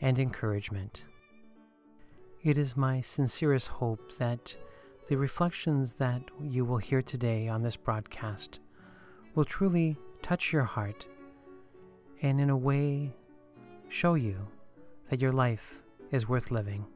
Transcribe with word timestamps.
and 0.00 0.18
encouragement. 0.18 1.04
It 2.42 2.56
is 2.56 2.76
my 2.76 3.00
sincerest 3.00 3.68
hope 3.68 4.16
that 4.16 4.56
the 5.08 5.16
reflections 5.16 5.94
that 5.94 6.22
you 6.40 6.64
will 6.64 6.78
hear 6.78 7.02
today 7.02 7.48
on 7.48 7.62
this 7.62 7.76
broadcast 7.76 8.60
will 9.34 9.44
truly 9.44 9.96
touch 10.22 10.52
your 10.52 10.64
heart 10.64 11.06
and, 12.22 12.40
in 12.40 12.50
a 12.50 12.56
way, 12.56 13.12
show 13.88 14.14
you 14.14 14.48
that 15.10 15.20
your 15.20 15.32
life 15.32 15.82
is 16.10 16.28
worth 16.28 16.50
living. 16.50 16.86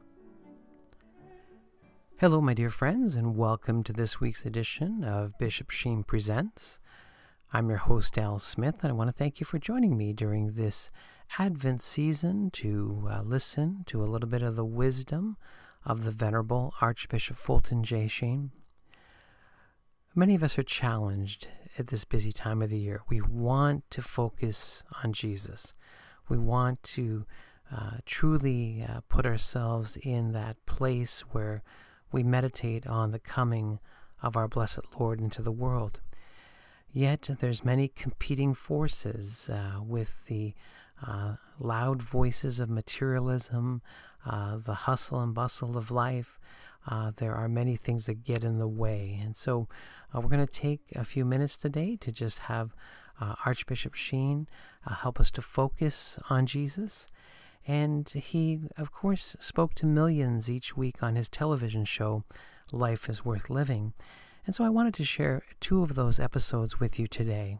Hello, 2.17 2.39
my 2.41 2.53
dear 2.53 2.69
friends, 2.69 3.15
and 3.15 3.35
welcome 3.35 3.83
to 3.83 3.93
this 3.93 4.21
week's 4.21 4.45
edition 4.45 5.03
of 5.03 5.37
Bishop 5.37 5.69
Sheen 5.69 6.03
Presents. 6.03 6.79
I'm 7.51 7.69
your 7.69 7.79
host, 7.79 8.17
Al 8.17 8.39
Smith, 8.39 8.75
and 8.81 8.89
I 8.89 8.93
want 8.93 9.09
to 9.09 9.13
thank 9.13 9.39
you 9.39 9.45
for 9.45 9.59
joining 9.59 9.97
me 9.97 10.13
during 10.13 10.53
this 10.53 10.89
Advent 11.37 11.81
season 11.81 12.49
to 12.51 13.07
uh, 13.11 13.21
listen 13.21 13.83
to 13.87 14.03
a 14.03 14.05
little 14.05 14.29
bit 14.29 14.41
of 14.41 14.55
the 14.55 14.65
wisdom 14.65 15.37
of 15.85 16.03
the 16.03 16.11
Venerable 16.11 16.73
Archbishop 16.81 17.37
Fulton 17.37 17.83
J. 17.83 18.07
Sheen. 18.07 18.51
Many 20.15 20.35
of 20.35 20.43
us 20.43 20.57
are 20.57 20.63
challenged 20.63 21.49
at 21.77 21.87
this 21.87 22.05
busy 22.05 22.31
time 22.31 22.61
of 22.61 22.69
the 22.69 22.77
year. 22.77 23.01
We 23.09 23.19
want 23.21 23.83
to 23.91 24.01
focus 24.01 24.83
on 25.03 25.11
Jesus. 25.11 25.73
We 26.29 26.37
want 26.37 26.81
to 26.83 27.25
uh, 27.71 27.97
truly 28.05 28.85
uh, 28.87 29.01
put 29.09 29.25
ourselves 29.25 29.97
in 29.97 30.31
that 30.31 30.63
place 30.65 31.21
where 31.31 31.63
we 32.11 32.23
meditate 32.23 32.87
on 32.87 33.11
the 33.11 33.19
coming 33.19 33.79
of 34.21 34.37
our 34.37 34.47
blessed 34.47 34.79
Lord 34.97 35.19
into 35.19 35.41
the 35.41 35.51
world. 35.51 35.99
Yet 36.91 37.29
there's 37.39 37.65
many 37.65 37.89
competing 37.89 38.53
forces 38.53 39.49
uh, 39.49 39.81
with 39.83 40.25
the 40.27 40.53
uh, 41.05 41.35
loud 41.59 42.01
voices 42.01 42.59
of 42.59 42.69
materialism, 42.69 43.81
uh, 44.25 44.57
the 44.57 44.73
hustle 44.73 45.21
and 45.21 45.33
bustle 45.33 45.77
of 45.77 45.91
life. 45.91 46.39
Uh, 46.87 47.11
there 47.17 47.33
are 47.33 47.47
many 47.47 47.75
things 47.75 48.05
that 48.05 48.23
get 48.23 48.43
in 48.43 48.59
the 48.59 48.67
way. 48.67 49.19
And 49.21 49.35
so 49.35 49.67
uh, 50.13 50.21
we're 50.21 50.29
going 50.29 50.45
to 50.45 50.51
take 50.51 50.81
a 50.95 51.05
few 51.05 51.25
minutes 51.25 51.57
today 51.57 51.95
to 51.97 52.11
just 52.11 52.39
have 52.39 52.75
uh, 53.19 53.35
Archbishop 53.45 53.95
Sheen 53.95 54.47
uh, 54.85 54.93
help 54.93 55.19
us 55.19 55.31
to 55.31 55.41
focus 55.41 56.19
on 56.29 56.45
Jesus. 56.45 57.07
And 57.67 58.07
he, 58.09 58.61
of 58.77 58.91
course, 58.91 59.35
spoke 59.39 59.73
to 59.75 59.87
millions 59.87 60.49
each 60.49 60.77
week 60.77 61.01
on 61.01 61.15
his 61.15 61.29
television 61.29 61.85
show, 61.85 62.23
Life 62.71 63.09
is 63.09 63.25
Worth 63.25 63.49
Living. 63.49 63.93
And 64.45 64.53
so 64.53 64.63
I 64.63 64.69
wanted 64.69 64.93
to 64.95 65.05
share 65.05 65.41
two 65.59 65.81
of 65.81 65.95
those 65.95 66.19
episodes 66.19 66.79
with 66.79 66.99
you 66.99 67.07
today. 67.07 67.57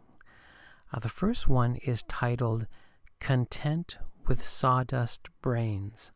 the 1.01 1.09
first 1.09 1.49
one 1.49 1.77
is 1.77 2.03
titled 2.03 2.67
content 3.25 3.97
with 4.27 4.45
sawdust 4.45 5.29
brains. 5.41 6.11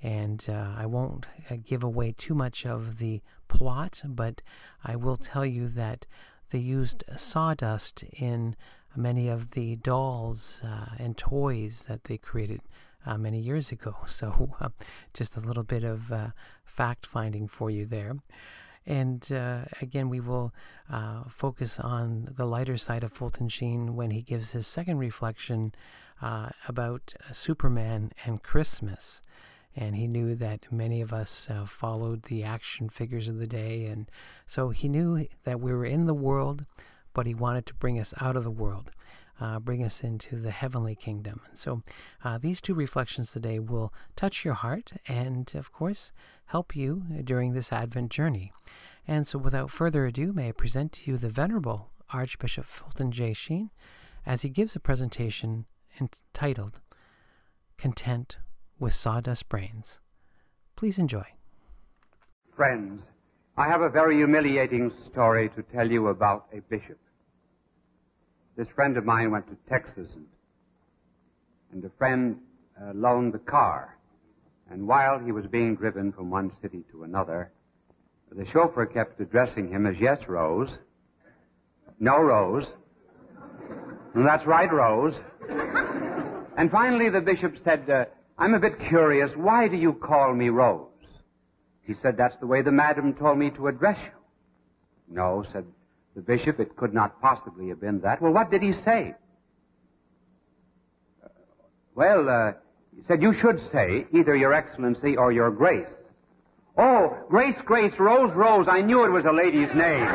And 0.00 0.46
uh, 0.48 0.74
I 0.78 0.86
won't 0.86 1.26
uh, 1.50 1.56
give 1.64 1.82
away 1.82 2.14
too 2.16 2.36
much 2.36 2.64
of 2.64 2.98
the 2.98 3.20
plot, 3.48 4.02
but 4.04 4.42
I 4.84 4.94
will 4.94 5.16
tell 5.16 5.44
you 5.44 5.66
that 5.66 6.06
they 6.50 6.60
used 6.60 7.02
sawdust 7.16 8.04
in 8.12 8.54
many 8.94 9.26
of 9.26 9.50
the 9.50 9.74
dolls 9.74 10.62
uh, 10.64 10.90
and 11.00 11.18
toys 11.18 11.86
that 11.88 12.04
they 12.04 12.16
created 12.16 12.60
uh, 13.04 13.18
many 13.18 13.40
years 13.40 13.72
ago. 13.72 13.96
So, 14.06 14.54
uh, 14.60 14.68
just 15.12 15.34
a 15.36 15.40
little 15.40 15.64
bit 15.64 15.82
of 15.82 16.12
uh, 16.12 16.28
fact 16.64 17.06
finding 17.06 17.48
for 17.48 17.70
you 17.70 17.86
there. 17.86 18.14
And 18.86 19.32
uh, 19.32 19.64
again, 19.82 20.08
we 20.08 20.20
will 20.20 20.54
focus 21.28 21.80
on 21.80 22.28
the 22.36 22.46
lighter 22.46 22.76
side 22.76 23.02
of 23.02 23.12
Fulton 23.12 23.48
Sheen 23.48 23.96
when 23.96 24.12
he 24.12 24.22
gives 24.22 24.52
his 24.52 24.68
second 24.68 24.98
reflection 24.98 25.74
uh, 26.20 26.50
about 26.68 27.14
uh, 27.28 27.32
Superman 27.32 28.12
and 28.24 28.42
Christmas. 28.42 29.20
And 29.74 29.94
he 29.94 30.06
knew 30.06 30.34
that 30.36 30.72
many 30.72 31.02
of 31.02 31.12
us 31.12 31.48
uh, 31.50 31.66
followed 31.66 32.24
the 32.24 32.42
action 32.42 32.88
figures 32.88 33.28
of 33.28 33.38
the 33.38 33.46
day. 33.46 33.84
And 33.84 34.10
so 34.46 34.70
he 34.70 34.88
knew 34.88 35.26
that 35.44 35.60
we 35.60 35.72
were 35.72 35.84
in 35.84 36.06
the 36.06 36.14
world, 36.14 36.64
but 37.12 37.26
he 37.26 37.34
wanted 37.34 37.66
to 37.66 37.74
bring 37.74 38.00
us 38.00 38.14
out 38.20 38.36
of 38.36 38.44
the 38.44 38.50
world. 38.50 38.90
Uh, 39.38 39.58
bring 39.58 39.84
us 39.84 40.02
into 40.02 40.36
the 40.36 40.50
heavenly 40.50 40.94
kingdom. 40.94 41.42
And 41.46 41.58
so, 41.58 41.82
uh, 42.24 42.38
these 42.38 42.58
two 42.62 42.72
reflections 42.72 43.30
today 43.30 43.58
will 43.58 43.92
touch 44.16 44.46
your 44.46 44.54
heart 44.54 44.92
and, 45.06 45.54
of 45.54 45.70
course, 45.70 46.10
help 46.46 46.74
you 46.74 47.04
during 47.22 47.52
this 47.52 47.70
Advent 47.70 48.10
journey. 48.10 48.50
And 49.06 49.26
so, 49.26 49.38
without 49.38 49.70
further 49.70 50.06
ado, 50.06 50.32
may 50.32 50.48
I 50.48 50.52
present 50.52 50.92
to 50.92 51.10
you 51.10 51.18
the 51.18 51.28
Venerable 51.28 51.90
Archbishop 52.14 52.64
Fulton 52.64 53.12
J. 53.12 53.34
Sheen 53.34 53.68
as 54.24 54.40
he 54.40 54.48
gives 54.48 54.74
a 54.74 54.80
presentation 54.80 55.66
entitled 56.00 56.80
Content 57.78 58.36
with 58.78 58.94
Sawdust 58.94 59.48
Brains. 59.48 60.00
Please 60.76 60.98
enjoy. 60.98 61.24
Friends, 62.54 63.02
I 63.56 63.68
have 63.68 63.80
a 63.80 63.88
very 63.88 64.16
humiliating 64.16 64.92
story 65.10 65.48
to 65.50 65.62
tell 65.62 65.90
you 65.90 66.08
about 66.08 66.46
a 66.52 66.60
bishop. 66.60 66.98
This 68.56 68.68
friend 68.74 68.96
of 68.96 69.04
mine 69.04 69.30
went 69.30 69.46
to 69.48 69.56
Texas 69.68 70.08
and, 70.14 70.26
and 71.72 71.84
a 71.84 71.90
friend 71.98 72.38
uh, 72.80 72.92
loaned 72.94 73.32
the 73.32 73.38
car. 73.38 73.96
And 74.70 74.86
while 74.86 75.18
he 75.18 75.32
was 75.32 75.46
being 75.46 75.76
driven 75.76 76.12
from 76.12 76.30
one 76.30 76.50
city 76.60 76.84
to 76.90 77.04
another, 77.04 77.52
the 78.32 78.46
chauffeur 78.46 78.86
kept 78.86 79.20
addressing 79.20 79.70
him 79.70 79.86
as 79.86 79.96
yes, 80.00 80.18
Rose. 80.26 80.70
No, 82.00 82.18
Rose. 82.18 82.66
That's 84.14 84.46
right, 84.46 84.72
Rose. 84.72 85.14
And 86.56 86.70
finally, 86.70 87.10
the 87.10 87.20
bishop 87.20 87.56
said, 87.62 87.88
uh, 87.88 88.06
I'm 88.38 88.54
a 88.54 88.58
bit 88.58 88.78
curious. 88.78 89.30
Why 89.34 89.68
do 89.68 89.76
you 89.76 89.92
call 89.92 90.34
me 90.34 90.48
Rose? 90.48 90.88
He 91.82 91.94
said, 92.02 92.16
That's 92.16 92.36
the 92.38 92.46
way 92.46 92.62
the 92.62 92.72
madam 92.72 93.14
told 93.14 93.38
me 93.38 93.50
to 93.50 93.68
address 93.68 93.98
you. 94.02 95.14
No, 95.14 95.44
said 95.52 95.64
the 96.14 96.22
bishop, 96.22 96.58
it 96.58 96.76
could 96.76 96.92
not 96.92 97.20
possibly 97.20 97.68
have 97.68 97.80
been 97.80 98.00
that. 98.00 98.20
Well, 98.20 98.32
what 98.32 98.50
did 98.50 98.62
he 98.62 98.72
say? 98.72 99.14
Uh, 101.22 101.28
well, 101.94 102.28
uh, 102.28 102.52
he 102.96 103.02
said, 103.06 103.22
You 103.22 103.32
should 103.34 103.60
say 103.70 104.06
either 104.12 104.34
Your 104.34 104.52
Excellency 104.52 105.16
or 105.16 105.30
Your 105.30 105.50
Grace. 105.50 105.88
Oh, 106.76 107.16
Grace, 107.28 107.56
Grace, 107.64 107.94
Rose, 107.98 108.32
Rose. 108.34 108.66
I 108.68 108.82
knew 108.82 109.04
it 109.04 109.10
was 109.10 109.24
a 109.24 109.32
lady's 109.32 109.72
name. 109.74 110.06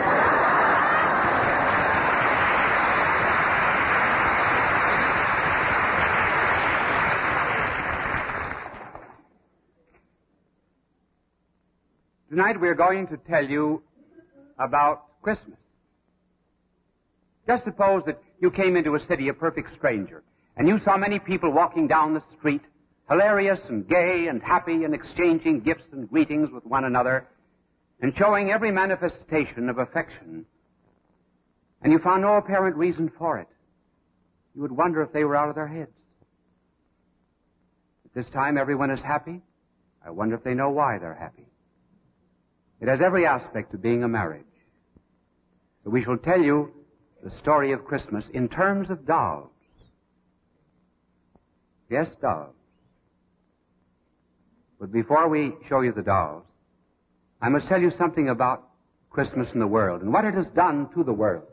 Tonight 12.32 12.62
we're 12.62 12.76
going 12.76 13.08
to 13.08 13.18
tell 13.18 13.46
you 13.46 13.84
about 14.58 15.22
Christmas. 15.22 15.58
Just 17.46 17.66
suppose 17.66 18.04
that 18.06 18.24
you 18.40 18.50
came 18.50 18.78
into 18.78 18.96
a 18.96 19.02
city 19.02 19.28
a 19.28 19.34
perfect 19.34 19.76
stranger 19.76 20.24
and 20.56 20.66
you 20.66 20.80
saw 20.86 20.96
many 20.96 21.20
people 21.20 21.52
walking 21.52 21.88
down 21.88 22.14
the 22.14 22.24
street, 22.38 22.62
hilarious 23.10 23.60
and 23.68 23.86
gay 23.86 24.28
and 24.28 24.42
happy 24.42 24.86
and 24.86 24.94
exchanging 24.94 25.60
gifts 25.60 25.84
and 25.92 26.10
greetings 26.10 26.50
with 26.52 26.66
one 26.66 26.86
another 26.86 27.28
and 28.02 28.16
showing 28.16 28.50
every 28.50 28.72
manifestation 28.72 29.68
of 29.68 29.80
affection. 29.80 30.46
And 31.82 31.92
you 31.92 32.00
found 32.00 32.22
no 32.22 32.38
apparent 32.38 32.78
reason 32.78 33.12
for 33.18 33.40
it. 33.40 33.50
You 34.56 34.62
would 34.62 34.72
wonder 34.72 35.02
if 35.02 35.12
they 35.12 35.26
were 35.26 35.36
out 35.36 35.50
of 35.50 35.56
their 35.56 35.68
heads. 35.68 35.92
At 38.06 38.14
this 38.14 38.30
time 38.32 38.58
everyone 38.58 38.90
is 38.90 39.02
happy. 39.02 39.42
I 40.06 40.12
wonder 40.12 40.36
if 40.36 40.46
they 40.46 40.54
know 40.54 40.70
why 40.70 40.98
they're 40.98 41.14
happy. 41.14 41.51
It 42.82 42.88
has 42.88 43.00
every 43.00 43.28
aspect 43.28 43.74
of 43.76 43.82
being 43.82 44.04
a 44.04 44.08
marriage. 44.08 44.44
So 45.84 45.92
we 45.92 46.04
shall 46.04 46.18
tell 46.18 46.42
you 46.42 46.72
the 47.24 47.32
story 47.40 47.72
of 47.72 47.86
Christmas 47.86 48.26
in 48.34 48.50
terms 48.50 48.90
of 48.90 49.06
dolls. 49.06 49.50
Yes, 51.90 52.08
dolls. 52.22 52.56
But 54.80 54.92
before 54.92 55.30
we 55.30 55.54
show 55.70 55.82
you 55.82 55.92
the 55.92 56.02
dolls, 56.02 56.44
I 57.40 57.50
must 57.50 57.68
tell 57.68 57.80
you 57.80 57.92
something 57.98 58.30
about 58.30 58.68
Christmas 59.12 59.48
in 59.54 59.60
the 59.60 59.68
world 59.68 60.02
and 60.02 60.12
what 60.12 60.26
it 60.26 60.34
has 60.34 60.48
done 60.56 60.90
to 60.96 61.04
the 61.04 61.14
world. 61.14 61.44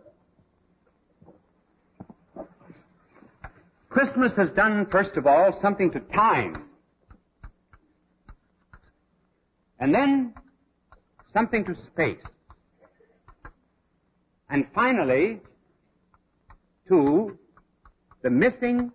Christmas 3.90 4.32
has 4.36 4.50
done, 4.52 4.86
first 4.90 5.16
of 5.16 5.26
all, 5.26 5.58
something 5.60 5.90
to 5.90 6.00
time. 6.00 6.64
And 9.80 9.94
then 9.94 10.34
something 11.38 11.64
to 11.64 11.76
space. 11.86 12.26
And 14.50 14.66
finally, 14.74 15.40
to 16.88 17.38
the 18.22 18.30
missing 18.30 18.90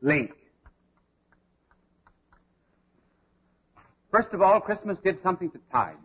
link. 0.00 0.30
First 4.10 4.28
of 4.32 4.40
all, 4.40 4.60
Christmas 4.60 4.96
did 5.04 5.18
something 5.22 5.50
to 5.50 5.58
time. 5.70 5.98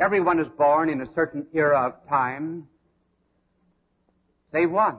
Everyone 0.00 0.40
is 0.40 0.48
born 0.58 0.88
in 0.88 1.00
a 1.02 1.06
certain 1.14 1.46
era 1.54 1.78
of 1.86 2.08
time, 2.08 2.66
save 4.52 4.72
one. 4.72 4.96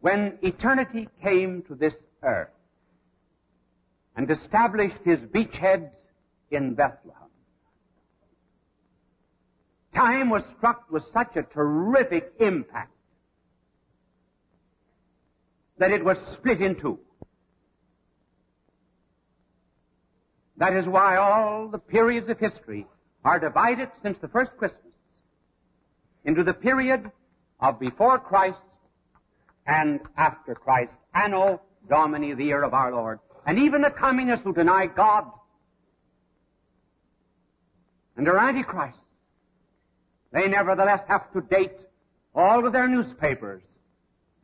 When 0.00 0.38
eternity 0.40 1.10
came 1.22 1.62
to 1.68 1.74
this 1.74 1.92
earth 2.22 2.48
and 4.16 4.30
established 4.30 4.96
his 5.04 5.18
beachhead 5.18 5.90
in 6.50 6.72
Bethlehem, 6.72 7.23
time 9.94 10.30
was 10.30 10.42
struck 10.56 10.90
with 10.90 11.04
such 11.12 11.36
a 11.36 11.42
terrific 11.42 12.32
impact 12.40 12.90
that 15.78 15.90
it 15.90 16.04
was 16.04 16.18
split 16.32 16.60
in 16.60 16.76
two. 16.76 16.98
That 20.56 20.74
is 20.74 20.86
why 20.86 21.16
all 21.16 21.68
the 21.68 21.78
periods 21.78 22.28
of 22.28 22.38
history 22.38 22.86
are 23.24 23.40
divided 23.40 23.90
since 24.02 24.18
the 24.18 24.28
first 24.28 24.52
Christmas 24.56 24.82
into 26.24 26.44
the 26.44 26.54
period 26.54 27.10
of 27.60 27.80
before 27.80 28.18
Christ 28.18 28.58
and 29.66 30.00
after 30.16 30.54
Christ, 30.54 30.92
Anno 31.14 31.60
Domini, 31.88 32.34
the 32.34 32.44
year 32.44 32.62
of 32.62 32.74
our 32.74 32.92
Lord. 32.92 33.18
And 33.46 33.58
even 33.58 33.82
the 33.82 33.90
communists 33.90 34.44
who 34.44 34.54
deny 34.54 34.86
God 34.86 35.24
and 38.16 38.28
are 38.28 38.38
Antichrist, 38.38 38.98
they 40.34 40.48
nevertheless 40.48 41.00
have 41.08 41.32
to 41.32 41.40
date 41.40 41.78
all 42.34 42.66
of 42.66 42.72
their 42.72 42.88
newspapers 42.88 43.62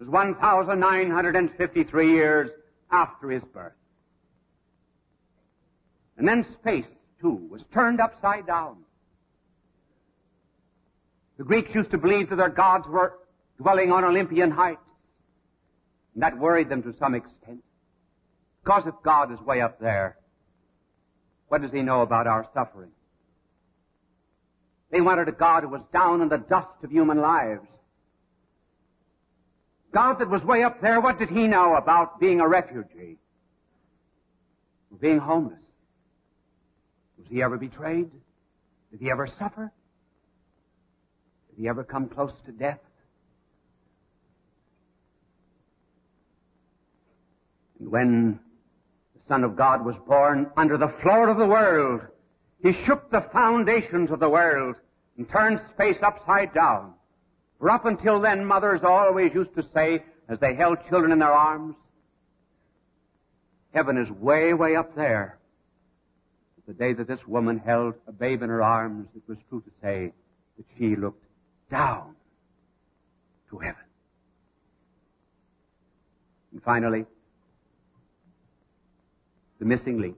as 0.00 0.06
1,953 0.06 2.10
years 2.10 2.48
after 2.92 3.28
his 3.28 3.42
birth. 3.52 3.72
And 6.16 6.28
then 6.28 6.46
space, 6.60 6.87
too, 7.20 7.48
was 7.50 7.64
turned 7.75 8.00
upside 8.00 8.46
down. 8.46 8.76
The 11.38 11.44
Greeks 11.44 11.75
used 11.75 11.90
to 11.90 11.98
believe 11.98 12.31
that 12.31 12.37
their 12.37 12.50
gods 12.50 12.87
were 12.87 13.14
dwelling 13.58 13.90
on 13.90 14.04
Olympian 14.04 14.52
heights. 14.52 14.78
And 16.14 16.22
that 16.22 16.38
worried 16.38 16.69
them 16.69 16.84
to 16.84 16.94
some 16.98 17.16
extent. 17.16 17.64
Because 18.62 18.87
if 18.87 18.94
God 19.02 19.32
is 19.32 19.40
way 19.40 19.60
up 19.60 19.81
there, 19.81 20.19
what 21.48 21.62
does 21.62 21.72
he 21.72 21.82
know 21.82 22.02
about 22.02 22.28
our 22.28 22.46
suffering? 22.54 22.92
They 24.90 25.00
wanted 25.00 25.28
a 25.28 25.32
God 25.32 25.62
who 25.62 25.69
was 25.69 25.82
down 25.92 26.20
in 26.20 26.28
the 26.28 26.38
dust 26.38 26.69
of 26.82 26.90
human 26.90 27.19
lives. 27.19 27.66
God 29.92 30.19
that 30.20 30.28
was 30.28 30.42
way 30.42 30.62
up 30.62 30.81
there, 30.81 31.00
what 31.00 31.19
did 31.19 31.31
he 31.31 31.48
know 31.48 31.75
about 31.76 32.20
being 32.20 32.40
a 32.40 32.48
refugee? 32.48 33.19
Being 35.00 35.19
homeless? 35.19 35.58
Was 37.19 37.26
he 37.28 37.42
ever 37.42 37.56
betrayed? 37.56 38.10
Did 38.90 39.00
he 39.00 39.10
ever 39.10 39.28
suffer? 39.38 39.72
Did 41.50 41.62
he 41.62 41.69
ever 41.69 41.84
come 41.84 42.08
close 42.08 42.32
to 42.46 42.52
death? 42.52 42.81
And 47.78 47.90
when 47.90 48.40
the 49.14 49.20
Son 49.26 49.44
of 49.44 49.56
God 49.56 49.84
was 49.84 49.96
born 50.06 50.50
under 50.56 50.76
the 50.76 50.92
floor 51.02 51.28
of 51.28 51.38
the 51.38 51.46
world, 51.46 52.02
he 52.62 52.72
shook 52.84 53.10
the 53.10 53.22
foundations 53.32 54.10
of 54.10 54.20
the 54.20 54.28
world 54.28 54.76
and 55.16 55.28
turned 55.28 55.60
space 55.74 55.96
upside 56.02 56.52
down. 56.54 56.94
For 57.58 57.70
up 57.70 57.84
until 57.84 58.20
then, 58.20 58.44
mothers 58.44 58.80
always 58.84 59.34
used 59.34 59.54
to 59.54 59.66
say, 59.74 60.04
as 60.28 60.38
they 60.38 60.54
held 60.54 60.78
children 60.88 61.12
in 61.12 61.18
their 61.18 61.32
arms, 61.32 61.74
heaven 63.74 63.96
is 63.96 64.10
way, 64.10 64.54
way 64.54 64.76
up 64.76 64.94
there 64.94 65.38
But 66.56 66.66
the 66.66 66.84
day 66.84 66.92
that 66.92 67.08
this 67.08 67.26
woman 67.26 67.58
held 67.58 67.94
a 68.06 68.12
babe 68.12 68.42
in 68.42 68.48
her 68.48 68.62
arms, 68.62 69.08
it 69.14 69.22
was 69.26 69.38
true 69.48 69.60
to 69.62 69.70
say 69.82 70.12
that 70.56 70.66
she 70.78 70.96
looked 70.96 71.24
down 71.70 72.14
to 73.50 73.58
heaven. 73.58 73.82
And 76.52 76.62
finally, 76.62 77.06
the 79.58 79.64
missing 79.64 80.00
link 80.00 80.16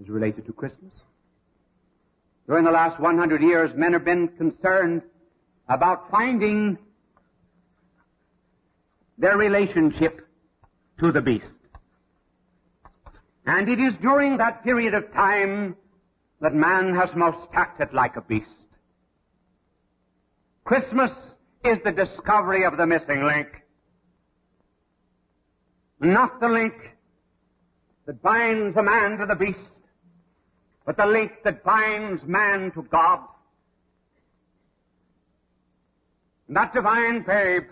is 0.00 0.08
related 0.08 0.46
to 0.46 0.52
Christmas. 0.52 0.92
During 2.48 2.64
the 2.64 2.70
last 2.70 2.98
100 2.98 3.42
years, 3.42 3.70
men 3.76 3.92
have 3.92 4.06
been 4.06 4.28
concerned 4.28 5.02
about 5.68 6.10
finding 6.10 6.78
their 9.18 9.36
relationship 9.36 10.26
to 10.98 11.12
the 11.12 11.20
beast. 11.20 11.44
And 13.44 13.68
it 13.68 13.78
is 13.78 13.92
during 14.00 14.38
that 14.38 14.64
period 14.64 14.94
of 14.94 15.12
time 15.12 15.76
that 16.40 16.54
man 16.54 16.94
has 16.94 17.14
most 17.14 17.46
acted 17.52 17.92
like 17.92 18.16
a 18.16 18.22
beast. 18.22 18.48
Christmas 20.64 21.10
is 21.64 21.78
the 21.84 21.92
discovery 21.92 22.64
of 22.64 22.78
the 22.78 22.86
missing 22.86 23.24
link. 23.24 23.48
Not 26.00 26.40
the 26.40 26.48
link 26.48 26.74
that 28.06 28.22
binds 28.22 28.76
a 28.76 28.82
man 28.82 29.18
to 29.18 29.26
the 29.26 29.34
beast, 29.34 29.58
but 30.88 30.96
the 30.96 31.04
link 31.04 31.42
that 31.44 31.62
binds 31.62 32.22
man 32.24 32.70
to 32.70 32.80
God. 32.80 33.20
And 36.46 36.56
that 36.56 36.72
divine 36.72 37.20
babe 37.24 37.64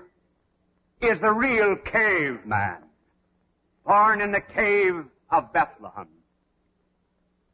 is 1.01 1.19
the 1.21 1.33
real 1.33 1.77
caveman, 1.77 2.77
born 3.87 4.21
in 4.21 4.33
the 4.33 4.43
cave 4.43 5.03
of 5.31 5.51
Bethlehem. 5.55 6.09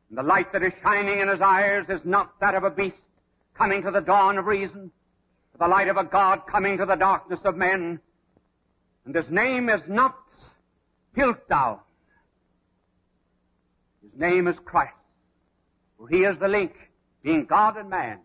And 0.09 0.19
the 0.19 0.25
light 0.25 0.53
that 0.53 0.65
is 0.65 0.73
shining 0.83 1.21
in 1.21 1.29
his 1.29 1.41
eyes 1.41 1.85
is 1.89 2.01
not 2.05 2.41
that 2.41 2.57
of 2.57 2.65
a 2.65 2.71
beast 2.71 2.97
coming 3.55 3.85
to 3.85 3.93
the 3.93 4.01
dawn 4.01 4.39
of 4.39 4.47
reason, 4.47 4.91
but 5.53 5.65
the 5.65 5.71
light 5.71 5.87
of 5.87 5.97
a 5.97 6.03
God 6.03 6.43
coming 6.51 6.77
to 6.79 6.87
the 6.87 6.97
darkness 6.97 7.39
of 7.45 7.55
men. 7.55 8.01
And 9.05 9.15
his 9.15 9.31
name 9.31 9.69
is 9.69 9.83
not 9.87 10.17
Piltdown. 11.17 11.79
His 14.03 14.19
name 14.19 14.49
is 14.49 14.57
Christ, 14.65 14.97
for 16.03 16.09
he 16.09 16.25
is 16.25 16.37
the 16.41 16.49
link, 16.49 16.73
being 17.23 17.45
God 17.45 17.77
and 17.77 17.89
man, 17.89 18.19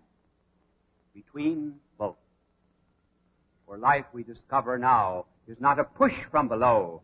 between 1.13 1.75
both. 1.99 2.15
For 3.67 3.77
life, 3.77 4.05
we 4.13 4.23
discover 4.23 4.79
now, 4.79 5.25
is 5.47 5.57
not 5.59 5.77
a 5.77 5.83
push 5.83 6.15
from 6.31 6.47
below, 6.47 7.03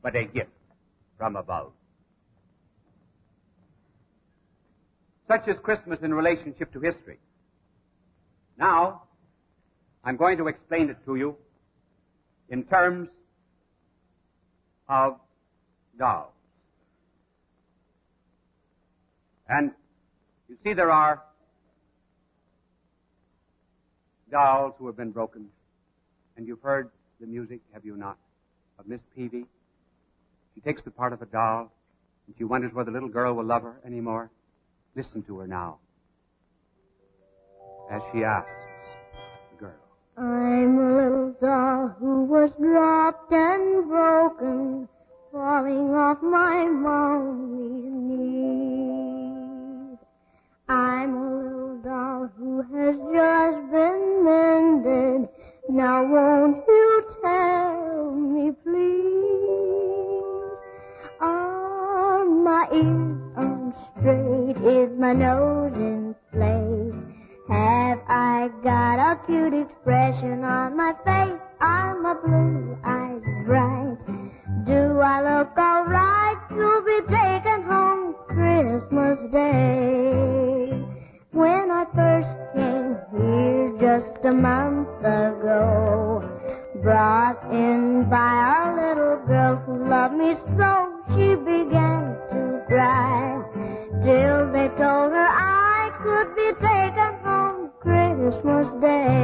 but 0.00 0.14
a 0.14 0.24
gift 0.24 0.52
from 1.18 1.34
above. 1.34 1.72
Such 5.26 5.48
is 5.48 5.56
Christmas 5.60 5.98
in 6.02 6.14
relationship 6.14 6.72
to 6.72 6.80
history. 6.80 7.18
Now, 8.56 9.02
I'm 10.04 10.16
going 10.16 10.38
to 10.38 10.46
explain 10.46 10.88
it 10.88 10.98
to 11.04 11.16
you 11.16 11.36
in 12.48 12.62
terms 12.62 13.08
of 14.88 15.18
dolls. 15.98 16.30
And 19.48 19.72
you 20.52 20.58
see 20.62 20.74
there 20.74 20.90
are 20.90 21.22
dolls 24.30 24.74
who 24.78 24.86
have 24.86 24.96
been 24.96 25.10
broken. 25.10 25.46
And 26.36 26.46
you've 26.46 26.60
heard 26.60 26.90
the 27.20 27.26
music, 27.26 27.60
have 27.72 27.84
you 27.86 27.96
not, 27.96 28.18
of 28.78 28.86
Miss 28.86 29.00
Peavey? 29.16 29.46
She 30.54 30.60
takes 30.60 30.82
the 30.82 30.90
part 30.90 31.14
of 31.14 31.22
a 31.22 31.26
doll, 31.26 31.72
and 32.26 32.36
she 32.36 32.44
wonders 32.44 32.72
whether 32.74 32.90
the 32.90 32.92
little 32.92 33.08
girl 33.08 33.34
will 33.34 33.44
love 33.44 33.62
her 33.62 33.80
anymore. 33.86 34.30
Listen 34.94 35.22
to 35.22 35.38
her 35.38 35.46
now 35.46 35.78
as 37.90 38.02
she 38.12 38.22
asks 38.22 38.50
the 39.52 39.58
girl. 39.58 39.72
I'm 40.18 40.78
a 40.78 41.02
little 41.02 41.34
doll 41.40 41.96
who 41.98 42.24
was 42.24 42.50
dropped 42.60 43.32
and 43.32 43.88
broken, 43.88 44.88
falling 45.32 45.94
off 45.94 46.22
my 46.22 46.66
mommy's 46.66 48.18
knees. 48.18 49.01
I'm 50.72 51.14
a 51.14 51.36
little 51.36 51.78
doll 51.84 52.30
who 52.38 52.62
has 52.62 52.96
just 52.96 53.70
been 53.70 54.24
mended. 54.24 55.28
Now 55.68 56.02
won't 56.02 56.64
you 56.66 57.04
tell 57.22 58.10
me, 58.12 58.52
please? 58.64 60.22
Are 61.20 62.24
my 62.24 62.66
ears 62.72 63.20
on 63.36 63.74
straight? 63.98 64.56
Is 64.66 64.88
my 64.98 65.12
nose 65.12 65.74
in 65.74 66.14
place? 66.32 66.94
Have 67.50 68.00
I 68.08 68.48
got 68.64 68.98
a 68.98 69.26
cute 69.26 69.52
expression 69.52 70.42
on 70.42 70.74
my 70.74 70.94
face? 71.04 71.38
Are 71.60 72.00
my 72.00 72.14
blue 72.14 72.78
eyes 72.82 73.20
bright? 73.44 74.31
Do 74.64 75.00
I 75.00 75.38
look 75.38 75.58
alright? 75.58 76.22
to 76.56 76.82
be 76.84 76.98
taken 77.08 77.62
home 77.62 78.14
Christmas 78.28 79.18
Day. 79.32 80.68
When 81.32 81.70
I 81.70 81.84
first 81.94 82.34
came 82.54 82.96
here 83.16 83.68
just 83.80 84.24
a 84.24 84.32
month 84.32 84.88
ago, 85.00 86.22
brought 86.82 87.42
in 87.50 88.08
by 88.10 88.34
a 88.60 88.74
little 88.76 89.16
girl 89.26 89.56
who 89.64 89.88
loved 89.88 90.14
me 90.14 90.34
so, 90.58 90.70
she 91.14 91.36
began 91.36 92.16
to 92.30 92.62
cry. 92.68 93.42
Till 94.02 94.52
they 94.52 94.68
told 94.68 95.12
her 95.12 95.30
I 95.30 95.90
could 96.02 96.36
be 96.36 96.48
taken 96.60 97.12
home 97.24 97.70
Christmas 97.80 98.68
Day. 98.82 99.21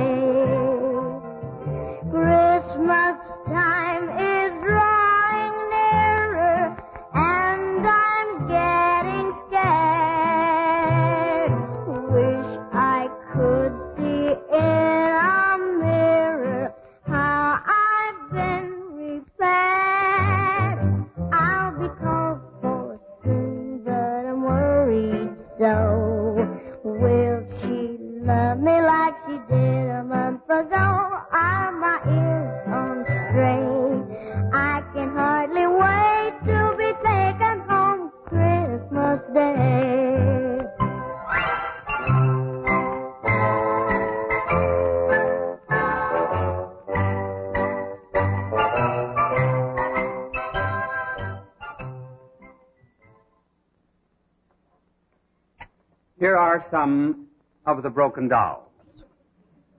Some 56.70 57.26
of 57.66 57.82
the 57.82 57.90
broken 57.90 58.28
dolls 58.28 58.68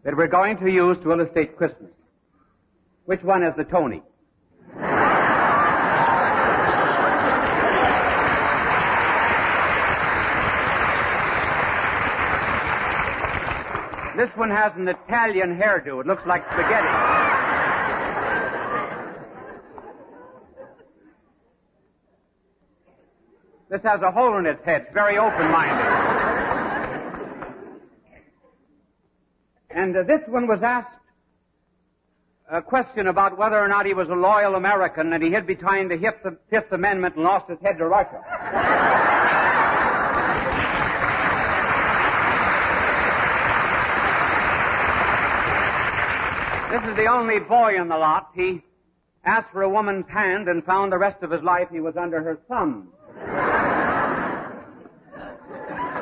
that 0.04 0.16
we're 0.16 0.28
going 0.28 0.58
to 0.58 0.72
use 0.72 0.98
to 1.00 1.12
illustrate 1.12 1.58
Christmas. 1.58 1.92
Which 3.06 3.24
one 3.24 3.44
is 3.44 3.56
the 3.58 3.64
Tony? 3.64 4.02
This 14.16 14.30
one 14.36 14.52
has 14.52 14.74
an 14.76 14.88
Italian 14.88 15.58
hairdo. 15.58 16.02
It 16.02 16.08
looks 16.08 16.24
like 16.26 16.44
spaghetti. 16.52 16.88
This 23.70 23.82
has 23.84 24.02
a 24.02 24.12
hole 24.12 24.38
in 24.38 24.46
its 24.46 24.62
head. 24.66 24.82
It's 24.88 24.94
very 24.94 25.18
open-minded. 25.18 25.86
And 29.70 29.89
uh, 29.89 29.89
Uh, 30.00 30.04
this 30.04 30.22
one 30.28 30.48
was 30.48 30.62
asked 30.62 30.96
a 32.50 32.62
question 32.62 33.08
about 33.08 33.38
whether 33.38 33.60
or 33.60 33.68
not 33.68 33.86
he 33.86 33.94
was 33.94 34.08
a 34.08 34.14
loyal 34.14 34.56
American 34.56 35.12
and 35.12 35.22
he 35.22 35.30
hid 35.30 35.46
behind 35.46 35.92
the 35.92 35.98
Fifth, 35.98 36.38
Fifth 36.50 36.72
Amendment 36.72 37.16
and 37.16 37.26
lost 37.26 37.50
his 37.50 37.60
head 37.60 37.78
to 37.80 37.86
Russia. 37.86 38.24
This 46.72 46.90
is 46.90 46.96
the 46.96 47.08
only 47.08 47.40
boy 47.40 47.76
in 47.76 47.90
the 47.90 47.98
lot. 47.98 48.30
He 48.34 48.62
asked 49.26 49.52
for 49.52 49.64
a 49.64 49.70
woman's 49.70 50.08
hand 50.08 50.48
and 50.48 50.64
found 50.64 50.94
the 50.94 50.98
rest 50.98 51.24
of 51.24 51.32
his 51.32 51.44
life 51.44 51.68
he 51.72 51.82
was 51.82 51.98
under 51.98 52.24
her 52.24 52.40
thumb. 52.48 52.88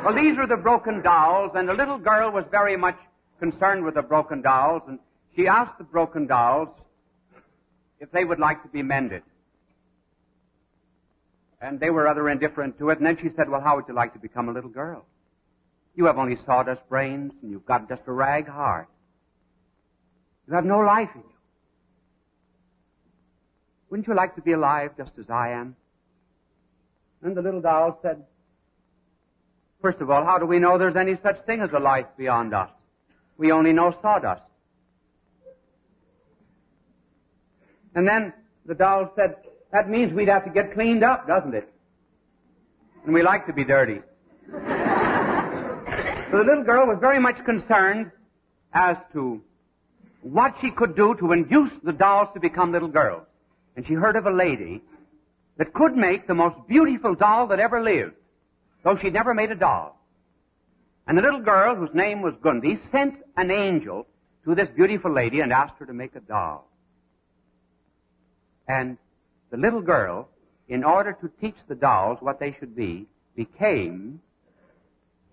well, 0.06 0.13
these 0.13 0.38
were 0.38 0.46
the 0.46 0.58
broken 0.58 1.01
dolls, 1.01 1.54
and 1.56 1.68
the 1.68 1.74
little 1.74 1.98
girl 1.98 2.30
was 2.30 2.46
very 2.51 2.77
much 2.77 2.98
concerned 3.39 3.84
with 3.84 3.96
the 3.96 4.01
broken 4.01 4.41
dolls, 4.41 4.82
and 4.88 5.00
she 5.36 5.48
asked 5.48 5.77
the 5.77 5.84
broken 5.84 6.27
dolls 6.27 6.70
if 8.00 8.12
they 8.12 8.25
would 8.25 8.39
like 8.39 8.62
to 8.63 8.70
be 8.70 8.84
mended. 8.84 9.24
And 11.60 11.79
they 11.79 11.89
were 11.89 12.03
rather 12.03 12.29
indifferent 12.29 12.77
to 12.79 12.89
it, 12.89 13.00
and 13.00 13.08
then 13.08 13.17
she 13.17 13.29
said, 13.36 13.50
well, 13.50 13.62
how 13.62 13.75
would 13.75 13.86
you 13.88 13.94
like 13.94 14.13
to 14.13 14.20
become 14.20 14.50
a 14.50 14.51
little 14.51 14.70
girl? 14.70 15.06
You 15.96 16.06
have 16.06 16.17
only 16.17 16.38
sawdust 16.46 16.88
brains, 16.89 17.34
and 17.41 17.51
you've 17.51 17.65
got 17.65 17.89
just 17.89 18.03
a 18.06 18.12
rag 18.12 18.48
heart. 18.48 18.88
You 20.48 20.53
have 20.53 20.65
no 20.65 20.79
life 20.79 21.10
in 21.15 21.22
you. 21.22 21.36
Wouldn't 23.89 24.08
you 24.08 24.13
like 24.13 24.36
to 24.36 24.41
be 24.41 24.51
alive 24.51 24.91
just 24.98 25.12
as 25.17 25.29
I 25.29 25.51
am? 25.51 25.75
And 27.24 27.36
the 27.36 27.41
little 27.41 27.62
doll 27.62 28.00
said, 28.01 28.24
First 29.82 30.00
of 30.01 30.10
all, 30.10 30.25
how 30.25 30.38
do 30.38 30.46
we 30.46 30.60
know 30.60 30.77
there's 30.77 30.96
any 30.96 31.17
such 31.22 31.39
thing 31.46 31.62
as 31.62 31.72
a 31.72 31.79
life 31.79 32.08
beyond 32.17 32.53
us? 32.53 32.70
We 33.38 33.51
only 33.51 33.74
know 33.74 33.96
sawdust. 34.01 34.41
And 37.96 38.08
then 38.08 38.34
the 38.65 38.75
doll 38.75 39.12
said, 39.15 39.38
that 39.72 39.89
means 39.89 40.13
we'd 40.13 40.27
have 40.27 40.46
to 40.46 40.51
get 40.51 40.74
cleaned 40.74 41.03
up, 41.03 41.27
doesn't 41.27 41.53
it? 41.53 41.72
And 43.06 43.13
we 43.13 43.22
like 43.22 43.46
to 43.48 43.53
be 43.53 43.63
dirty. 43.63 44.01
so 44.51 44.58
the 46.32 46.44
little 46.44 46.63
girl 46.63 46.88
was 46.88 46.98
very 47.00 47.20
much 47.20 47.44
concerned 47.46 48.12
as 48.74 48.98
to 49.13 49.41
what 50.22 50.56
she 50.62 50.72
could 50.72 50.96
do 50.96 51.15
to 51.15 51.32
induce 51.32 51.72
the 51.84 51.94
dolls 51.94 52.29
to 52.34 52.39
become 52.39 52.72
little 52.72 52.88
girls. 52.88 53.24
And 53.75 53.86
she 53.86 53.94
heard 53.94 54.15
of 54.15 54.25
a 54.25 54.32
lady 54.32 54.84
that 55.58 55.74
could 55.74 55.96
make 55.96 56.27
the 56.27 56.36
most 56.36 56.56
beautiful 56.67 57.15
doll 57.15 57.48
that 57.48 57.60
ever 57.60 57.82
lived, 57.82 58.13
though 58.84 58.98
she'd 58.98 59.13
never 59.13 59.34
made 59.34 59.51
a 59.51 59.56
doll. 59.56 59.97
And 61.08 61.18
the 61.18 61.22
little 61.22 61.40
girl, 61.40 61.76
whose 61.76 61.94
name 61.94 62.22
was 62.22 62.34
Gundi, 62.44 62.80
sent 62.92 63.16
an 63.38 63.50
angel 63.50 64.06
to 64.44 64.54
this 64.54 64.70
beautiful 64.70 65.12
lady 65.12 65.40
and 65.40 65.54
asked 65.54 65.76
her 65.80 65.86
to 65.86 65.94
make 65.94 66.16
a 66.16 66.20
doll. 66.20 66.70
And 68.68 68.98
the 69.50 69.58
little 69.58 69.82
girl, 69.82 70.28
in 70.68 70.84
order 70.84 71.14
to 71.22 71.32
teach 71.40 71.56
the 71.70 71.76
dolls 71.76 72.18
what 72.20 72.40
they 72.42 72.56
should 72.60 72.76
be, 72.76 73.08
became 73.36 74.20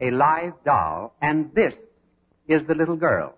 a 0.00 0.12
live 0.12 0.52
doll, 0.64 1.16
and 1.20 1.52
this 1.54 1.74
is 2.46 2.64
the 2.66 2.74
little 2.74 2.96
girl. 2.96 3.36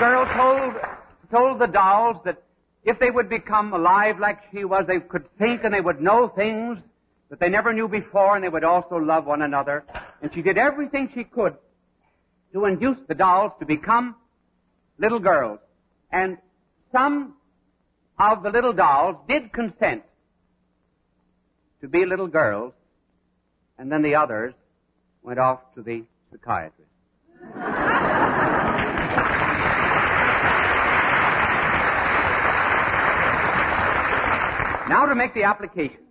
Girl 0.00 0.24
told, 0.34 0.74
told 1.30 1.58
the 1.60 1.66
dolls 1.66 2.16
that 2.24 2.42
if 2.84 2.98
they 2.98 3.10
would 3.10 3.28
become 3.28 3.74
alive 3.74 4.18
like 4.18 4.38
she 4.50 4.64
was, 4.64 4.86
they 4.88 4.98
could 4.98 5.26
think 5.38 5.62
and 5.62 5.74
they 5.74 5.80
would 5.80 6.00
know 6.00 6.28
things 6.28 6.78
that 7.28 7.38
they 7.38 7.50
never 7.50 7.74
knew 7.74 7.86
before 7.86 8.34
and 8.34 8.42
they 8.42 8.48
would 8.48 8.64
also 8.64 8.96
love 8.96 9.26
one 9.26 9.42
another. 9.42 9.84
And 10.22 10.32
she 10.32 10.40
did 10.40 10.56
everything 10.56 11.10
she 11.14 11.24
could 11.24 11.54
to 12.54 12.64
induce 12.64 12.96
the 13.08 13.14
dolls 13.14 13.52
to 13.60 13.66
become 13.66 14.16
little 14.98 15.20
girls. 15.20 15.58
And 16.10 16.38
some 16.92 17.34
of 18.18 18.42
the 18.42 18.50
little 18.50 18.72
dolls 18.72 19.16
did 19.28 19.52
consent 19.52 20.02
to 21.82 21.88
be 21.88 22.04
little 22.06 22.26
girls, 22.26 22.72
and 23.78 23.92
then 23.92 24.02
the 24.02 24.14
others 24.14 24.54
went 25.22 25.38
off 25.38 25.60
to 25.74 25.82
the 25.82 26.04
psychiatrist. 26.30 26.90
Now 34.90 35.06
to 35.06 35.14
make 35.14 35.34
the 35.34 35.44
application. 35.44 36.02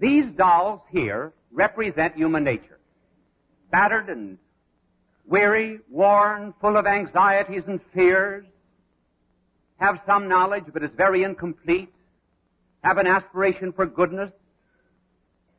These 0.00 0.32
dolls 0.32 0.80
here 0.90 1.34
represent 1.52 2.16
human 2.16 2.42
nature. 2.42 2.78
Battered 3.70 4.08
and 4.08 4.38
weary, 5.26 5.80
worn, 5.90 6.54
full 6.58 6.78
of 6.78 6.86
anxieties 6.86 7.64
and 7.66 7.78
fears, 7.92 8.46
have 9.76 10.00
some 10.06 10.26
knowledge 10.26 10.64
but 10.72 10.82
is 10.82 10.90
very 10.96 11.22
incomplete, 11.22 11.92
have 12.82 12.96
an 12.96 13.06
aspiration 13.06 13.74
for 13.74 13.84
goodness, 13.84 14.30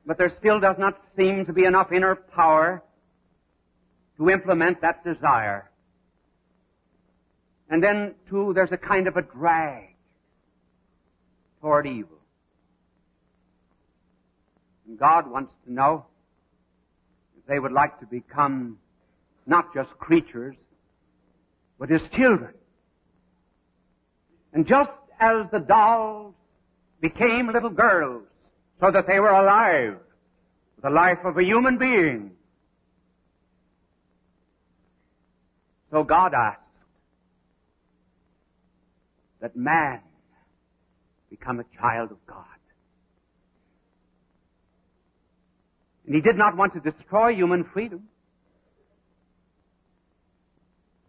but 0.08 0.18
there 0.18 0.34
still 0.40 0.60
does 0.60 0.80
not 0.80 1.00
seem 1.16 1.46
to 1.46 1.54
be 1.54 1.66
enough 1.66 1.92
inner 1.92 2.16
power 2.16 2.82
to 4.18 4.28
implement 4.28 4.82
that 4.82 5.04
desire. 5.04 5.70
And 7.70 7.84
then, 7.84 8.16
too, 8.28 8.54
there's 8.56 8.72
a 8.72 8.78
kind 8.78 9.08
of 9.08 9.18
a 9.18 9.22
drag 9.22 9.94
toward 11.62 11.86
evil. 11.86 12.19
And 14.90 14.98
God 14.98 15.30
wants 15.30 15.54
to 15.66 15.72
know 15.72 16.08
if 17.38 17.46
they 17.46 17.60
would 17.60 17.72
like 17.72 18.00
to 18.00 18.08
become 18.08 18.80
not 19.46 19.72
just 19.72 19.92
creatures, 20.00 20.56
but 21.78 21.90
His 21.90 22.02
children. 22.12 22.56
And 24.52 24.66
just 24.66 24.90
as 25.20 25.46
the 25.52 25.60
dolls 25.60 26.34
became 27.02 27.54
little 27.54 27.70
girls 27.70 28.24
so 28.82 28.90
that 28.90 29.06
they 29.06 29.20
were 29.20 29.30
alive, 29.30 29.98
with 30.76 30.84
the 30.84 30.90
life 30.90 31.20
of 31.24 31.38
a 31.38 31.44
human 31.44 31.78
being, 31.78 32.32
so 35.92 36.04
God 36.04 36.34
asked 36.34 36.62
that 39.40 39.56
man 39.56 40.00
become 41.30 41.60
a 41.60 41.66
child 41.80 42.10
of 42.10 42.18
God. 42.26 42.59
And 46.10 46.16
he 46.16 46.22
did 46.24 46.38
not 46.38 46.58
want 46.58 46.74
to 46.74 46.80
destroy 46.80 47.36
human 47.36 47.64
freedom. 47.66 48.06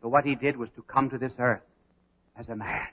So 0.02 0.08
what 0.08 0.26
he 0.26 0.34
did 0.34 0.58
was 0.58 0.68
to 0.76 0.82
come 0.82 1.08
to 1.08 1.16
this 1.16 1.32
earth 1.38 1.62
as 2.36 2.50
a 2.50 2.54
man. 2.54 2.86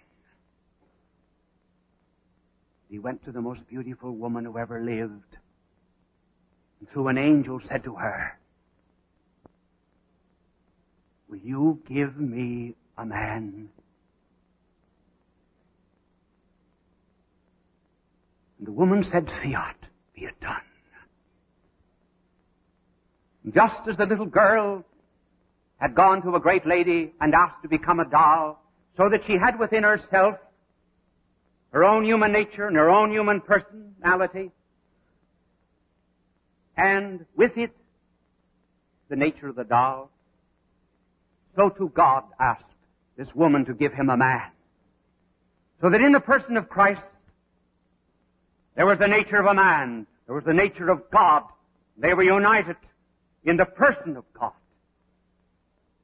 He 2.89 2.97
went 2.97 3.25
to 3.25 3.33
the 3.33 3.41
most 3.41 3.67
beautiful 3.67 4.15
woman 4.15 4.45
who 4.45 4.57
ever 4.57 4.81
lived. 4.81 5.35
And 6.79 6.89
through 6.93 7.09
an 7.09 7.17
angel 7.17 7.59
said 7.67 7.83
to 7.83 7.95
her, 7.95 8.39
Will 11.27 11.39
you 11.39 11.81
give 11.89 12.17
me 12.17 12.75
a 12.97 13.05
man? 13.05 13.67
And 18.59 18.67
the 18.67 18.71
woman 18.71 19.05
said, 19.11 19.29
Fiat, 19.43 19.75
be 20.15 20.21
it 20.21 20.39
done. 20.39 20.61
Just 23.53 23.87
as 23.87 23.97
the 23.97 24.05
little 24.05 24.25
girl 24.25 24.83
had 25.77 25.95
gone 25.95 26.21
to 26.23 26.35
a 26.35 26.39
great 26.39 26.65
lady 26.65 27.13
and 27.21 27.33
asked 27.33 27.61
to 27.61 27.69
become 27.69 27.99
a 27.99 28.05
doll 28.05 28.61
so 28.97 29.09
that 29.09 29.25
she 29.25 29.37
had 29.37 29.59
within 29.59 29.83
herself 29.83 30.35
her 31.71 31.83
own 31.83 32.03
human 32.03 32.31
nature 32.31 32.67
and 32.67 32.75
her 32.75 32.89
own 32.89 33.11
human 33.11 33.39
personality 33.41 34.51
and 36.75 37.25
with 37.35 37.57
it 37.57 37.71
the 39.09 39.15
nature 39.15 39.47
of 39.47 39.55
the 39.55 39.63
doll. 39.63 40.09
So 41.55 41.69
too 41.69 41.91
God 41.93 42.23
asked 42.39 42.63
this 43.17 43.33
woman 43.33 43.65
to 43.65 43.73
give 43.73 43.93
him 43.93 44.09
a 44.09 44.17
man. 44.17 44.49
So 45.81 45.89
that 45.89 46.01
in 46.01 46.11
the 46.11 46.19
person 46.19 46.57
of 46.57 46.69
Christ 46.69 47.01
there 48.75 48.85
was 48.85 48.99
the 48.99 49.07
nature 49.07 49.37
of 49.37 49.45
a 49.45 49.53
man, 49.53 50.05
there 50.25 50.35
was 50.35 50.43
the 50.43 50.53
nature 50.53 50.89
of 50.89 51.09
God. 51.11 51.43
They 51.97 52.13
were 52.13 52.23
united 52.23 52.75
in 53.47 53.55
the 53.55 53.65
person 53.65 54.17
of 54.17 54.25
God. 54.33 54.51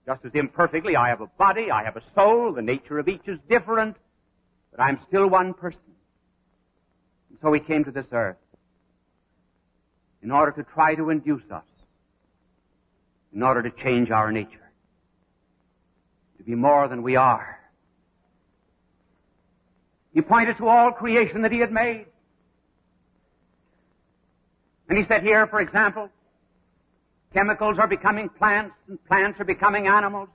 Just 0.08 0.26
as 0.26 0.32
imperfectly, 0.34 0.96
I 0.96 1.10
have 1.10 1.22
a 1.22 1.28
body, 1.28 1.70
I 1.70 1.84
have 1.84 1.98
a 1.98 2.02
soul, 2.16 2.54
the 2.54 2.62
nature 2.62 3.00
of 3.00 3.08
each 3.08 3.28
is 3.28 3.38
different, 3.50 3.98
but 4.72 4.82
I'm 4.82 5.00
still 5.08 5.28
one 5.28 5.54
person. 5.54 5.80
And 7.30 7.38
so 7.42 7.52
he 7.52 7.60
came 7.60 7.84
to 7.84 7.92
this 7.92 8.08
earth 8.12 8.38
in 10.22 10.32
order 10.32 10.52
to 10.54 10.64
try 10.64 10.96
to 10.96 11.10
induce 11.10 11.44
us, 11.52 11.66
in 13.36 13.44
order 13.44 13.62
to 13.62 13.72
change 13.72 14.10
our 14.10 14.32
nature, 14.32 14.72
to 16.38 16.44
be 16.44 16.56
more 16.56 16.88
than 16.88 17.04
we 17.04 17.18
are. 17.18 17.60
He 20.14 20.22
pointed 20.22 20.58
to 20.58 20.68
all 20.70 20.92
creation 20.92 21.42
that 21.42 21.52
he 21.52 21.60
had 21.60 21.74
made. 21.74 22.06
And 24.88 24.98
he 24.98 25.04
said 25.06 25.24
here, 25.24 25.46
for 25.48 25.60
example, 25.60 26.10
chemicals 27.34 27.80
are 27.80 27.88
becoming 27.88 28.30
plants 28.30 28.76
and 28.88 29.04
plants 29.06 29.40
are 29.40 29.46
becoming 29.46 29.88
animals 29.88 30.30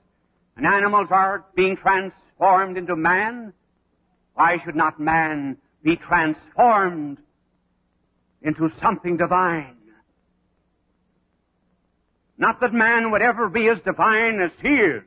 and 0.57 0.67
animals 0.67 1.09
are 1.11 1.45
being 1.55 1.77
transformed 1.77 2.77
into 2.77 2.97
man. 2.97 3.53
Why 4.35 4.59
should 4.65 4.77
not 4.77 4.99
man 5.01 5.57
be 5.83 5.97
transformed 5.97 7.19
into 8.43 8.71
something 8.81 9.17
divine? 9.17 9.77
Not 12.37 12.61
that 12.61 12.73
man 12.73 13.11
would 13.11 13.23
ever 13.23 13.49
be 13.49 13.69
as 13.69 13.81
divine 13.81 14.41
as 14.41 14.53
he 14.63 14.77
is. 14.81 15.03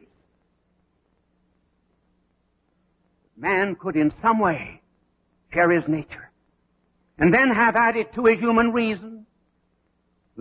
Man 3.38 3.76
could 3.76 3.96
in 3.96 4.14
some 4.22 4.40
way 4.40 4.82
share 5.54 5.72
his 5.72 5.88
nature 5.88 6.30
and 7.18 7.34
then 7.34 7.50
have 7.50 7.76
added 7.76 8.14
to 8.14 8.26
his 8.26 8.40
human 8.40 8.72
reason 8.72 9.26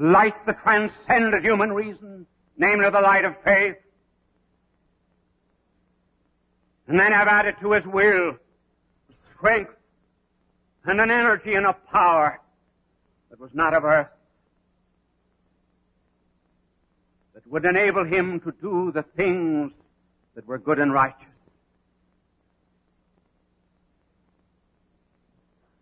light 0.00 0.34
that 0.46 0.62
transcended 0.62 1.44
human 1.44 1.72
reason, 1.72 2.26
namely 2.56 2.88
the 2.88 3.00
light 3.00 3.24
of 3.24 3.36
faith, 3.44 3.76
and 6.88 6.98
then 6.98 7.12
have 7.12 7.28
added 7.28 7.54
to 7.60 7.72
his 7.72 7.84
will 7.84 8.36
strength 9.36 9.70
and 10.84 11.00
an 11.00 11.10
energy 11.10 11.54
and 11.54 11.66
a 11.66 11.74
power 11.92 12.40
that 13.28 13.38
was 13.38 13.50
not 13.52 13.74
of 13.74 13.84
earth. 13.84 14.08
That 17.34 17.46
would 17.46 17.64
enable 17.66 18.04
him 18.04 18.40
to 18.40 18.52
do 18.60 18.90
the 18.92 19.02
things 19.02 19.70
that 20.34 20.46
were 20.46 20.58
good 20.58 20.78
and 20.78 20.92
righteous. 20.92 21.26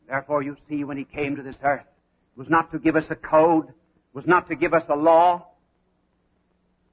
Therefore, 0.09 0.43
you 0.43 0.57
see, 0.69 0.85
when 0.85 0.97
he 0.97 1.05
came 1.05 1.37
to 1.37 1.43
this 1.43 1.57
earth, 1.63 1.83
it 1.83 2.39
was 2.39 2.49
not 2.49 2.73
to 2.73 2.79
give 2.79 2.97
us 2.97 3.11
a 3.11 3.17
code, 3.17 3.73
was 4.13 4.27
not 4.27 4.49
to 4.49 4.57
give 4.57 4.75
us 4.75 4.85
a 4.89 4.97
law, 4.97 5.47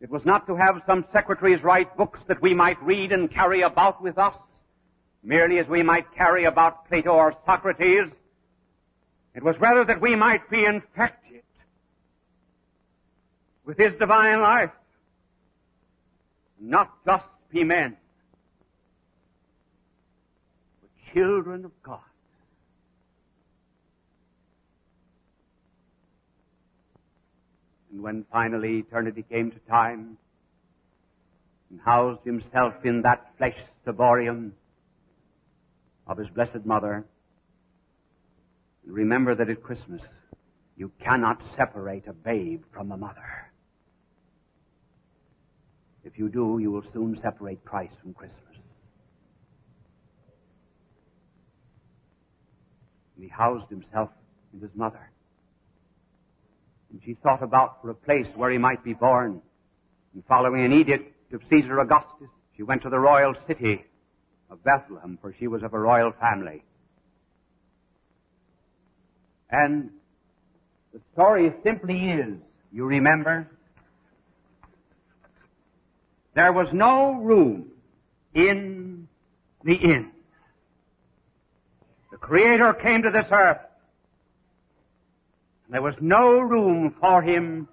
it 0.02 0.10
was 0.10 0.26
not 0.26 0.46
to 0.48 0.56
have 0.56 0.82
some 0.86 1.06
secretaries 1.12 1.64
write 1.64 1.96
books 1.98 2.20
that 2.28 2.42
we 2.42 2.54
might 2.54 2.82
read 2.84 3.12
and 3.12 3.32
carry 3.32 3.62
about 3.62 4.04
with 4.04 4.18
us, 4.18 4.36
merely 5.24 5.58
as 5.58 5.68
we 5.68 5.82
might 5.84 6.14
carry 6.14 6.44
about 6.44 6.88
Plato 6.88 7.14
or 7.14 7.36
Socrates. 7.46 8.12
It 9.34 9.44
was 9.44 9.58
rather 9.60 9.84
that 9.86 10.02
we 10.02 10.16
might 10.16 10.50
be 10.50 10.66
infected 10.66 11.42
with 13.66 13.78
His 13.78 13.94
divine 13.96 14.42
life. 14.42 14.72
Not 16.60 16.92
just 17.06 17.26
be 17.52 17.64
men, 17.64 17.98
but 20.82 20.90
children 21.14 21.66
of 21.66 21.72
God. 21.84 22.00
And 27.96 28.04
when 28.04 28.26
finally 28.30 28.80
eternity 28.80 29.24
came 29.32 29.52
to 29.52 29.60
time, 29.70 30.18
and 31.70 31.80
housed 31.86 32.26
himself 32.26 32.74
in 32.84 33.04
that 33.04 33.26
flesh 33.38 33.56
ciborium 33.88 34.52
of 36.06 36.18
his 36.18 36.28
blessed 36.28 36.66
mother, 36.66 37.06
And 38.84 38.94
remember 38.94 39.34
that 39.34 39.50
at 39.50 39.64
Christmas 39.64 40.02
you 40.76 40.92
cannot 41.02 41.42
separate 41.56 42.06
a 42.08 42.12
babe 42.12 42.64
from 42.74 42.92
a 42.92 42.98
mother. 42.98 43.50
If 46.04 46.20
you 46.20 46.28
do, 46.28 46.60
you 46.62 46.72
will 46.72 46.84
soon 46.92 47.18
separate 47.22 47.64
Christ 47.64 47.94
from 48.02 48.14
Christmas. 48.14 48.58
And 53.16 53.24
he 53.24 53.30
housed 53.30 53.70
himself 53.70 54.10
in 54.54 54.60
his 54.60 54.72
mother. 54.76 55.12
And 56.96 57.04
she 57.04 57.16
thought 57.16 57.44
about 57.44 57.82
for 57.82 57.90
a 57.90 57.94
place 57.94 58.26
where 58.38 58.50
he 58.50 58.58
might 58.58 58.82
be 58.82 58.94
born. 58.94 59.42
And 60.14 60.24
following 60.30 60.64
an 60.64 60.72
edict 60.72 61.34
of 61.34 61.42
Caesar 61.50 61.78
Augustus, 61.80 62.30
she 62.56 62.64
went 62.64 62.84
to 62.84 62.90
the 62.90 62.98
royal 62.98 63.34
city 63.48 63.84
of 64.50 64.64
Bethlehem, 64.64 65.20
for 65.22 65.36
she 65.38 65.48
was 65.48 65.62
of 65.62 65.74
a 65.74 65.78
royal 65.78 66.14
family. 66.14 66.64
And 69.50 69.90
the 70.94 71.02
story 71.12 71.54
simply 71.66 72.12
is, 72.12 72.38
you 72.72 72.86
remember, 72.86 73.46
there 76.34 76.54
was 76.54 76.70
no 76.72 77.16
room 77.16 77.72
in 78.34 79.10
the 79.66 79.76
inn. 79.76 80.12
The 82.10 82.18
Creator 82.18 82.76
came 82.76 83.02
to 83.02 83.12
this 83.12 83.28
earth. 83.32 83.60
There 85.76 85.82
was 85.82 85.96
no 86.00 86.40
room 86.40 86.96
for 87.02 87.22
him, 87.22 87.68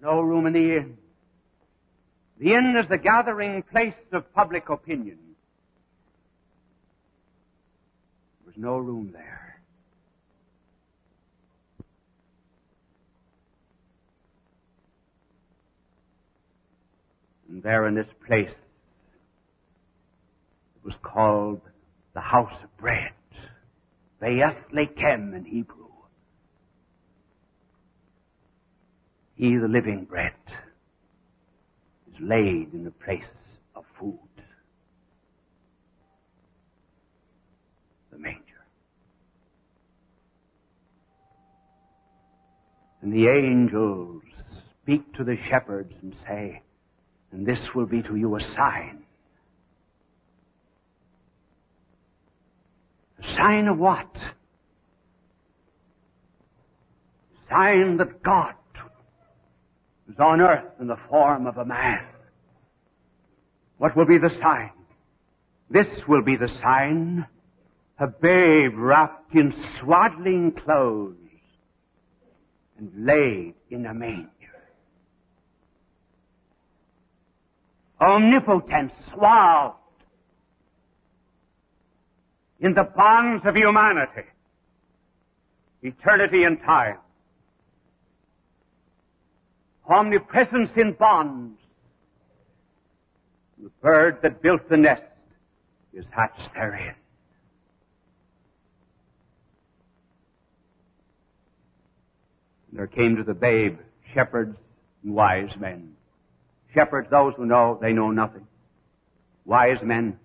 no 0.00 0.22
room 0.22 0.46
in 0.46 0.54
the 0.54 0.76
inn. 0.76 0.96
The 2.38 2.54
inn 2.54 2.74
is 2.74 2.88
the 2.88 2.96
gathering 2.96 3.62
place 3.62 3.92
of 4.10 4.32
public 4.32 4.70
opinion. 4.70 5.18
There 8.38 8.46
was 8.46 8.56
no 8.56 8.78
room 8.78 9.10
there. 9.12 9.60
And 17.50 17.62
there 17.62 17.86
in 17.86 17.96
this 17.96 18.08
place, 18.26 18.48
it 18.48 18.56
was 20.82 20.94
called 21.02 21.60
the 22.14 22.20
house 22.20 22.56
of 22.64 22.74
bread. 22.78 23.12
Beit 24.22 24.56
Lechem 24.72 25.36
in 25.36 25.44
Hebrew. 25.44 25.79
He, 29.40 29.56
the 29.56 29.68
living 29.68 30.04
bread, 30.04 30.34
is 32.12 32.20
laid 32.20 32.74
in 32.74 32.84
the 32.84 32.90
place 32.90 33.24
of 33.74 33.86
food. 33.98 34.18
The 38.12 38.18
manger. 38.18 38.42
And 43.00 43.10
the 43.14 43.28
angels 43.28 44.24
speak 44.82 45.10
to 45.14 45.24
the 45.24 45.38
shepherds 45.48 45.94
and 46.02 46.14
say, 46.28 46.60
and 47.32 47.46
this 47.46 47.74
will 47.74 47.86
be 47.86 48.02
to 48.02 48.16
you 48.16 48.36
a 48.36 48.40
sign. 48.42 49.04
A 53.18 53.34
sign 53.36 53.68
of 53.68 53.78
what? 53.78 54.14
A 57.32 57.48
sign 57.48 57.96
that 57.96 58.22
God 58.22 58.52
on 60.18 60.40
earth 60.40 60.64
in 60.80 60.86
the 60.86 60.98
form 61.08 61.46
of 61.46 61.58
a 61.58 61.64
man. 61.64 62.04
What 63.78 63.96
will 63.96 64.06
be 64.06 64.18
the 64.18 64.30
sign? 64.40 64.70
This 65.70 65.88
will 66.08 66.22
be 66.22 66.36
the 66.36 66.48
sign. 66.48 67.26
A 67.98 68.06
babe 68.06 68.72
wrapped 68.76 69.34
in 69.34 69.54
swaddling 69.78 70.52
clothes 70.52 71.16
and 72.78 73.06
laid 73.06 73.54
in 73.70 73.86
a 73.86 73.94
manger. 73.94 74.30
omnipotent, 78.00 78.92
swathed 79.12 79.76
in 82.60 82.74
the 82.74 82.84
bonds 82.84 83.44
of 83.44 83.56
humanity, 83.56 84.24
eternity 85.82 86.44
and 86.44 86.60
time. 86.62 86.98
Omnipresence 89.90 90.70
in 90.76 90.92
bonds, 90.92 91.58
The 93.60 93.70
bird 93.82 94.22
that 94.22 94.40
built 94.40 94.68
the 94.68 94.76
nest 94.76 95.02
is 95.92 96.04
hatched 96.10 96.54
therein. 96.54 96.94
There 102.72 102.86
came 102.86 103.16
to 103.16 103.24
the 103.24 103.34
babe 103.34 103.80
shepherds 104.14 104.56
and 105.02 105.12
wise 105.12 105.50
men. 105.58 105.96
Shepherds, 106.72 107.08
those 107.10 107.34
who 107.36 107.44
know 107.44 107.76
they 107.82 107.92
know 107.92 108.12
nothing. 108.12 108.46
Wise 109.44 109.82
men, 109.82 110.20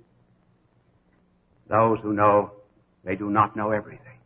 those 1.68 1.98
who 2.02 2.14
know 2.14 2.52
they 3.04 3.16
do 3.16 3.32
not 3.32 3.56
know 3.56 3.72
everything. 3.72 4.20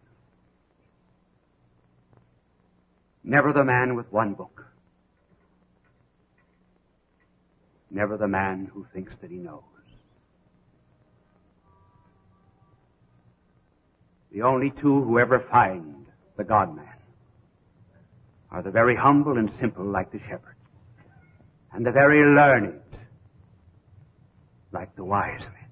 Never 3.23 3.53
the 3.53 3.63
man 3.63 3.95
with 3.95 4.11
one 4.11 4.33
book. 4.33 4.68
Never 7.91 8.17
the 8.17 8.27
man 8.27 8.69
who 8.73 8.85
thinks 8.93 9.13
that 9.21 9.31
he 9.31 9.37
knows. 9.37 9.63
The 14.31 14.43
only 14.43 14.69
two 14.69 15.03
who 15.03 15.17
ever 15.17 15.39
find 15.51 16.05
the 16.37 16.43
God-man 16.43 16.85
are 18.51 18.61
the 18.61 18.71
very 18.71 18.95
humble 18.95 19.37
and 19.37 19.51
simple 19.59 19.85
like 19.85 20.11
the 20.11 20.19
shepherds, 20.19 20.59
and 21.73 21.85
the 21.85 21.91
very 21.91 22.23
learned 22.23 22.81
like 24.71 24.95
the 24.95 25.03
wise 25.03 25.41
men. 25.41 25.69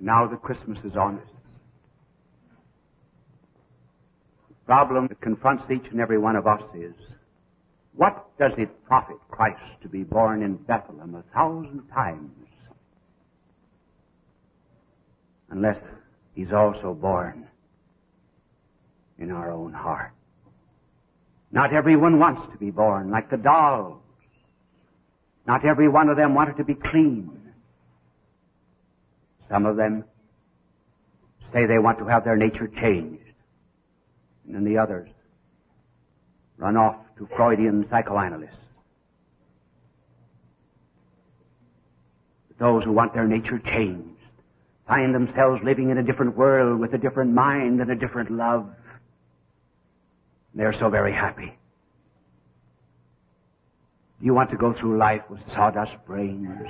Now 0.00 0.26
that 0.26 0.42
Christmas 0.42 0.78
is 0.84 0.96
on 0.96 1.18
us, 1.18 1.28
the 4.48 4.54
problem 4.66 5.06
that 5.08 5.20
confronts 5.20 5.64
each 5.70 5.86
and 5.90 6.00
every 6.00 6.18
one 6.18 6.36
of 6.36 6.46
us 6.46 6.62
is, 6.74 6.94
what 7.96 8.36
does 8.38 8.52
it 8.58 8.84
profit 8.84 9.16
Christ 9.30 9.62
to 9.82 9.88
be 9.88 10.02
born 10.02 10.42
in 10.42 10.56
Bethlehem 10.56 11.14
a 11.14 11.22
thousand 11.34 11.86
times 11.92 12.30
unless 15.50 15.78
he's 16.34 16.52
also 16.52 16.94
born 16.94 17.46
in 19.18 19.30
our 19.30 19.52
own 19.52 19.72
heart? 19.72 20.12
Not 21.52 21.72
everyone 21.72 22.18
wants 22.18 22.50
to 22.52 22.58
be 22.58 22.72
born 22.72 23.10
like 23.10 23.30
the 23.30 23.36
dolls. 23.36 24.00
Not 25.46 25.64
every 25.64 25.88
one 25.88 26.08
of 26.08 26.16
them 26.16 26.34
wanted 26.34 26.56
to 26.56 26.64
be 26.64 26.74
clean. 26.74 27.30
Some 29.48 29.66
of 29.66 29.76
them 29.76 30.04
say 31.52 31.66
they 31.66 31.78
want 31.78 31.98
to 31.98 32.06
have 32.06 32.24
their 32.24 32.36
nature 32.36 32.66
changed. 32.66 33.22
And 34.46 34.56
then 34.56 34.64
the 34.64 34.78
others 34.78 35.08
run 36.56 36.76
off 36.76 36.96
to 37.18 37.28
Freudian 37.36 37.86
psychoanalysts. 37.90 38.56
Those 42.58 42.84
who 42.84 42.92
want 42.92 43.14
their 43.14 43.26
nature 43.26 43.58
changed 43.58 44.14
find 44.86 45.14
themselves 45.14 45.62
living 45.64 45.90
in 45.90 45.98
a 45.98 46.02
different 46.02 46.36
world 46.36 46.78
with 46.78 46.92
a 46.94 46.98
different 46.98 47.32
mind 47.32 47.80
and 47.80 47.90
a 47.90 47.96
different 47.96 48.30
love. 48.30 48.68
They're 50.54 50.74
so 50.78 50.88
very 50.88 51.12
happy. 51.12 51.56
Do 54.20 54.26
you 54.26 54.34
want 54.34 54.50
to 54.50 54.56
go 54.56 54.72
through 54.72 54.98
life 54.98 55.22
with 55.28 55.40
sawdust 55.52 55.92
brains? 56.06 56.68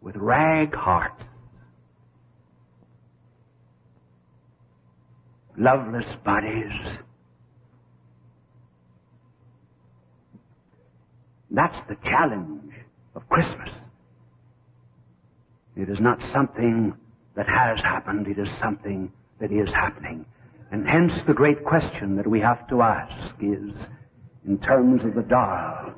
With 0.00 0.16
rag 0.16 0.74
hearts? 0.74 1.22
Loveless 5.58 6.06
bodies? 6.24 6.72
That's 11.50 11.88
the 11.88 11.96
challenge 12.04 12.72
of 13.14 13.28
Christmas. 13.28 13.70
It 15.76 15.88
is 15.88 16.00
not 16.00 16.20
something 16.32 16.94
that 17.34 17.48
has 17.48 17.80
happened, 17.80 18.26
it 18.28 18.38
is 18.38 18.48
something 18.58 19.12
that 19.40 19.52
is 19.52 19.68
happening. 19.70 20.24
And 20.70 20.88
hence 20.88 21.12
the 21.26 21.34
great 21.34 21.64
question 21.64 22.16
that 22.16 22.26
we 22.26 22.40
have 22.40 22.66
to 22.68 22.82
ask 22.82 23.34
is, 23.40 23.72
in 24.46 24.58
terms 24.58 25.04
of 25.04 25.14
the 25.14 25.22
doll, 25.22 25.92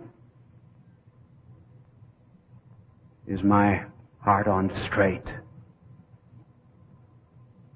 is 3.26 3.42
my 3.42 3.84
heart 4.20 4.48
on 4.48 4.72
straight? 4.86 5.24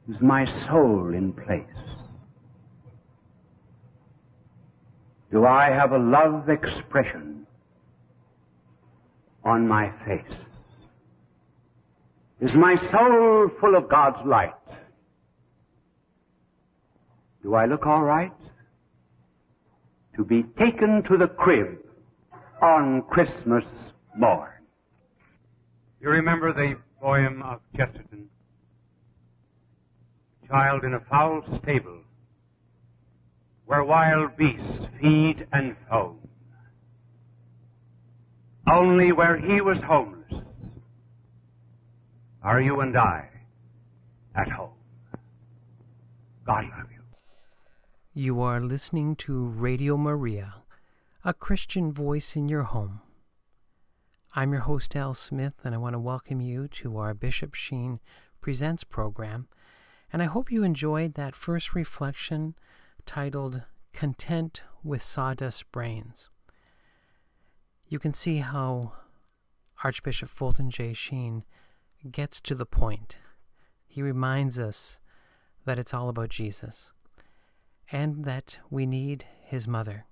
Is 0.09 0.21
my 0.21 0.45
soul 0.67 1.15
in 1.15 1.33
place? 1.33 1.63
Do 5.31 5.47
I 5.47 5.71
have 5.71 5.93
a 5.93 5.99
love 5.99 6.49
expression 6.49 7.47
on 9.45 9.67
my 9.67 9.93
face? 10.05 10.37
Is 12.41 12.55
my 12.55 12.77
soul 12.91 13.49
full 13.61 13.77
of 13.77 13.89
God's 13.89 14.27
light? 14.27 14.55
Do 17.43 17.55
I 17.55 17.67
look 17.67 17.87
all 17.87 18.03
right? 18.03 18.33
To 20.17 20.25
be 20.25 20.43
taken 20.59 21.03
to 21.05 21.17
the 21.17 21.29
crib 21.29 21.79
on 22.61 23.03
Christmas 23.03 23.65
morn. 24.17 24.51
You 26.01 26.11
remember 26.11 26.53
the 26.53 26.77
poem 27.01 27.43
of 27.43 27.61
Chesterton? 27.77 28.29
Child 30.53 30.85
in 30.85 30.93
a 30.93 31.01
foul 31.09 31.43
stable, 31.63 32.01
where 33.65 33.83
wild 33.83 34.37
beasts 34.37 34.87
feed 35.01 35.47
and 35.51 35.75
foam. 35.89 36.19
Only 38.71 39.13
where 39.13 39.39
he 39.39 39.63
was 39.63 39.79
homeless 39.79 40.43
are 42.43 42.61
you 42.61 42.81
and 42.81 42.95
I 42.99 43.31
at 44.35 44.51
home. 44.51 44.75
God 46.47 46.65
love 46.77 46.91
you. 46.93 47.01
You 48.13 48.43
are 48.43 48.61
listening 48.61 49.17
to 49.17 49.47
Radio 49.47 49.97
Maria, 49.97 50.57
a 51.25 51.33
Christian 51.33 51.95
voice 51.95 52.37
in 52.37 52.51
your 52.51 52.65
home. 52.65 53.01
I'm 54.35 54.53
your 54.53 54.63
host, 54.63 54.95
Al 54.97 55.15
Smith, 55.15 55.55
and 55.65 55.75
I 55.75 55.79
want 55.79 55.95
to 55.95 55.99
welcome 55.99 56.43
you 56.43 56.69
to 56.83 56.99
our 56.99 57.15
Bishop 57.15 57.55
Sheen 57.55 58.01
Presents 58.43 58.85
program. 58.85 59.49
And 60.13 60.23
I 60.23 60.27
hope 60.27 60.53
you 60.53 60.63
enjoyed 60.63 61.15
that 61.15 61.35
first 61.35 61.75
reflection 61.75 62.55
titled 63.07 63.63
Content 63.95 64.63
with 64.85 65.03
Sawdust 65.03 65.71
Brains. 65.73 66.29
You 67.89 67.99
can 67.99 68.13
see 68.13 68.39
how 68.39 68.93
Archbishop 69.83 70.29
Fulton 70.29 70.71
J. 70.71 70.93
Sheen 70.93 71.45
gets 72.11 72.41
to 72.43 72.55
the 72.55 72.67
point. 72.67 73.19
He 73.87 74.03
reminds 74.03 74.59
us 74.59 75.01
that 75.65 75.79
it's 75.79 75.95
all 75.95 76.09
about 76.09 76.29
Jesus 76.29 76.93
and 77.91 78.25
that 78.25 78.59
we 78.71 78.87
need 78.87 79.27
his 79.45 79.67
mother, 79.67 80.07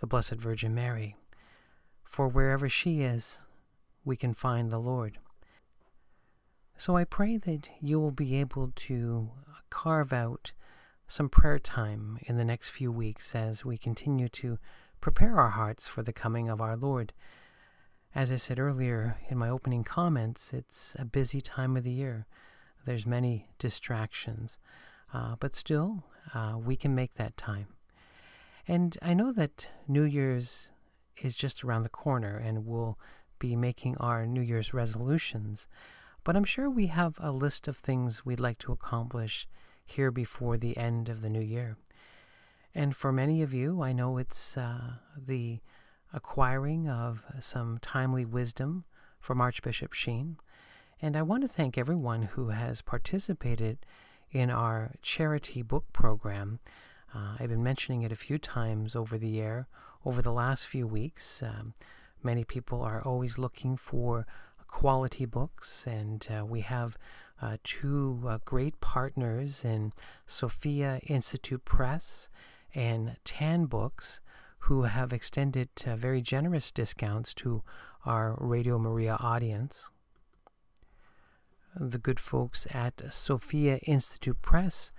the 0.00 0.06
Blessed 0.06 0.34
Virgin 0.34 0.74
Mary, 0.74 1.16
for 2.04 2.28
wherever 2.28 2.68
she 2.68 3.02
is, 3.02 3.38
we 4.04 4.16
can 4.16 4.34
find 4.34 4.70
the 4.70 4.78
Lord. 4.78 5.18
So 6.82 6.96
I 6.96 7.04
pray 7.04 7.36
that 7.36 7.68
you 7.80 8.00
will 8.00 8.10
be 8.10 8.34
able 8.40 8.72
to 8.74 9.30
carve 9.70 10.12
out 10.12 10.50
some 11.06 11.28
prayer 11.28 11.60
time 11.60 12.18
in 12.22 12.38
the 12.38 12.44
next 12.44 12.70
few 12.70 12.90
weeks 12.90 13.36
as 13.36 13.64
we 13.64 13.78
continue 13.78 14.28
to 14.30 14.58
prepare 15.00 15.38
our 15.38 15.50
hearts 15.50 15.86
for 15.86 16.02
the 16.02 16.12
coming 16.12 16.48
of 16.48 16.60
our 16.60 16.76
Lord. 16.76 17.12
As 18.16 18.32
I 18.32 18.34
said 18.34 18.58
earlier 18.58 19.16
in 19.28 19.38
my 19.38 19.48
opening 19.48 19.84
comments, 19.84 20.52
it's 20.52 20.96
a 20.98 21.04
busy 21.04 21.40
time 21.40 21.76
of 21.76 21.84
the 21.84 21.92
year. 21.92 22.26
There's 22.84 23.06
many 23.06 23.46
distractions. 23.60 24.58
Uh, 25.14 25.36
but 25.38 25.54
still, 25.54 26.02
uh, 26.34 26.54
we 26.58 26.74
can 26.74 26.96
make 26.96 27.14
that 27.14 27.36
time. 27.36 27.68
And 28.66 28.98
I 29.00 29.14
know 29.14 29.30
that 29.30 29.68
New 29.86 30.02
Year's 30.02 30.72
is 31.16 31.36
just 31.36 31.62
around 31.62 31.84
the 31.84 31.90
corner 31.90 32.38
and 32.38 32.66
we'll 32.66 32.98
be 33.38 33.54
making 33.54 33.98
our 33.98 34.26
New 34.26 34.40
Year's 34.40 34.74
resolutions. 34.74 35.68
But 36.24 36.36
I'm 36.36 36.44
sure 36.44 36.70
we 36.70 36.86
have 36.86 37.14
a 37.18 37.32
list 37.32 37.66
of 37.66 37.76
things 37.76 38.24
we'd 38.24 38.40
like 38.40 38.58
to 38.58 38.72
accomplish 38.72 39.48
here 39.84 40.10
before 40.10 40.56
the 40.56 40.76
end 40.76 41.08
of 41.08 41.20
the 41.20 41.28
new 41.28 41.40
year. 41.40 41.76
And 42.74 42.96
for 42.96 43.12
many 43.12 43.42
of 43.42 43.52
you, 43.52 43.82
I 43.82 43.92
know 43.92 44.18
it's 44.18 44.56
uh, 44.56 44.94
the 45.16 45.60
acquiring 46.12 46.88
of 46.88 47.22
some 47.40 47.78
timely 47.82 48.24
wisdom 48.24 48.84
from 49.20 49.40
Archbishop 49.40 49.92
Sheen. 49.92 50.36
And 51.00 51.16
I 51.16 51.22
want 51.22 51.42
to 51.42 51.48
thank 51.48 51.76
everyone 51.76 52.22
who 52.22 52.50
has 52.50 52.82
participated 52.82 53.78
in 54.30 54.50
our 54.50 54.92
charity 55.02 55.62
book 55.62 55.92
program. 55.92 56.60
Uh, 57.14 57.36
I've 57.38 57.50
been 57.50 57.62
mentioning 57.62 58.02
it 58.02 58.12
a 58.12 58.16
few 58.16 58.38
times 58.38 58.94
over 58.94 59.18
the 59.18 59.40
air 59.40 59.66
over 60.04 60.22
the 60.22 60.32
last 60.32 60.66
few 60.66 60.86
weeks. 60.86 61.42
Um, 61.42 61.74
many 62.22 62.44
people 62.44 62.80
are 62.80 63.02
always 63.02 63.38
looking 63.38 63.76
for 63.76 64.26
quality 64.72 65.26
books, 65.26 65.84
and 65.86 66.26
uh, 66.34 66.44
we 66.44 66.62
have 66.62 66.98
uh, 67.40 67.58
two 67.62 68.20
uh, 68.26 68.38
great 68.44 68.80
partners 68.80 69.64
in 69.64 69.92
Sophia 70.26 70.98
Institute 71.06 71.64
Press 71.64 72.28
and 72.74 73.16
Tan 73.24 73.66
Books, 73.66 74.20
who 74.60 74.84
have 74.84 75.12
extended 75.12 75.68
uh, 75.86 75.94
very 75.94 76.22
generous 76.22 76.72
discounts 76.72 77.34
to 77.34 77.62
our 78.06 78.34
Radio 78.40 78.78
Maria 78.78 79.18
audience. 79.20 79.90
The 81.78 81.98
good 81.98 82.18
folks 82.18 82.66
at 82.70 83.12
Sophia 83.12 83.76
Institute 83.86 84.40
Press 84.40 84.90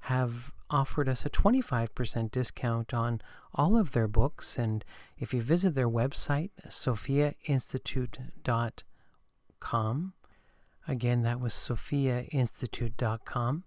have 0.00 0.50
offered 0.70 1.08
us 1.08 1.24
a 1.24 1.30
25% 1.30 2.32
discount 2.32 2.92
on 2.92 3.20
all 3.54 3.76
of 3.76 3.92
their 3.92 4.08
books. 4.08 4.58
And 4.58 4.84
if 5.18 5.32
you 5.32 5.40
visit 5.40 5.74
their 5.74 5.88
website, 5.88 6.50
sophiainstitute.com, 6.68 8.84
again, 10.88 11.22
that 11.22 11.40
was 11.40 11.52
sophiainstitute.com, 11.52 13.64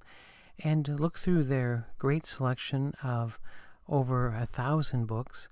and 0.60 1.00
look 1.00 1.18
through 1.18 1.44
their 1.44 1.88
great 1.98 2.26
selection 2.26 2.94
of 3.04 3.40
over 3.88 4.28
a 4.28 4.46
thousand 4.46 5.06
books. 5.06 5.48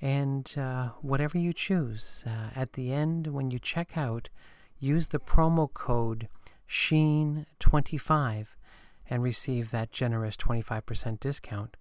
And 0.00 0.50
uh, 0.56 0.90
whatever 1.00 1.38
you 1.38 1.52
choose, 1.52 2.24
uh, 2.26 2.48
at 2.56 2.72
the 2.72 2.92
end, 2.92 3.28
when 3.28 3.52
you 3.52 3.58
check 3.58 3.96
out, 3.96 4.28
use 4.80 5.08
the 5.08 5.20
promo 5.20 5.72
code 5.72 6.28
SHEEN25 6.68 8.46
and 9.08 9.22
receive 9.22 9.70
that 9.70 9.92
generous 9.92 10.36
25% 10.36 11.20
discount. 11.20 11.76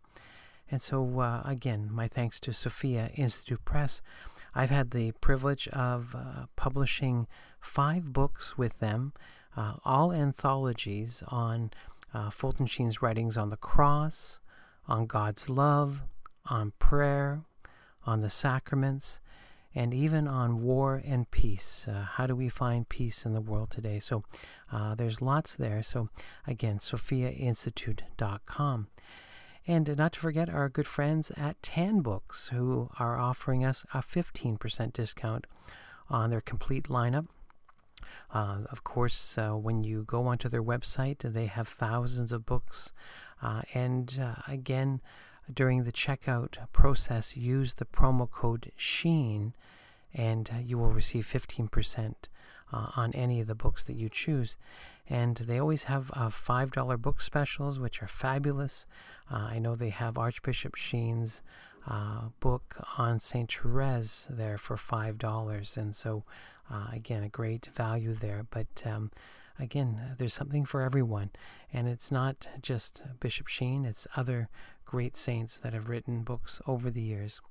And 0.70 0.82
so, 0.82 1.20
uh, 1.20 1.42
again, 1.44 1.90
my 1.92 2.08
thanks 2.08 2.40
to 2.42 2.54
Sophia 2.54 3.10
Institute 3.16 3.66
Press. 3.66 4.02
I've 4.54 4.70
had 4.70 4.92
the 4.92 5.12
privilege 5.14 5.68
of 5.70 6.16
uh, 6.16 6.46
publishing 6.56 7.28
five 7.60 8.12
books 8.12 8.58
with 8.58 8.80
them, 8.80 9.14
uh, 9.56 9.76
all 9.86 10.12
anthologies 10.12 11.24
on 11.28 11.72
uh, 12.14 12.30
Fulton 12.30 12.66
Sheen's 12.66 13.02
writings 13.02 13.38
on 13.38 13.50
the 13.50 13.58
cross, 13.58 14.40
on 14.88 15.06
God's 15.06 15.50
love, 15.50 16.02
on 16.50 16.74
prayer, 16.80 17.44
on 18.06 18.22
the 18.22 18.30
sacraments, 18.30 19.22
and 19.74 19.94
even 19.94 20.28
on 20.28 20.62
war 20.62 21.02
and 21.06 21.32
peace. 21.32 21.88
Uh, 21.88 22.06
how 22.14 22.28
do 22.28 22.36
we 22.36 22.50
find 22.50 22.90
peace 22.90 23.26
in 23.26 23.34
the 23.34 23.40
world 23.40 23.72
today? 23.72 24.00
So 24.00 24.26
uh, 24.72 24.96
there's 24.96 25.22
lots 25.22 25.56
there. 25.56 25.82
So 25.82 26.10
again, 26.46 26.80
sophiainstitute.com. 26.80 28.88
And 29.68 29.96
not 29.98 30.14
to 30.14 30.20
forget 30.20 30.50
our 30.50 30.70
good 30.70 30.88
friends 30.88 31.32
at 31.38 31.62
Tan 31.62 32.02
Books, 32.02 32.50
who 32.50 32.90
are 33.00 33.18
offering 33.18 33.64
us 33.64 33.86
a 33.94 34.00
15% 34.00 34.94
discount 34.94 35.46
on 36.10 36.30
their 36.30 36.42
complete 36.42 36.86
lineup. 36.90 37.28
Uh, 38.34 38.60
of 38.72 38.84
course, 38.84 39.38
uh, 39.38 39.52
when 39.52 39.84
you 39.84 40.04
go 40.04 40.26
onto 40.26 40.50
their 40.50 40.64
website, 40.64 41.20
they 41.20 41.46
have 41.46 41.68
thousands 41.68 42.32
of 42.32 42.46
books. 42.46 42.92
Uh, 43.42 43.62
and 43.74 44.20
uh, 44.22 44.42
again, 44.48 45.02
during 45.54 45.84
the 45.84 45.92
checkout 45.92 46.58
process, 46.72 47.38
use 47.38 47.76
the 47.76 47.86
promo 47.86 48.30
code 48.30 48.72
SHEEN 48.76 49.54
and 50.14 50.50
you 50.64 50.78
will 50.78 50.92
receive 50.92 51.26
15% 51.26 52.16
uh, 52.74 52.88
on 52.96 53.14
any 53.14 53.40
of 53.40 53.48
the 53.48 53.56
books 53.56 53.84
that 53.84 53.94
you 53.94 54.10
choose. 54.10 54.58
And 55.12 55.36
they 55.36 55.60
always 55.60 55.84
have 55.84 56.10
uh, 56.14 56.30
$5 56.30 57.02
book 57.02 57.20
specials, 57.20 57.80
which 57.80 58.02
are 58.02 58.08
fabulous. 58.08 58.86
Uh, 59.30 59.50
I 59.52 59.60
know 59.60 59.76
they 59.76 59.90
have 59.90 60.18
Archbishop 60.18 60.76
Sheen's 60.76 61.42
uh, 61.86 62.30
book 62.40 62.78
on 62.98 63.20
St. 63.20 63.52
Therese 63.52 64.28
there 64.30 64.58
for 64.58 64.78
$5. 64.78 65.78
And 65.78 65.94
so, 65.94 66.24
uh, 66.72 66.88
again, 66.94 67.24
a 67.24 67.30
great 67.30 67.66
value 67.76 68.14
there. 68.14 68.46
But 68.50 68.84
um, 68.86 69.12
again, 69.60 70.16
there's 70.18 70.34
something 70.34 70.64
for 70.64 70.82
everyone. 70.82 71.32
And 71.74 71.90
it's 71.90 72.10
not 72.10 72.48
just 72.62 73.04
Bishop 73.20 73.48
Sheen, 73.48 73.84
it's 73.84 74.08
other 74.16 74.48
great 74.86 75.18
saints 75.18 75.60
that 75.60 75.74
have 75.74 75.90
written 75.90 76.24
books 76.24 76.62
over 76.66 76.90
the 76.90 77.02
years. 77.02 77.42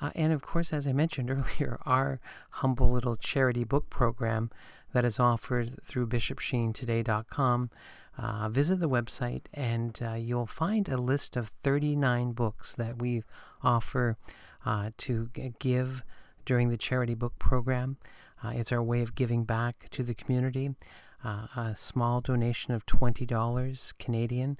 Uh, 0.00 0.10
and 0.14 0.32
of 0.32 0.42
course, 0.42 0.72
as 0.72 0.86
I 0.86 0.92
mentioned 0.92 1.30
earlier, 1.58 1.78
our 1.84 2.20
humble 2.50 2.90
little 2.90 3.16
charity 3.16 3.64
book 3.64 3.90
program 3.90 4.50
that 4.92 5.04
is 5.04 5.20
offered 5.20 5.82
through 5.84 6.06
bishopsheentoday.com. 6.06 7.70
Uh, 8.16 8.48
visit 8.48 8.78
the 8.78 8.88
website 8.88 9.42
and 9.52 9.98
uh, 10.00 10.12
you'll 10.12 10.46
find 10.46 10.88
a 10.88 10.96
list 10.96 11.36
of 11.36 11.50
39 11.64 12.30
books 12.32 12.76
that 12.76 13.00
we 13.00 13.24
offer 13.60 14.16
uh, 14.64 14.90
to 14.96 15.30
g- 15.34 15.52
give 15.58 16.04
during 16.46 16.68
the 16.68 16.76
charity 16.76 17.14
book 17.14 17.36
program. 17.40 17.96
Uh, 18.42 18.50
it's 18.50 18.70
our 18.70 18.82
way 18.82 19.00
of 19.00 19.16
giving 19.16 19.42
back 19.42 19.88
to 19.90 20.04
the 20.04 20.14
community. 20.14 20.76
Uh, 21.24 21.46
a 21.56 21.74
small 21.74 22.20
donation 22.20 22.72
of 22.72 22.86
$20 22.86 23.98
Canadian 23.98 24.58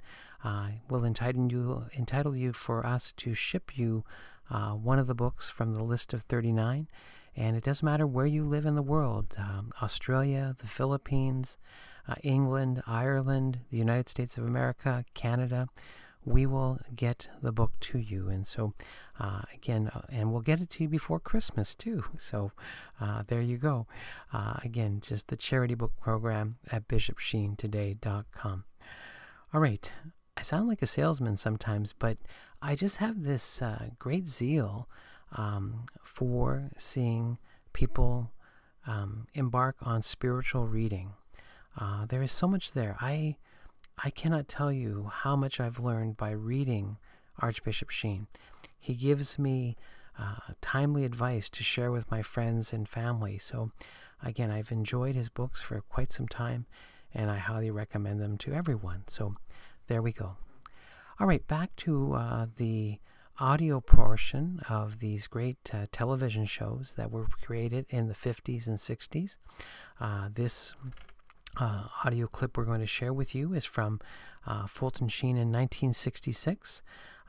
will 0.89 1.05
entitle 1.05 1.49
you, 1.49 1.85
entitle 1.93 2.35
you 2.35 2.51
for 2.53 2.85
us 2.85 3.13
to 3.17 3.33
ship 3.33 3.77
you 3.77 4.03
uh, 4.49 4.71
one 4.71 4.99
of 4.99 5.07
the 5.07 5.15
books 5.15 5.49
from 5.49 5.73
the 5.73 5.83
list 5.83 6.13
of 6.13 6.23
39. 6.23 6.87
And 7.35 7.57
it 7.57 7.63
doesn't 7.63 7.85
matter 7.85 8.07
where 8.07 8.25
you 8.25 8.45
live 8.45 8.65
in 8.65 8.75
the 8.75 8.81
world 8.81 9.33
um, 9.37 9.73
Australia, 9.81 10.55
the 10.59 10.67
Philippines, 10.67 11.57
uh, 12.07 12.15
England, 12.23 12.81
Ireland, 12.87 13.59
the 13.71 13.77
United 13.77 14.07
States 14.09 14.37
of 14.37 14.45
America, 14.45 15.03
Canada. 15.13 15.67
We 16.23 16.45
will 16.47 16.79
get 16.95 17.27
the 17.43 17.51
book 17.51 17.73
to 17.81 17.99
you. 17.99 18.29
And 18.29 18.47
so, 18.47 18.73
uh, 19.19 19.41
again, 19.53 19.91
uh, 19.93 20.01
and 20.09 20.31
we'll 20.31 20.41
get 20.41 20.59
it 20.59 20.71
to 20.71 20.83
you 20.83 20.89
before 20.89 21.19
Christmas 21.19 21.75
too. 21.75 22.03
So, 22.17 22.51
uh, 22.99 23.23
there 23.27 23.41
you 23.41 23.57
go. 23.57 23.85
Uh, 24.33 24.55
again, 24.63 25.01
just 25.05 25.27
the 25.27 25.37
charity 25.37 25.75
book 25.75 25.91
program 26.01 26.57
at 26.71 26.87
bishopsheentoday.com. 26.87 28.63
All 29.53 29.61
right. 29.61 29.91
I 30.37 30.41
sound 30.41 30.67
like 30.67 30.81
a 30.81 30.87
salesman 30.87 31.37
sometimes, 31.37 31.93
but 31.97 32.17
I 32.67 32.73
just 32.73 32.97
have 32.97 33.21
this 33.21 33.61
uh, 33.61 33.89
great 33.99 34.27
zeal 34.27 34.89
um, 35.37 35.85
for 36.03 36.71
seeing 36.79 37.37
people 37.73 38.31
um, 38.87 39.27
embark 39.35 39.75
on 39.83 40.01
spiritual 40.01 40.65
reading. 40.65 41.13
Uh, 41.79 42.07
there 42.07 42.23
is 42.23 42.31
so 42.31 42.47
much 42.47 42.71
there. 42.71 42.97
I 42.99 43.37
I 44.03 44.09
cannot 44.09 44.47
tell 44.47 44.71
you 44.71 45.11
how 45.13 45.35
much 45.35 45.59
I've 45.59 45.79
learned 45.79 46.17
by 46.17 46.31
reading 46.31 46.97
Archbishop 47.37 47.91
Sheen. 47.91 48.25
He 48.79 48.95
gives 48.95 49.37
me 49.37 49.77
uh, 50.17 50.53
timely 50.59 51.05
advice 51.05 51.49
to 51.49 51.63
share 51.63 51.91
with 51.91 52.09
my 52.09 52.23
friends 52.23 52.73
and 52.73 52.89
family. 52.89 53.37
So, 53.37 53.69
again, 54.23 54.49
I've 54.49 54.71
enjoyed 54.71 55.15
his 55.15 55.29
books 55.29 55.61
for 55.61 55.79
quite 55.81 56.11
some 56.11 56.27
time, 56.27 56.65
and 57.13 57.29
I 57.29 57.37
highly 57.37 57.69
recommend 57.69 58.19
them 58.19 58.39
to 58.39 58.53
everyone. 58.53 59.03
So, 59.07 59.35
there 59.85 60.01
we 60.01 60.11
go. 60.11 60.37
All 61.17 61.27
right, 61.27 61.47
back 61.47 61.73
to 61.77 62.13
uh, 62.13 62.47
the 62.57 62.99
audio 63.39 63.79
portion 63.79 64.59
of 64.67 64.99
these 64.99 65.27
great 65.27 65.69
uh, 65.73 65.85
television 65.89 66.43
shows 66.43 66.95
that 66.97 67.09
were 67.09 67.27
created 67.41 67.85
in 67.87 68.09
the 68.09 68.13
50s 68.13 68.67
and 68.67 68.77
60s. 68.77 69.37
Uh, 69.97 70.27
this 70.33 70.75
uh, 71.55 71.85
audio 72.03 72.27
clip 72.27 72.57
we're 72.57 72.65
going 72.65 72.81
to 72.81 72.85
share 72.85 73.13
with 73.13 73.33
you 73.33 73.53
is 73.53 73.63
from 73.63 74.01
uh, 74.45 74.67
Fulton 74.67 75.07
Sheen 75.07 75.37
in 75.37 75.53
1966. 75.53 76.81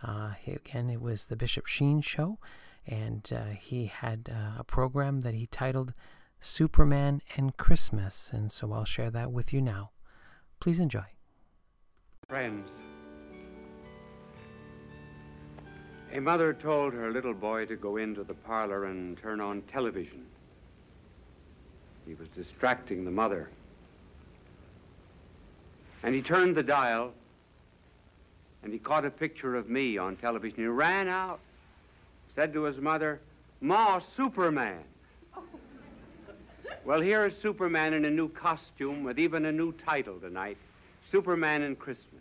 Uh, 0.02 0.30
again, 0.48 0.90
it 0.90 1.00
was 1.00 1.26
the 1.26 1.36
Bishop 1.36 1.66
Sheen 1.66 2.00
Show, 2.00 2.40
and 2.88 3.32
he 3.56 3.86
had 3.86 4.28
a 4.58 4.64
program 4.64 5.20
that 5.20 5.34
he 5.34 5.46
titled 5.46 5.94
Superman 6.40 7.22
and 7.36 7.56
Christmas, 7.56 8.32
and 8.32 8.50
so 8.50 8.72
I'll 8.72 8.84
share 8.84 9.12
that 9.12 9.30
with 9.30 9.52
you 9.52 9.60
now. 9.60 9.90
Please 10.58 10.80
enjoy. 10.80 11.06
Friends, 12.28 12.68
a 16.16 16.20
mother 16.20 16.54
told 16.54 16.94
her 16.94 17.10
little 17.10 17.34
boy 17.34 17.66
to 17.66 17.76
go 17.76 17.98
into 17.98 18.24
the 18.24 18.32
parlor 18.32 18.86
and 18.86 19.18
turn 19.18 19.38
on 19.38 19.60
television. 19.62 20.24
He 22.06 22.14
was 22.14 22.28
distracting 22.28 23.04
the 23.04 23.10
mother. 23.10 23.50
And 26.02 26.14
he 26.14 26.22
turned 26.22 26.56
the 26.56 26.62
dial 26.62 27.12
and 28.62 28.72
he 28.72 28.78
caught 28.78 29.04
a 29.04 29.10
picture 29.10 29.56
of 29.56 29.68
me 29.68 29.98
on 29.98 30.16
television. 30.16 30.58
He 30.58 30.66
ran 30.66 31.06
out, 31.06 31.38
said 32.34 32.54
to 32.54 32.62
his 32.62 32.78
mother, 32.78 33.20
Ma, 33.60 33.98
Superman. 33.98 34.84
Well, 36.86 37.00
here 37.02 37.26
is 37.26 37.36
Superman 37.36 37.92
in 37.92 38.06
a 38.06 38.10
new 38.10 38.30
costume 38.30 39.04
with 39.04 39.18
even 39.18 39.44
a 39.44 39.52
new 39.52 39.72
title 39.72 40.18
tonight 40.18 40.56
Superman 41.10 41.62
and 41.62 41.78
Christmas. 41.78 42.15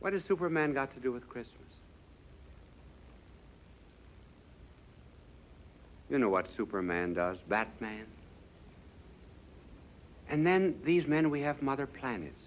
What 0.00 0.12
has 0.12 0.24
Superman 0.24 0.72
got 0.72 0.94
to 0.94 1.00
do 1.00 1.12
with 1.12 1.28
Christmas? 1.28 1.54
You 6.10 6.18
know 6.18 6.28
what 6.28 6.50
Superman 6.50 7.14
does, 7.14 7.38
Batman. 7.48 8.06
And 10.30 10.46
then 10.46 10.76
these 10.84 11.06
men 11.06 11.30
we 11.30 11.40
have 11.42 11.60
mother 11.62 11.86
planets. 11.86 12.42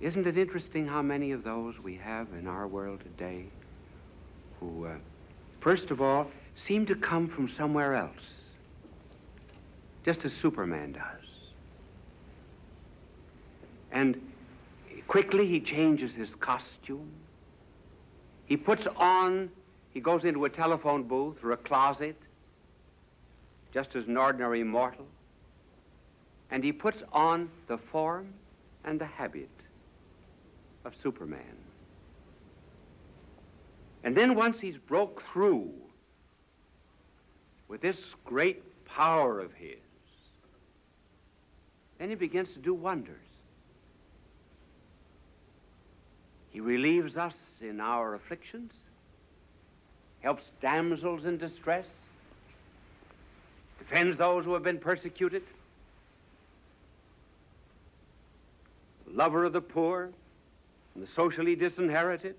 Isn't 0.00 0.26
it 0.26 0.38
interesting 0.38 0.86
how 0.86 1.02
many 1.02 1.32
of 1.32 1.44
those 1.44 1.78
we 1.78 1.96
have 1.96 2.28
in 2.38 2.46
our 2.46 2.66
world 2.66 3.00
today 3.00 3.46
who, 4.58 4.86
uh, 4.86 4.96
first 5.60 5.90
of 5.90 6.00
all, 6.00 6.30
seem 6.54 6.86
to 6.86 6.94
come 6.94 7.28
from 7.28 7.48
somewhere 7.48 7.94
else? 7.94 8.40
just 10.04 10.24
as 10.24 10.32
Superman 10.32 10.92
does. 10.92 11.19
And 13.92 14.20
Quickly, 15.10 15.44
he 15.44 15.58
changes 15.58 16.14
his 16.14 16.36
costume. 16.36 17.10
He 18.46 18.56
puts 18.56 18.86
on, 18.94 19.50
he 19.92 19.98
goes 19.98 20.24
into 20.24 20.44
a 20.44 20.48
telephone 20.48 21.02
booth 21.02 21.42
or 21.42 21.50
a 21.50 21.56
closet, 21.56 22.14
just 23.74 23.96
as 23.96 24.06
an 24.06 24.16
ordinary 24.16 24.62
mortal, 24.62 25.08
and 26.52 26.62
he 26.62 26.70
puts 26.70 27.02
on 27.12 27.50
the 27.66 27.76
form 27.76 28.32
and 28.84 29.00
the 29.00 29.04
habit 29.04 29.50
of 30.84 30.94
Superman. 30.94 31.56
And 34.04 34.16
then 34.16 34.36
once 34.36 34.60
he's 34.60 34.76
broke 34.76 35.22
through 35.22 35.72
with 37.66 37.80
this 37.80 38.14
great 38.24 38.62
power 38.84 39.40
of 39.40 39.52
his, 39.54 39.80
then 41.98 42.10
he 42.10 42.14
begins 42.14 42.52
to 42.52 42.60
do 42.60 42.74
wonders. 42.74 43.16
He 46.50 46.60
relieves 46.60 47.16
us 47.16 47.36
in 47.60 47.80
our 47.80 48.14
afflictions, 48.14 48.72
helps 50.20 50.50
damsels 50.60 51.24
in 51.24 51.38
distress, 51.38 51.86
defends 53.78 54.16
those 54.16 54.44
who 54.44 54.54
have 54.54 54.62
been 54.62 54.78
persecuted, 54.78 55.42
lover 59.06 59.44
of 59.44 59.52
the 59.52 59.60
poor 59.60 60.10
and 60.94 61.02
the 61.02 61.10
socially 61.10 61.54
disinherited. 61.54 62.34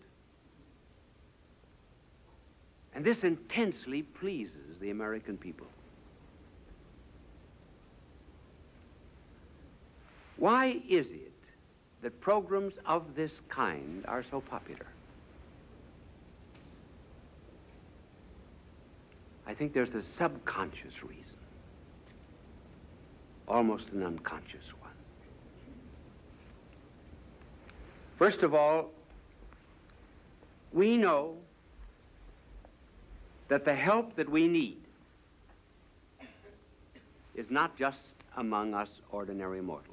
And 2.93 3.05
this 3.05 3.23
intensely 3.23 4.03
pleases 4.03 4.77
the 4.79 4.89
American 4.89 5.37
people. 5.37 5.67
Why 10.35 10.81
is 10.89 11.07
it 11.11 11.30
that 12.01 12.19
programs 12.19 12.73
of 12.85 13.15
this 13.15 13.41
kind 13.49 14.03
are 14.07 14.23
so 14.23 14.41
popular? 14.41 14.85
I 19.45 19.53
think 19.53 19.73
there's 19.73 19.93
a 19.95 20.01
subconscious 20.01 21.03
reason, 21.03 21.37
almost 23.47 23.89
an 23.89 24.03
unconscious 24.03 24.73
one. 24.79 24.91
First 28.17 28.43
of 28.43 28.53
all, 28.53 28.91
we 30.71 30.95
know 30.95 31.35
that 33.49 33.65
the 33.65 33.75
help 33.75 34.15
that 34.15 34.29
we 34.29 34.47
need 34.47 34.77
is 37.35 37.49
not 37.49 37.75
just 37.75 38.13
among 38.37 38.73
us 38.73 38.89
ordinary 39.11 39.61
mortals 39.61 39.90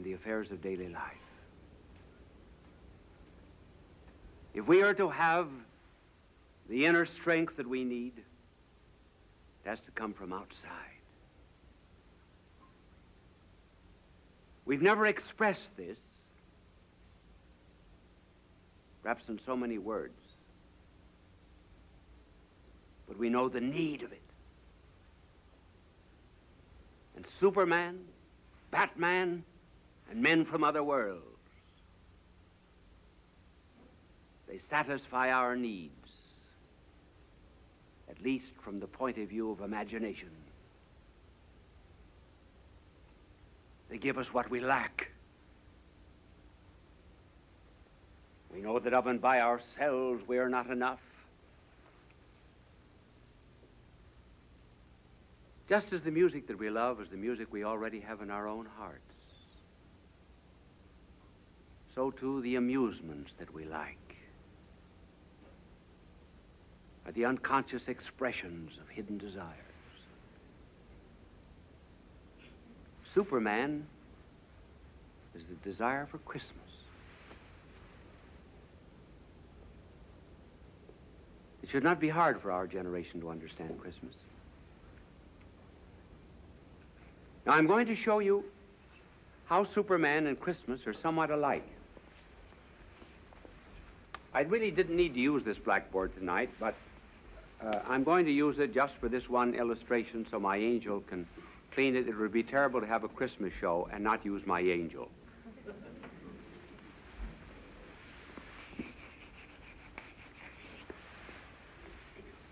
and 0.00 0.06
the 0.06 0.14
affairs 0.14 0.50
of 0.50 0.62
daily 0.62 0.88
life. 0.88 1.02
If 4.54 4.66
we 4.66 4.80
are 4.80 4.94
to 4.94 5.10
have 5.10 5.46
the 6.70 6.86
inner 6.86 7.04
strength 7.04 7.58
that 7.58 7.68
we 7.68 7.84
need, 7.84 8.14
it 8.16 9.68
has 9.68 9.78
to 9.80 9.90
come 9.90 10.14
from 10.14 10.32
outside. 10.32 10.70
We've 14.64 14.80
never 14.80 15.04
expressed 15.04 15.76
this, 15.76 15.98
perhaps 19.02 19.28
in 19.28 19.38
so 19.38 19.54
many 19.54 19.76
words, 19.76 20.18
but 23.06 23.18
we 23.18 23.28
know 23.28 23.50
the 23.50 23.60
need 23.60 24.02
of 24.02 24.12
it. 24.12 24.22
And 27.16 27.26
Superman, 27.38 27.98
Batman, 28.70 29.44
and 30.10 30.20
men 30.20 30.44
from 30.44 30.64
other 30.64 30.82
worlds, 30.82 31.24
they 34.48 34.58
satisfy 34.68 35.30
our 35.30 35.54
needs, 35.54 35.92
at 38.08 38.20
least 38.22 38.52
from 38.62 38.80
the 38.80 38.88
point 38.88 39.16
of 39.18 39.28
view 39.28 39.52
of 39.52 39.60
imagination. 39.60 40.30
They 43.88 43.98
give 43.98 44.18
us 44.18 44.32
what 44.34 44.50
we 44.50 44.60
lack. 44.60 45.10
We 48.52 48.60
know 48.60 48.80
that 48.80 48.92
of 48.92 49.06
and 49.06 49.20
by 49.20 49.40
ourselves 49.40 50.22
we 50.26 50.38
are 50.38 50.48
not 50.48 50.68
enough. 50.70 51.00
Just 55.68 55.92
as 55.92 56.02
the 56.02 56.10
music 56.10 56.48
that 56.48 56.58
we 56.58 56.68
love 56.68 57.00
is 57.00 57.08
the 57.10 57.16
music 57.16 57.46
we 57.52 57.62
already 57.62 58.00
have 58.00 58.22
in 58.22 58.30
our 58.30 58.48
own 58.48 58.66
hearts, 58.76 59.19
so 61.94 62.10
too 62.10 62.40
the 62.42 62.56
amusements 62.56 63.32
that 63.38 63.52
we 63.52 63.64
like 63.64 63.96
are 67.06 67.12
the 67.12 67.24
unconscious 67.24 67.88
expressions 67.88 68.78
of 68.78 68.88
hidden 68.88 69.18
desires. 69.18 69.56
Superman 73.12 73.84
is 75.34 75.42
the 75.46 75.56
desire 75.68 76.06
for 76.06 76.18
Christmas. 76.18 76.60
It 81.62 81.68
should 81.68 81.82
not 81.82 81.98
be 81.98 82.08
hard 82.08 82.40
for 82.40 82.52
our 82.52 82.66
generation 82.66 83.20
to 83.20 83.30
understand 83.30 83.80
Christmas. 83.80 84.14
Now, 87.46 87.52
I'm 87.52 87.66
going 87.66 87.86
to 87.86 87.96
show 87.96 88.20
you 88.20 88.44
how 89.46 89.64
Superman 89.64 90.28
and 90.28 90.38
Christmas 90.38 90.86
are 90.86 90.92
somewhat 90.92 91.30
alike. 91.30 91.66
I 94.32 94.42
really 94.42 94.70
didn't 94.70 94.96
need 94.96 95.14
to 95.14 95.20
use 95.20 95.42
this 95.42 95.58
blackboard 95.58 96.14
tonight, 96.14 96.50
but 96.60 96.74
uh, 97.62 97.80
I'm 97.88 98.04
going 98.04 98.24
to 98.26 98.32
use 98.32 98.60
it 98.60 98.72
just 98.72 98.94
for 98.94 99.08
this 99.08 99.28
one 99.28 99.54
illustration 99.54 100.24
so 100.30 100.38
my 100.38 100.56
angel 100.56 101.00
can 101.00 101.26
clean 101.72 101.96
it. 101.96 102.06
It 102.06 102.16
would 102.16 102.32
be 102.32 102.44
terrible 102.44 102.80
to 102.80 102.86
have 102.86 103.02
a 103.02 103.08
Christmas 103.08 103.52
show 103.52 103.88
and 103.92 104.04
not 104.04 104.24
use 104.24 104.46
my 104.46 104.60
angel. 104.60 105.08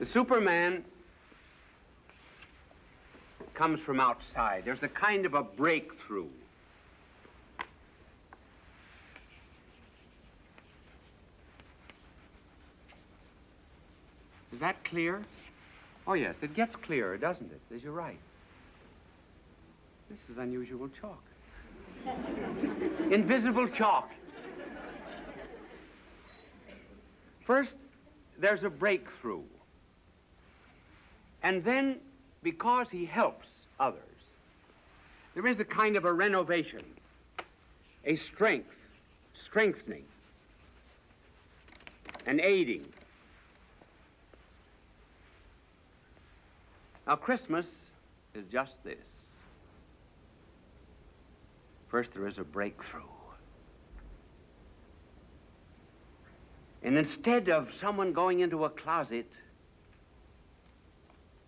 The 0.01 0.07
Superman 0.07 0.85
comes 3.55 3.81
from 3.81 3.99
outside. 3.99 4.65
There's 4.65 4.83
a 4.83 4.89
kind 4.89 5.27
of 5.27 5.35
a 5.35 5.43
breakthrough. 5.43 6.29
Is 14.59 14.63
that 14.63 14.83
clear? 14.83 15.23
Oh, 16.05 16.15
yes, 16.15 16.35
it 16.43 16.53
gets 16.53 16.75
clearer, 16.75 17.17
doesn't 17.17 17.49
it? 17.49 17.61
As 17.73 17.81
you're 17.81 17.93
right. 17.93 18.19
This 20.11 20.19
is 20.29 20.37
unusual 20.37 20.89
chalk. 21.01 21.23
Invisible 23.13 23.69
chalk. 23.69 24.11
First, 27.45 27.77
there's 28.37 28.65
a 28.65 28.69
breakthrough. 28.69 29.45
And 31.45 31.63
then, 31.63 32.01
because 32.43 32.91
he 32.91 33.05
helps 33.05 33.47
others, 33.79 34.03
there 35.37 35.47
is 35.47 35.61
a 35.61 35.65
kind 35.65 35.95
of 35.95 36.05
a 36.05 36.13
renovation, 36.13 36.83
a 38.05 38.17
strength, 38.17 38.75
strengthening, 39.35 40.03
an 42.27 42.41
aiding. 42.43 42.85
Now, 47.09 47.17
Christmas 47.17 47.67
is 48.35 48.45
just 48.53 48.85
this. 48.85 48.99
First, 51.89 52.13
there 52.13 52.27
is 52.27 52.37
a 52.37 52.45
breakthrough. 52.45 53.01
And 56.83 56.99
instead 56.99 57.49
of 57.49 57.73
someone 57.73 58.13
going 58.13 58.41
into 58.41 58.67
a 58.67 58.69
closet 58.69 59.31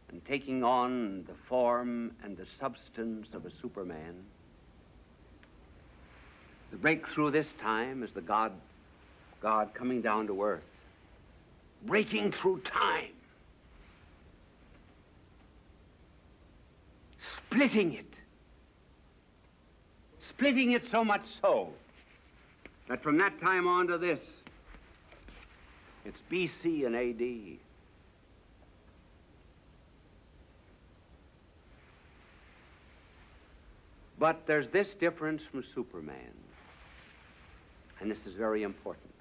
and 0.08 0.24
taking 0.24 0.64
on 0.64 1.24
the 1.28 1.34
form 1.46 2.12
and 2.24 2.38
the 2.38 2.46
substance 2.58 3.28
of 3.34 3.44
a 3.44 3.50
Superman, 3.50 4.14
the 6.70 6.78
breakthrough 6.78 7.30
this 7.30 7.52
time 7.60 8.02
is 8.02 8.12
the 8.12 8.22
God, 8.22 8.52
God 9.42 9.74
coming 9.74 10.00
down 10.00 10.26
to 10.28 10.42
earth, 10.42 10.62
breaking 11.84 12.32
through 12.32 12.60
time, 12.60 13.12
splitting 17.50 17.94
it 17.94 18.10
splitting 20.20 20.72
it 20.72 20.86
so 20.86 21.04
much 21.04 21.22
so 21.42 21.68
that 22.88 23.02
from 23.02 23.18
that 23.18 23.38
time 23.40 23.66
on 23.66 23.86
to 23.86 23.98
this, 23.98 24.20
it's 26.04 26.18
BC 26.30 26.86
and 26.86 26.96
AD. 26.96 27.58
But 34.18 34.46
there's 34.46 34.68
this 34.68 34.94
difference 34.94 35.42
from 35.42 35.62
Superman. 35.62 36.16
And 38.00 38.10
this 38.10 38.26
is 38.26 38.34
very 38.34 38.62
important. 38.62 39.12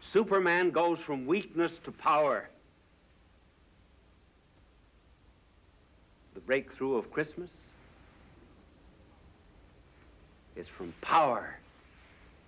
Superman 0.00 0.70
goes 0.70 0.98
from 0.98 1.26
weakness 1.26 1.78
to 1.84 1.92
power. 1.92 2.48
The 6.38 6.44
breakthrough 6.44 6.94
of 6.94 7.10
Christmas 7.10 7.50
is 10.54 10.68
from 10.68 10.94
power 11.00 11.58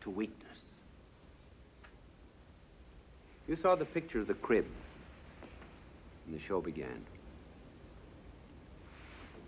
to 0.02 0.10
weakness. 0.10 0.58
You 3.48 3.56
saw 3.56 3.74
the 3.74 3.84
picture 3.84 4.20
of 4.20 4.28
the 4.28 4.34
crib, 4.34 4.64
and 6.24 6.36
the 6.36 6.40
show 6.40 6.60
began. 6.60 7.04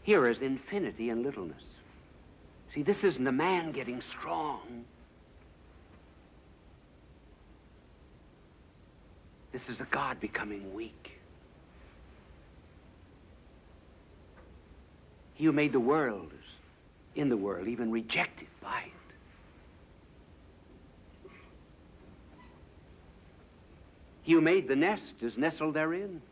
Here 0.03 0.27
is 0.27 0.43
infinity 0.43 1.11
and 1.11 1.23
littleness. 1.23 1.63
See, 2.75 2.83
this 2.83 3.05
isn't 3.05 3.25
a 3.29 3.31
man 3.31 3.71
getting 3.71 4.01
strong. 4.01 4.85
This 9.53 9.69
is 9.69 9.81
a 9.81 9.87
God 9.93 10.19
becoming 10.19 10.75
weak. 10.75 11.22
He 15.35 15.45
who 15.45 15.53
made 15.53 15.73
the 15.73 15.81
world 15.81 16.33
is 16.33 16.45
in 17.15 17.29
the 17.29 17.37
world, 17.37 17.69
even 17.69 17.91
rejected 17.91 18.49
by 18.61 18.85
it. 18.87 18.93
He 24.23 24.33
who 24.33 24.41
made 24.41 24.69
the 24.69 24.77
nest 24.77 25.15
is 25.21 25.37
nestled 25.37 25.75
therein. 25.75 26.23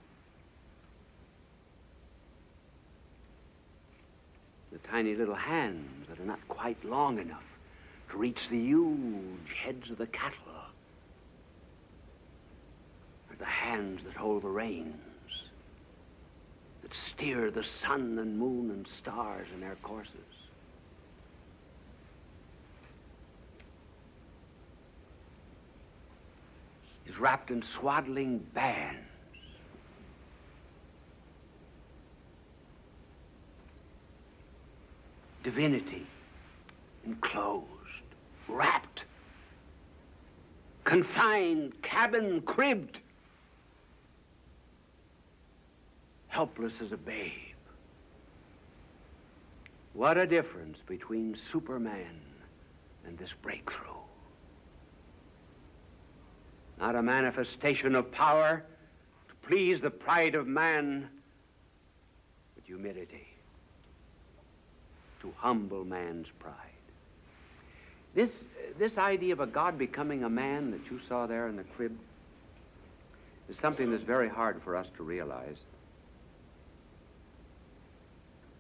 The 4.73 4.79
tiny 4.79 5.17
little 5.17 5.35
hands 5.35 6.09
that 6.09 6.21
are 6.21 6.25
not 6.25 6.47
quite 6.49 6.83
long 6.85 7.19
enough 7.19 7.45
to 8.11 8.17
reach 8.17 8.49
the 8.49 8.59
huge 8.59 9.55
heads 9.65 9.91
of 9.91 9.99
the 9.99 10.07
cattle 10.07 10.39
are 13.31 13.37
the 13.39 13.45
hands 13.45 14.05
that 14.05 14.15
hold 14.15 14.43
the 14.43 14.49
reins, 14.49 14.95
that 16.91 16.97
steer 16.97 17.51
the 17.51 17.63
sun 17.63 18.19
and 18.19 18.39
moon 18.39 18.71
and 18.71 18.87
stars 18.87 19.47
in 19.55 19.61
their 19.61 19.77
courses. 19.83 20.15
is 27.07 27.19
wrapped 27.19 27.51
in 27.51 27.61
swaddling 27.61 28.39
bands. 28.55 29.01
Divinity 35.43 36.07
enclosed, 37.05 37.67
wrapped, 38.47 39.07
confined, 40.85 41.73
cabin 41.83 42.43
cribbed, 42.43 43.01
helpless 46.31 46.81
as 46.81 46.93
a 46.93 46.97
babe. 46.97 47.31
What 49.93 50.17
a 50.17 50.27
difference 50.27 50.79
between 50.87 51.35
Superman 51.35 52.21
and 53.07 53.19
this 53.19 53.35
breakthrough 53.35 53.91
not 56.81 56.97
a 56.97 57.03
manifestation 57.03 57.95
of 57.95 58.11
power 58.11 58.65
to 59.29 59.35
please 59.47 59.81
the 59.81 59.91
pride 59.91 60.35
of 60.35 60.47
man, 60.47 61.09
but 62.55 62.65
humility 62.65 63.29
to 65.21 65.33
humble 65.37 65.85
man's 65.85 66.29
pride. 66.39 66.55
This, 68.15 68.45
this 68.79 68.97
idea 68.97 69.35
of 69.35 69.41
a 69.41 69.47
God 69.47 69.79
becoming 69.79 70.25
a 70.25 70.31
man 70.31 70.71
that 70.71 70.91
you 70.91 70.99
saw 71.07 71.27
there 71.27 71.49
in 71.49 71.57
the 71.57 71.65
crib 71.65 71.97
is 73.51 73.59
something 73.59 73.91
that's 73.91 74.03
very 74.03 74.29
hard 74.29 74.63
for 74.63 74.75
us 74.75 74.87
to 74.97 75.03
realize. 75.03 75.59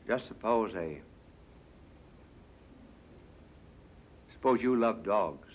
Just 0.07 0.27
suppose 0.27 0.75
a 0.75 1.01
suppose 4.33 4.63
you 4.63 4.75
love 4.75 5.05
dogs. 5.05 5.51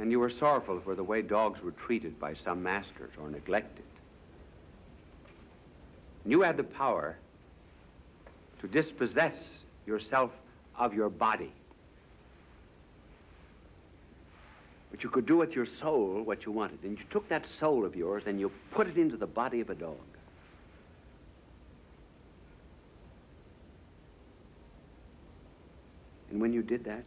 and 0.00 0.10
you 0.10 0.18
were 0.18 0.30
sorrowful 0.30 0.80
for 0.80 0.94
the 0.94 1.04
way 1.04 1.20
dogs 1.20 1.62
were 1.62 1.72
treated 1.72 2.18
by 2.18 2.32
some 2.32 2.62
masters 2.62 3.10
or 3.20 3.28
neglected. 3.28 3.84
And 6.24 6.32
you 6.32 6.40
had 6.40 6.56
the 6.56 6.64
power 6.64 7.18
to 8.60 8.66
dispossess 8.66 9.34
yourself 9.86 10.30
of 10.78 10.94
your 10.94 11.10
body. 11.10 11.52
But 14.90 15.04
you 15.04 15.10
could 15.10 15.26
do 15.26 15.36
with 15.36 15.54
your 15.54 15.66
soul 15.66 16.22
what 16.22 16.46
you 16.46 16.52
wanted. 16.52 16.82
And 16.82 16.98
you 16.98 17.04
took 17.10 17.28
that 17.28 17.44
soul 17.44 17.84
of 17.84 17.94
yours 17.94 18.22
and 18.26 18.40
you 18.40 18.50
put 18.70 18.86
it 18.86 18.96
into 18.96 19.18
the 19.18 19.26
body 19.26 19.60
of 19.60 19.68
a 19.68 19.74
dog. 19.74 19.98
And 26.30 26.40
when 26.40 26.52
you 26.52 26.62
did 26.62 26.84
that, 26.84 27.04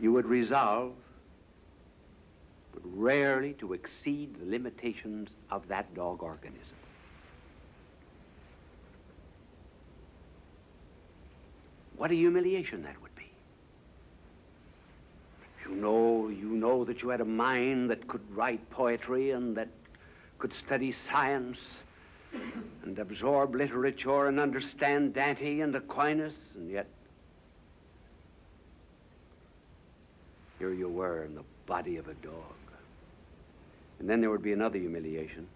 you 0.00 0.12
would 0.12 0.26
resolve, 0.26 0.92
but 2.72 2.82
rarely 2.84 3.54
to 3.54 3.72
exceed 3.72 4.38
the 4.38 4.50
limitations 4.50 5.30
of 5.50 5.66
that 5.68 5.94
dog 5.94 6.22
organism. 6.22 6.76
What 11.96 12.10
a 12.10 12.14
humiliation 12.14 12.82
that 12.82 13.00
would 13.00 13.14
be. 13.14 13.30
You 15.64 15.76
know, 15.76 16.28
you 16.28 16.48
know 16.48 16.84
that 16.84 17.00
you 17.00 17.08
had 17.08 17.20
a 17.20 17.24
mind 17.24 17.88
that 17.90 18.08
could 18.08 18.22
write 18.34 18.68
poetry 18.70 19.30
and 19.30 19.56
that 19.56 19.68
could 20.40 20.52
study 20.52 20.90
science 20.90 21.78
and 22.84 22.98
absorb 22.98 23.54
literature 23.54 24.26
and 24.26 24.40
understand 24.40 25.14
Dante 25.14 25.60
and 25.60 25.74
Aquinas, 25.74 26.48
and 26.56 26.70
yet 26.70 26.86
Here 30.62 30.72
you 30.72 30.88
were 30.88 31.24
in 31.24 31.34
the 31.34 31.42
body 31.66 31.96
of 31.96 32.06
a 32.06 32.14
dog. 32.14 32.54
And 33.98 34.08
then 34.08 34.20
there 34.20 34.30
would 34.30 34.44
be 34.44 34.52
another 34.52 34.78
humiliation. 34.78 35.48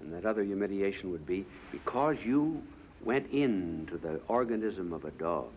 And 0.00 0.12
that 0.12 0.26
other 0.26 0.42
humiliation 0.42 1.12
would 1.12 1.24
be 1.24 1.46
because 1.70 2.16
you 2.24 2.60
went 3.04 3.30
into 3.30 3.98
the 3.98 4.20
organism 4.26 4.92
of 4.92 5.04
a 5.04 5.12
dog, 5.12 5.52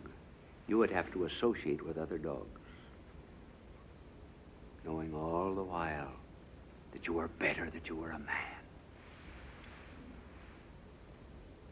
you 0.68 0.78
would 0.78 0.92
have 0.92 1.12
to 1.14 1.26
associate 1.26 1.84
with 1.84 1.98
other 1.98 2.20
dogs, 2.20 2.60
knowing 4.86 5.16
all 5.16 5.56
the 5.56 5.64
while 5.64 6.14
that 6.92 7.08
you 7.08 7.14
were 7.14 7.28
better, 7.28 7.70
that 7.70 7.90
you 7.90 7.96
were 7.96 8.12
a 8.12 8.20
man. 8.20 8.60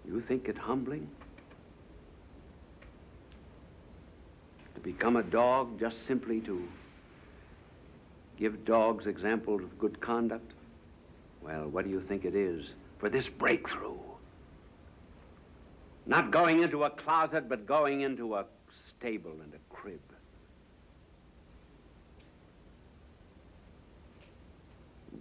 You 0.05 0.21
think 0.21 0.47
it 0.47 0.57
humbling? 0.57 1.09
to 4.77 4.83
become 4.83 5.15
a 5.15 5.23
dog 5.23 5.79
just 5.79 6.05
simply 6.05 6.39
to 6.39 6.61
give 8.37 8.63
dogs 8.63 9.07
examples 9.07 9.63
of 9.63 9.79
good 9.79 9.99
conduct? 9.99 10.51
Well, 11.41 11.67
what 11.69 11.83
do 11.83 11.89
you 11.89 11.99
think 11.99 12.25
it 12.25 12.35
is 12.35 12.73
for 12.99 13.09
this 13.09 13.27
breakthrough? 13.27 13.97
Not 16.05 16.29
going 16.29 16.61
into 16.61 16.83
a 16.83 16.91
closet, 16.91 17.49
but 17.49 17.65
going 17.65 18.01
into 18.01 18.35
a 18.35 18.45
stable 18.71 19.31
and 19.43 19.51
a 19.55 19.73
crib. 19.73 19.99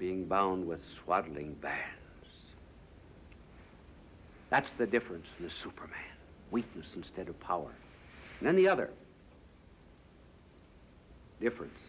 Being 0.07 0.26
bound 0.26 0.64
with 0.64 0.80
swaddling 1.02 1.54
bands. 1.54 2.30
That's 4.50 4.70
the 4.70 4.86
difference 4.86 5.26
in 5.36 5.44
the 5.44 5.50
Superman. 5.50 5.98
Weakness 6.52 6.92
instead 6.94 7.28
of 7.28 7.40
power. 7.40 7.72
And 8.38 8.46
then 8.46 8.54
the 8.54 8.68
other 8.68 8.90
difference 11.40 11.80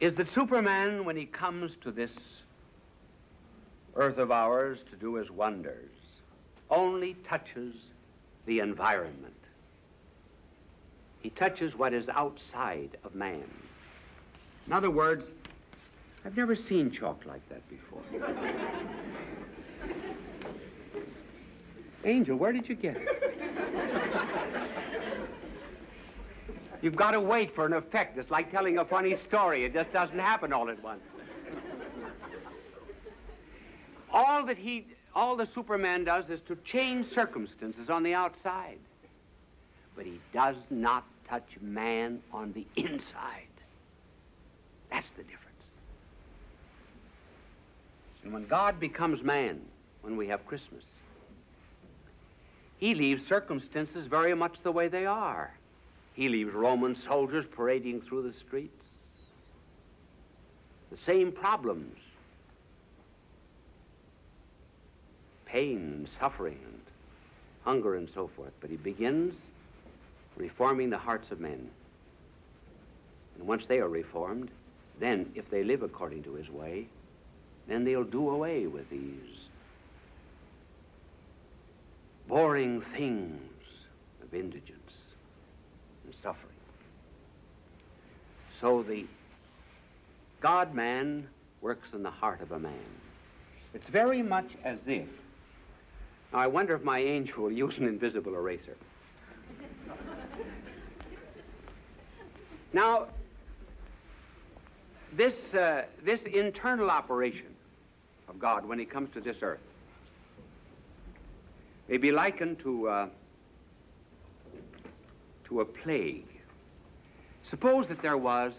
is 0.00 0.14
that 0.14 0.30
Superman, 0.30 1.04
when 1.04 1.16
he 1.16 1.26
comes 1.26 1.76
to 1.82 1.90
this 1.90 2.40
earth 3.96 4.16
of 4.16 4.30
ours 4.30 4.82
to 4.88 4.96
do 4.96 5.16
his 5.16 5.30
wonders, 5.30 5.92
only 6.70 7.12
touches 7.28 7.74
the 8.46 8.60
environment. 8.60 9.34
He 11.22 11.28
touches 11.28 11.76
what 11.76 11.92
is 11.92 12.08
outside 12.08 12.96
of 13.04 13.14
man. 13.14 13.44
In 14.70 14.74
other 14.74 14.88
words, 14.88 15.26
I've 16.24 16.36
never 16.36 16.54
seen 16.54 16.92
chalk 16.92 17.26
like 17.26 17.40
that 17.48 17.68
before. 17.68 18.02
Angel, 22.04 22.36
where 22.36 22.52
did 22.52 22.68
you 22.68 22.76
get 22.76 22.96
it? 22.96 23.08
You've 26.82 26.94
got 26.94 27.10
to 27.10 27.20
wait 27.20 27.52
for 27.52 27.66
an 27.66 27.72
effect. 27.72 28.16
It's 28.16 28.30
like 28.30 28.52
telling 28.52 28.78
a 28.78 28.84
funny 28.84 29.16
story. 29.16 29.64
It 29.64 29.72
just 29.72 29.92
doesn't 29.92 30.20
happen 30.20 30.52
all 30.52 30.70
at 30.70 30.80
once. 30.84 31.02
all 34.12 34.46
that 34.46 34.56
he, 34.56 34.86
all 35.16 35.34
the 35.34 35.46
Superman 35.46 36.04
does 36.04 36.30
is 36.30 36.42
to 36.42 36.54
change 36.64 37.06
circumstances 37.06 37.90
on 37.90 38.04
the 38.04 38.14
outside. 38.14 38.78
But 39.96 40.06
he 40.06 40.20
does 40.32 40.54
not 40.70 41.04
touch 41.24 41.56
man 41.60 42.22
on 42.32 42.52
the 42.52 42.64
inside. 42.76 43.49
That's 44.90 45.12
the 45.12 45.22
difference. 45.22 45.46
And 48.22 48.32
when 48.32 48.46
God 48.46 48.78
becomes 48.78 49.22
man, 49.22 49.60
when 50.02 50.16
we 50.16 50.28
have 50.28 50.46
Christmas, 50.46 50.84
he 52.78 52.94
leaves 52.94 53.26
circumstances 53.26 54.06
very 54.06 54.34
much 54.34 54.62
the 54.62 54.72
way 54.72 54.88
they 54.88 55.06
are. 55.06 55.52
He 56.14 56.28
leaves 56.28 56.52
Roman 56.52 56.94
soldiers 56.94 57.46
parading 57.46 58.02
through 58.02 58.22
the 58.22 58.32
streets. 58.32 58.84
The 60.90 60.96
same 60.96 61.30
problems 61.30 61.96
pain 65.50 66.06
suffering 66.18 66.58
and 66.64 66.80
hunger 67.64 67.96
and 67.96 68.08
so 68.08 68.28
forth. 68.28 68.52
But 68.60 68.70
he 68.70 68.76
begins 68.76 69.34
reforming 70.36 70.90
the 70.90 70.98
hearts 70.98 71.30
of 71.30 71.40
men. 71.40 71.68
And 73.36 73.46
once 73.46 73.66
they 73.66 73.78
are 73.78 73.88
reformed, 73.88 74.50
then 75.00 75.32
if 75.34 75.50
they 75.50 75.64
live 75.64 75.82
according 75.82 76.22
to 76.24 76.34
his 76.34 76.48
way, 76.50 76.86
then 77.66 77.84
they'll 77.84 78.04
do 78.04 78.30
away 78.30 78.66
with 78.66 78.88
these 78.90 79.48
boring 82.28 82.80
things 82.80 83.40
of 84.22 84.34
indigence 84.34 84.98
and 86.04 86.14
suffering. 86.22 86.52
So 88.60 88.82
the 88.82 89.06
God 90.40 90.74
man 90.74 91.26
works 91.62 91.92
in 91.92 92.02
the 92.02 92.10
heart 92.10 92.42
of 92.42 92.52
a 92.52 92.58
man. 92.58 92.72
It's 93.72 93.88
very 93.88 94.22
much 94.22 94.50
as 94.64 94.78
if. 94.86 95.08
Now, 96.32 96.40
I 96.40 96.46
wonder 96.46 96.74
if 96.74 96.84
my 96.84 96.98
angel 96.98 97.44
will 97.44 97.52
use 97.52 97.78
an 97.78 97.88
invisible 97.88 98.34
eraser. 98.34 98.76
now, 102.72 103.06
this, 105.12 105.54
uh, 105.54 105.84
this 106.04 106.24
internal 106.24 106.90
operation 106.90 107.54
of 108.28 108.38
God 108.38 108.64
when 108.64 108.78
he 108.78 108.84
comes 108.84 109.10
to 109.14 109.20
this 109.20 109.38
earth 109.42 109.60
may 111.88 111.96
be 111.96 112.12
likened 112.12 112.58
to, 112.60 112.88
uh, 112.88 113.08
to 115.44 115.60
a 115.60 115.64
plague. 115.64 116.26
Suppose 117.42 117.88
that 117.88 118.00
there 118.00 118.16
was, 118.16 118.52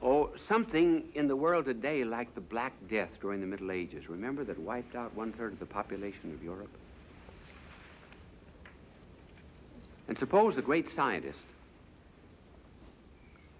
oh, 0.00 0.30
something 0.36 1.02
in 1.14 1.26
the 1.26 1.34
world 1.34 1.64
today 1.64 2.04
like 2.04 2.32
the 2.36 2.40
Black 2.40 2.72
Death 2.88 3.10
during 3.20 3.40
the 3.40 3.46
Middle 3.46 3.72
Ages. 3.72 4.08
Remember 4.08 4.44
that 4.44 4.58
wiped 4.60 4.94
out 4.94 5.12
one 5.14 5.32
third 5.32 5.52
of 5.52 5.58
the 5.58 5.66
population 5.66 6.32
of 6.32 6.42
Europe? 6.42 6.70
And 10.06 10.16
suppose 10.16 10.56
a 10.56 10.62
great 10.62 10.88
scientist 10.88 11.40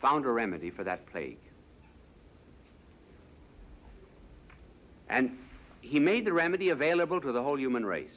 found 0.00 0.24
a 0.24 0.30
remedy 0.30 0.70
for 0.70 0.84
that 0.84 1.04
plague. 1.06 1.38
And 5.08 5.36
he 5.80 6.00
made 6.00 6.24
the 6.24 6.32
remedy 6.32 6.70
available 6.70 7.20
to 7.20 7.32
the 7.32 7.42
whole 7.42 7.58
human 7.58 7.84
race. 7.84 8.08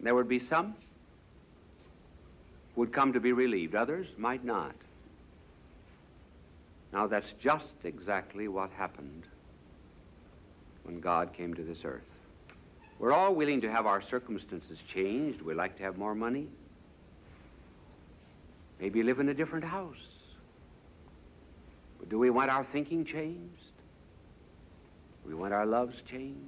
There 0.00 0.14
would 0.14 0.28
be 0.28 0.38
some 0.38 0.74
who 2.74 2.82
would 2.82 2.92
come 2.92 3.12
to 3.12 3.20
be 3.20 3.32
relieved. 3.32 3.74
Others 3.74 4.06
might 4.16 4.44
not. 4.44 4.74
Now, 6.92 7.06
that's 7.06 7.32
just 7.40 7.74
exactly 7.84 8.48
what 8.48 8.70
happened 8.70 9.24
when 10.84 11.00
God 11.00 11.34
came 11.34 11.52
to 11.54 11.62
this 11.62 11.84
earth. 11.84 12.00
We're 12.98 13.12
all 13.12 13.34
willing 13.34 13.60
to 13.60 13.70
have 13.70 13.86
our 13.86 14.00
circumstances 14.00 14.82
changed. 14.88 15.42
We 15.42 15.54
like 15.54 15.76
to 15.76 15.82
have 15.82 15.98
more 15.98 16.14
money. 16.14 16.48
Maybe 18.80 19.02
live 19.02 19.20
in 19.20 19.28
a 19.28 19.34
different 19.34 19.64
house. 19.64 19.96
But 21.98 22.08
do 22.08 22.18
we 22.18 22.30
want 22.30 22.50
our 22.50 22.64
thinking 22.64 23.04
changed? 23.04 23.72
We 25.26 25.34
want 25.34 25.52
our 25.52 25.66
loves 25.66 26.00
changed? 26.02 26.38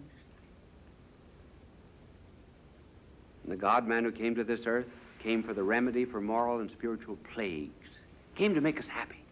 And 3.42 3.52
the 3.52 3.56
God 3.56 3.86
man 3.86 4.04
who 4.04 4.12
came 4.12 4.34
to 4.36 4.44
this 4.44 4.66
earth 4.66 4.90
came 5.18 5.42
for 5.42 5.52
the 5.52 5.62
remedy 5.62 6.04
for 6.04 6.20
moral 6.20 6.60
and 6.60 6.70
spiritual 6.70 7.16
plagues, 7.34 7.88
came 8.34 8.54
to 8.54 8.60
make 8.60 8.78
us 8.78 8.88
happy 8.88 9.22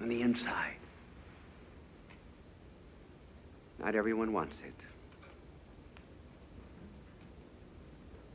on 0.00 0.08
the 0.08 0.22
inside. 0.22 0.76
Not 3.78 3.94
everyone 3.94 4.32
wants 4.32 4.60
it. 4.60 4.74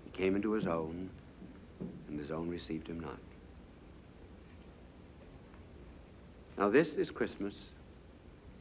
He 0.06 0.18
came 0.18 0.36
into 0.36 0.54
his 0.54 0.68
own, 0.68 1.10
and 2.08 2.20
his 2.20 2.32
own 2.32 2.50
received 2.50 2.88
him 2.88 3.00
not. 3.00 3.20
Now, 6.58 6.70
this 6.70 6.96
is 6.96 7.12
Christmas 7.12 7.56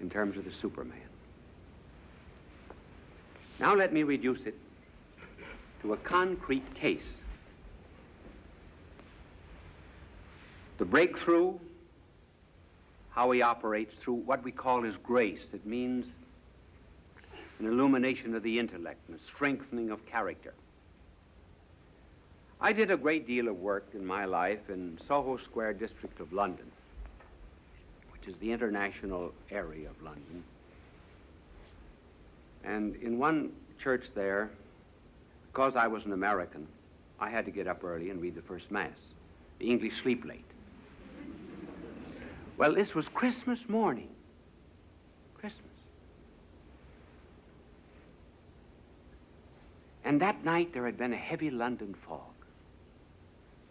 in 0.00 0.08
terms 0.10 0.36
of 0.36 0.44
the 0.44 0.50
Superman. 0.50 0.98
Now, 3.60 3.74
let 3.74 3.92
me 3.92 4.02
reduce 4.02 4.42
it 4.46 4.56
to 5.82 5.92
a 5.92 5.96
concrete 5.98 6.74
case. 6.74 7.06
The 10.78 10.84
breakthrough, 10.84 11.54
how 13.10 13.30
he 13.30 13.42
operates 13.42 13.94
through 13.94 14.14
what 14.14 14.42
we 14.42 14.50
call 14.50 14.82
his 14.82 14.96
grace. 14.96 15.50
It 15.52 15.64
means 15.66 16.06
an 17.60 17.66
illumination 17.66 18.34
of 18.34 18.42
the 18.42 18.58
intellect 18.58 18.98
and 19.08 19.16
a 19.16 19.22
strengthening 19.22 19.90
of 19.90 20.04
character. 20.06 20.54
I 22.60 22.72
did 22.72 22.90
a 22.90 22.96
great 22.96 23.26
deal 23.26 23.46
of 23.48 23.60
work 23.60 23.88
in 23.94 24.04
my 24.04 24.24
life 24.24 24.70
in 24.70 24.98
Soho 25.06 25.36
Square 25.36 25.74
district 25.74 26.18
of 26.18 26.32
London, 26.32 26.71
which 28.22 28.32
is 28.32 28.40
the 28.40 28.52
international 28.52 29.32
area 29.50 29.88
of 29.88 30.00
London. 30.00 30.44
And 32.62 32.94
in 32.96 33.18
one 33.18 33.50
church 33.80 34.14
there, 34.14 34.48
because 35.52 35.74
I 35.74 35.88
was 35.88 36.04
an 36.04 36.12
American, 36.12 36.68
I 37.18 37.30
had 37.30 37.44
to 37.46 37.50
get 37.50 37.66
up 37.66 37.82
early 37.82 38.10
and 38.10 38.22
read 38.22 38.36
the 38.36 38.42
first 38.42 38.70
Mass. 38.70 38.92
The 39.58 39.68
English 39.68 40.00
sleep 40.00 40.24
late. 40.24 40.44
Well, 42.58 42.72
this 42.74 42.94
was 42.94 43.08
Christmas 43.08 43.68
morning. 43.68 44.08
Christmas. 45.34 45.64
And 50.04 50.20
that 50.20 50.44
night 50.44 50.72
there 50.72 50.86
had 50.86 50.96
been 50.96 51.12
a 51.12 51.16
heavy 51.16 51.50
London 51.50 51.92
fog. 52.06 52.20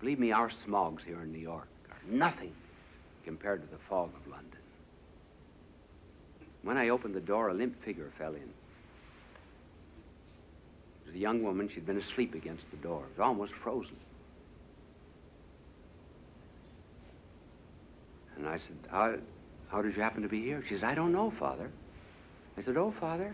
Believe 0.02 0.20
me, 0.20 0.34
our 0.34 0.50
smogs 0.50 1.06
here 1.06 1.22
in 1.22 1.32
New 1.32 1.40
York 1.40 1.70
are 1.90 2.02
nothing 2.10 2.52
compared 3.26 3.62
to 3.62 3.68
the 3.68 3.82
fog 3.90 4.10
of 4.16 4.32
London. 4.32 4.60
When 6.64 6.78
I 6.78 6.90
opened 6.90 7.16
the 7.16 7.22
door, 7.22 7.50
a 7.50 7.54
limp 7.54 7.84
figure 7.84 8.12
fell 8.18 8.34
in 8.34 8.42
It 8.42 8.48
was 11.08 11.16
a 11.16 11.20
young 11.20 11.44
woman. 11.44 11.70
She'd 11.74 11.86
been 11.86 11.98
asleep 11.98 12.36
against 12.36 12.70
the 12.72 12.78
door. 12.78 13.04
It 13.06 13.18
was 13.18 13.26
almost 13.26 13.54
frozen. 13.54 13.96
And 18.38 18.48
I 18.48 18.58
said, 18.58 18.78
how, 18.90 19.16
how 19.70 19.82
did 19.82 19.96
you 19.96 20.02
happen 20.02 20.24
to 20.24 20.30
be 20.30 20.42
here? 20.42 20.64
She 20.68 20.76
said, 20.76 20.86
I 20.86 20.96
don't 20.96 21.12
know, 21.12 21.32
Father. 21.32 21.70
I 22.58 22.62
said, 22.62 22.78
oh, 22.78 22.94
Father? 23.00 23.34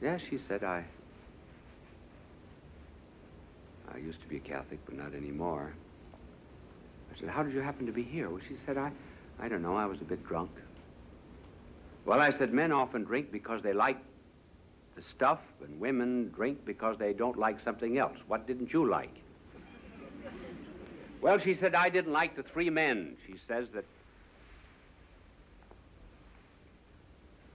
Yes, 0.00 0.20
she 0.28 0.38
said, 0.38 0.64
I... 0.64 0.84
I 3.92 3.98
used 3.98 4.20
to 4.20 4.28
be 4.28 4.36
a 4.36 4.40
Catholic, 4.40 4.80
but 4.84 4.96
not 4.96 5.14
anymore. 5.14 5.72
Said, 7.18 7.28
how 7.28 7.42
did 7.42 7.52
you 7.52 7.60
happen 7.60 7.86
to 7.86 7.92
be 7.92 8.02
here? 8.02 8.28
Well, 8.28 8.40
she 8.46 8.54
said, 8.64 8.76
I, 8.76 8.92
I 9.40 9.48
don't 9.48 9.62
know, 9.62 9.76
I 9.76 9.86
was 9.86 10.00
a 10.00 10.04
bit 10.04 10.24
drunk. 10.24 10.50
Well, 12.04 12.20
I 12.20 12.30
said, 12.30 12.52
men 12.52 12.70
often 12.70 13.04
drink 13.04 13.32
because 13.32 13.60
they 13.62 13.72
like 13.72 13.98
the 14.94 15.02
stuff, 15.02 15.40
and 15.62 15.78
women 15.80 16.30
drink 16.34 16.64
because 16.64 16.96
they 16.96 17.12
don't 17.12 17.38
like 17.38 17.60
something 17.60 17.98
else. 17.98 18.16
What 18.28 18.46
didn't 18.46 18.72
you 18.72 18.88
like? 18.88 19.14
well, 21.20 21.38
she 21.38 21.54
said, 21.54 21.74
I 21.74 21.88
didn't 21.88 22.12
like 22.12 22.36
the 22.36 22.42
three 22.42 22.70
men. 22.70 23.16
She 23.26 23.34
says 23.46 23.68
that 23.74 23.84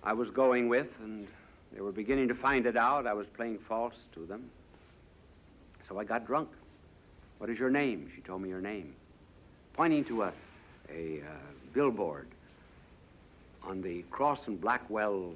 I 0.04 0.14
was 0.14 0.30
going 0.30 0.68
with, 0.68 0.90
and 1.00 1.28
they 1.74 1.82
were 1.82 1.94
beginning 1.94 2.28
to 2.28 2.36
find 2.36 2.66
it 2.66 2.76
out. 2.76 3.08
I 3.08 3.14
was 3.14 3.28
playing 3.28 3.60
false 3.60 3.96
to 4.14 4.26
them. 4.26 4.50
So 5.88 6.00
I 6.00 6.04
got 6.04 6.28
drunk. 6.28 6.50
What 7.38 7.50
is 7.50 7.58
your 7.58 7.70
name? 7.70 8.12
She 8.14 8.22
told 8.22 8.42
me 8.42 8.50
your 8.50 8.62
name. 8.62 8.94
Pointing 9.74 10.06
to 10.06 10.24
a, 10.24 10.34
a 10.90 11.22
uh, 11.22 11.26
billboard 11.74 12.28
on 13.64 13.82
the 13.82 14.04
Crosse 14.12 14.48
and 14.48 14.60
Blackwell 14.60 15.34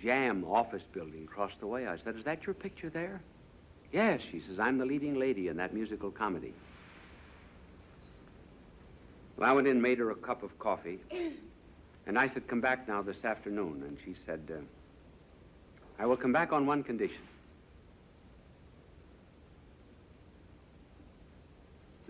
Jam 0.00 0.44
office 0.44 0.82
building 0.92 1.24
across 1.24 1.52
the 1.60 1.66
way. 1.66 1.86
I 1.86 1.98
said, 1.98 2.16
Is 2.16 2.24
that 2.24 2.46
your 2.46 2.54
picture 2.54 2.88
there? 2.88 3.20
Yes, 3.92 4.20
she 4.30 4.40
says, 4.40 4.60
I'm 4.60 4.78
the 4.78 4.84
leading 4.84 5.18
lady 5.18 5.48
in 5.48 5.56
that 5.56 5.74
musical 5.74 6.10
comedy. 6.10 6.54
Well, 9.36 9.48
I 9.48 9.52
went 9.52 9.66
in, 9.66 9.80
made 9.80 9.98
her 9.98 10.10
a 10.10 10.14
cup 10.14 10.42
of 10.42 10.56
coffee, 10.58 10.98
and 12.06 12.18
I 12.18 12.28
said, 12.28 12.46
come 12.46 12.60
back 12.60 12.86
now 12.86 13.02
this 13.02 13.24
afternoon. 13.24 13.82
And 13.86 13.96
she 14.04 14.14
said, 14.26 14.40
uh, 14.50 14.60
I 15.98 16.06
will 16.06 16.16
come 16.16 16.32
back 16.32 16.52
on 16.52 16.66
one 16.66 16.82
condition. 16.82 17.22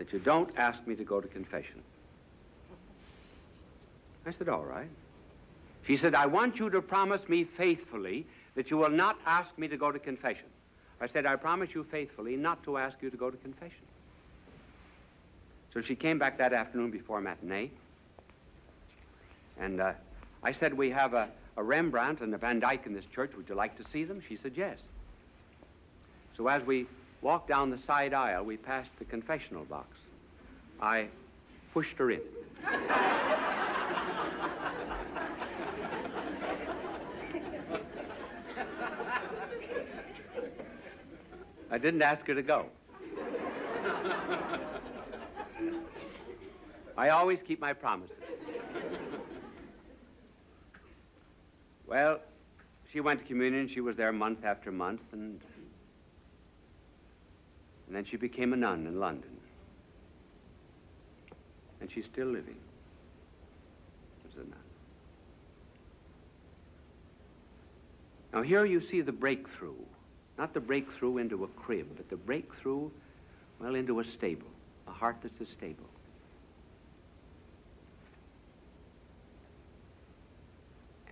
That 0.01 0.15
you 0.15 0.19
don't 0.19 0.49
ask 0.57 0.87
me 0.87 0.95
to 0.95 1.05
go 1.05 1.21
to 1.21 1.29
confession. 1.29 1.83
I 4.25 4.31
said, 4.31 4.49
all 4.49 4.65
right. 4.65 4.89
She 5.87 5.95
said, 5.99 6.15
I 6.15 6.25
want 6.25 6.59
you 6.59 6.71
to 6.71 6.81
promise 6.81 7.29
me 7.29 7.45
faithfully 7.45 8.25
that 8.55 8.71
you 8.71 8.79
will 8.79 8.89
not 8.89 9.19
ask 9.27 9.59
me 9.59 9.69
to 9.69 9.77
go 9.77 9.93
to 9.93 9.99
confession. 9.99 10.47
I 11.03 11.07
said, 11.07 11.27
I 11.27 11.37
promise 11.37 11.75
you 11.75 11.85
faithfully 11.85 12.35
not 12.35 12.65
to 12.65 12.79
ask 12.79 12.97
you 13.03 13.11
to 13.11 13.17
go 13.19 13.31
to 13.31 13.37
confession. 13.37 13.85
So 15.75 15.83
she 15.83 15.95
came 15.95 16.19
back 16.19 16.39
that 16.39 16.55
afternoon 16.55 16.91
before 16.91 17.21
matinee. 17.21 17.71
And 19.59 19.83
uh, 19.83 19.93
I 20.43 20.53
said, 20.53 20.73
We 20.73 20.89
have 20.93 21.13
a, 21.13 21.29
a 21.59 21.63
Rembrandt 21.63 22.23
and 22.23 22.35
a 22.35 22.39
Van 22.39 22.59
Dyck 22.59 22.87
in 22.87 22.95
this 22.95 23.05
church. 23.05 23.33
Would 23.37 23.51
you 23.51 23.55
like 23.55 23.77
to 23.77 23.85
see 23.91 24.05
them? 24.05 24.23
She 24.27 24.39
said, 24.39 24.55
Yes. 24.57 24.79
So 26.39 26.47
as 26.47 26.63
we 26.63 26.87
walked 27.23 27.49
down 27.49 27.71
the 27.71 27.79
side 27.79 28.15
aisle, 28.15 28.45
we 28.45 28.57
passed 28.57 28.91
the 28.99 29.05
confessional 29.05 29.65
box. 29.65 29.99
I 30.81 31.09
pushed 31.73 31.99
her 31.99 32.11
in. 32.11 32.21
I 41.73 41.79
didn't 41.79 42.03
ask 42.03 42.27
her 42.27 42.35
to 42.35 42.43
go. 42.43 42.67
I 46.97 47.11
always 47.11 47.41
keep 47.43 47.61
my 47.61 47.73
promises. 47.73 48.17
well, 51.87 52.21
she 52.93 53.01
went 53.01 53.21
to 53.21 53.27
communion. 53.27 53.69
She 53.69 53.81
was 53.81 53.97
there 53.97 54.13
month 54.13 54.45
after 54.45 54.73
month, 54.73 55.01
and, 55.13 55.41
and 57.91 57.97
then 57.97 58.05
she 58.05 58.17
became 58.17 58.53
a 58.53 58.57
nun 58.57 58.87
in 58.87 59.01
London. 59.01 59.37
And 61.81 61.91
she's 61.91 62.05
still 62.05 62.29
living 62.29 62.55
as 64.29 64.37
a 64.37 64.39
nun. 64.39 64.55
Now, 68.33 68.43
here 68.43 68.65
you 68.65 68.79
see 68.79 69.01
the 69.01 69.11
breakthrough 69.11 69.75
not 70.41 70.55
the 70.55 70.61
breakthrough 70.61 71.19
into 71.19 71.45
a 71.45 71.49
crib, 71.49 71.87
but 71.99 72.09
the 72.09 72.17
breakthrough, 72.17 72.89
well, 73.59 73.75
into 73.75 74.01
a 74.01 74.05
stable, 74.05 74.47
a 74.89 74.91
heart 74.91 75.17
that's 75.23 75.39
a 75.39 75.45
stable. 75.45 75.85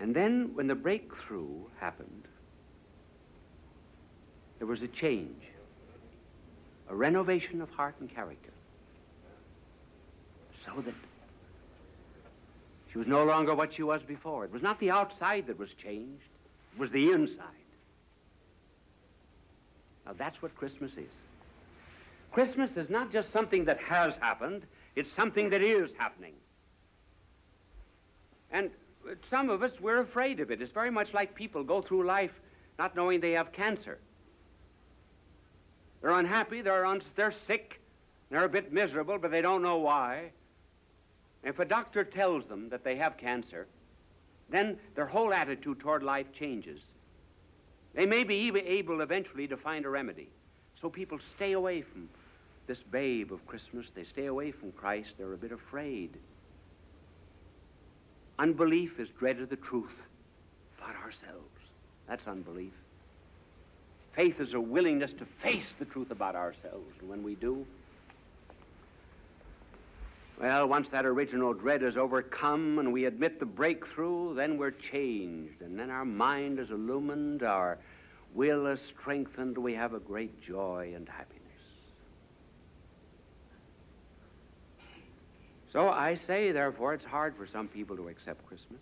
And 0.00 0.14
then 0.14 0.52
when 0.54 0.66
the 0.66 0.74
breakthrough 0.74 1.60
happened, 1.78 2.24
there 4.56 4.66
was 4.66 4.80
a 4.80 4.88
change, 4.88 5.42
a 6.88 6.94
renovation 6.94 7.60
of 7.60 7.70
heart 7.70 7.94
and 8.00 8.12
character. 8.12 8.50
So 10.64 10.72
that 10.80 10.94
she 12.90 12.98
was 12.98 13.06
no 13.06 13.24
longer 13.24 13.54
what 13.54 13.72
she 13.72 13.82
was 13.82 14.02
before. 14.02 14.44
It 14.44 14.52
was 14.52 14.62
not 14.62 14.80
the 14.80 14.90
outside 14.90 15.46
that 15.46 15.58
was 15.58 15.72
changed, 15.74 16.24
it 16.74 16.80
was 16.80 16.90
the 16.90 17.10
inside. 17.12 17.44
Now, 20.06 20.14
that's 20.16 20.40
what 20.40 20.54
Christmas 20.56 20.92
is. 20.92 21.12
Christmas 22.32 22.70
is 22.76 22.88
not 22.88 23.12
just 23.12 23.30
something 23.30 23.66
that 23.66 23.78
has 23.80 24.16
happened, 24.16 24.62
it's 24.96 25.10
something 25.10 25.50
that 25.50 25.62
is 25.62 25.92
happening. 25.98 26.34
And 28.50 28.70
some 29.30 29.50
of 29.50 29.62
us, 29.62 29.80
we're 29.80 30.00
afraid 30.00 30.40
of 30.40 30.50
it. 30.50 30.62
It's 30.62 30.72
very 30.72 30.90
much 30.90 31.12
like 31.12 31.34
people 31.34 31.62
go 31.62 31.82
through 31.82 32.06
life 32.06 32.32
not 32.78 32.96
knowing 32.96 33.20
they 33.20 33.32
have 33.32 33.52
cancer. 33.52 33.98
They're 36.00 36.12
unhappy, 36.12 36.62
they're, 36.62 36.86
un- 36.86 37.02
they're 37.16 37.32
sick, 37.32 37.80
they're 38.30 38.44
a 38.44 38.48
bit 38.48 38.72
miserable, 38.72 39.18
but 39.18 39.30
they 39.30 39.42
don't 39.42 39.62
know 39.62 39.78
why. 39.78 40.30
If 41.42 41.58
a 41.58 41.64
doctor 41.64 42.04
tells 42.04 42.46
them 42.46 42.68
that 42.70 42.84
they 42.84 42.96
have 42.96 43.16
cancer, 43.16 43.66
then 44.48 44.78
their 44.94 45.06
whole 45.06 45.32
attitude 45.32 45.80
toward 45.80 46.02
life 46.02 46.32
changes. 46.32 46.80
They 47.94 48.06
may 48.06 48.24
be 48.24 48.50
able 48.56 49.00
eventually 49.00 49.48
to 49.48 49.56
find 49.56 49.84
a 49.84 49.88
remedy. 49.88 50.28
So 50.80 50.88
people 50.88 51.18
stay 51.36 51.52
away 51.52 51.82
from 51.82 52.08
this 52.66 52.82
babe 52.82 53.32
of 53.32 53.44
Christmas. 53.46 53.90
They 53.90 54.04
stay 54.04 54.26
away 54.26 54.52
from 54.52 54.72
Christ. 54.72 55.14
They're 55.18 55.32
a 55.32 55.38
bit 55.38 55.52
afraid. 55.52 56.10
Unbelief 58.38 59.00
is 59.00 59.08
dread 59.10 59.40
of 59.40 59.48
the 59.48 59.56
truth 59.56 60.04
about 60.78 60.94
ourselves. 61.02 61.58
That's 62.06 62.26
unbelief. 62.28 62.72
Faith 64.18 64.40
is 64.40 64.54
a 64.54 64.60
willingness 64.60 65.12
to 65.12 65.24
face 65.24 65.74
the 65.78 65.84
truth 65.84 66.10
about 66.10 66.34
ourselves. 66.34 66.92
And 66.98 67.08
when 67.08 67.22
we 67.22 67.36
do, 67.36 67.64
well, 70.40 70.66
once 70.66 70.88
that 70.88 71.06
original 71.06 71.54
dread 71.54 71.84
is 71.84 71.96
overcome 71.96 72.80
and 72.80 72.92
we 72.92 73.04
admit 73.04 73.38
the 73.38 73.46
breakthrough, 73.46 74.34
then 74.34 74.58
we're 74.58 74.72
changed. 74.72 75.62
And 75.62 75.78
then 75.78 75.88
our 75.88 76.04
mind 76.04 76.58
is 76.58 76.72
illumined, 76.72 77.44
our 77.44 77.78
will 78.34 78.66
is 78.66 78.80
strengthened, 78.80 79.56
we 79.56 79.74
have 79.74 79.94
a 79.94 80.00
great 80.00 80.42
joy 80.42 80.94
and 80.96 81.08
happiness. 81.08 81.38
So 85.72 85.90
I 85.90 86.16
say, 86.16 86.50
therefore, 86.50 86.92
it's 86.94 87.04
hard 87.04 87.36
for 87.36 87.46
some 87.46 87.68
people 87.68 87.94
to 87.94 88.08
accept 88.08 88.44
Christmas. 88.48 88.80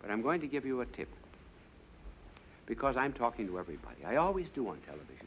But 0.00 0.10
I'm 0.10 0.22
going 0.22 0.40
to 0.40 0.46
give 0.46 0.64
you 0.64 0.80
a 0.80 0.86
tip. 0.86 1.08
Because 2.68 2.98
I'm 2.98 3.14
talking 3.14 3.46
to 3.46 3.58
everybody. 3.58 4.04
I 4.06 4.16
always 4.16 4.46
do 4.54 4.68
on 4.68 4.76
television. 4.84 5.26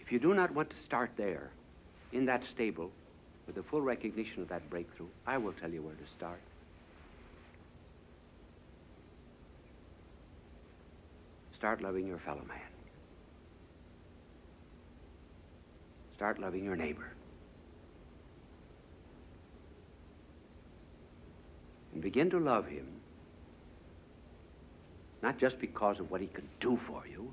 If 0.00 0.12
you 0.12 0.20
do 0.20 0.32
not 0.32 0.52
want 0.52 0.70
to 0.70 0.76
start 0.76 1.10
there, 1.16 1.50
in 2.12 2.24
that 2.26 2.44
stable, 2.44 2.92
with 3.48 3.56
the 3.56 3.64
full 3.64 3.80
recognition 3.80 4.42
of 4.42 4.48
that 4.48 4.70
breakthrough, 4.70 5.08
I 5.26 5.38
will 5.38 5.52
tell 5.54 5.70
you 5.70 5.82
where 5.82 5.96
to 5.96 6.06
start. 6.16 6.38
Start 11.56 11.82
loving 11.82 12.06
your 12.06 12.18
fellow 12.18 12.44
man. 12.46 12.60
Start 16.14 16.38
loving 16.38 16.64
your 16.64 16.76
neighbor. 16.76 17.08
And 21.96 22.02
begin 22.02 22.28
to 22.28 22.38
love 22.38 22.66
him, 22.66 22.86
not 25.22 25.38
just 25.38 25.58
because 25.58 25.98
of 25.98 26.10
what 26.10 26.20
he 26.20 26.26
can 26.26 26.46
do 26.60 26.76
for 26.76 27.02
you, 27.10 27.32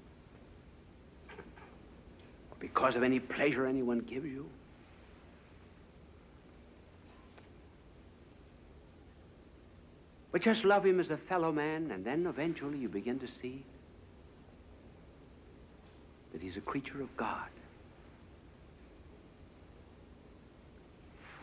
or 2.49 2.55
because 2.61 2.95
of 2.95 3.03
any 3.03 3.20
pleasure 3.20 3.66
anyone 3.66 3.99
gives 3.99 4.26
you. 4.26 4.45
But 10.32 10.41
just 10.41 10.64
love 10.64 10.86
him 10.86 11.01
as 11.01 11.09
a 11.09 11.18
fellow 11.18 11.51
man, 11.51 11.91
and 11.91 12.05
then 12.05 12.26
eventually 12.26 12.78
you 12.78 12.88
begin 12.88 13.20
to 13.20 13.28
see 13.28 13.66
that 16.32 16.41
he's 16.41 16.55
a 16.55 16.61
creature 16.61 17.01
of 17.01 17.18
God. 17.18 17.49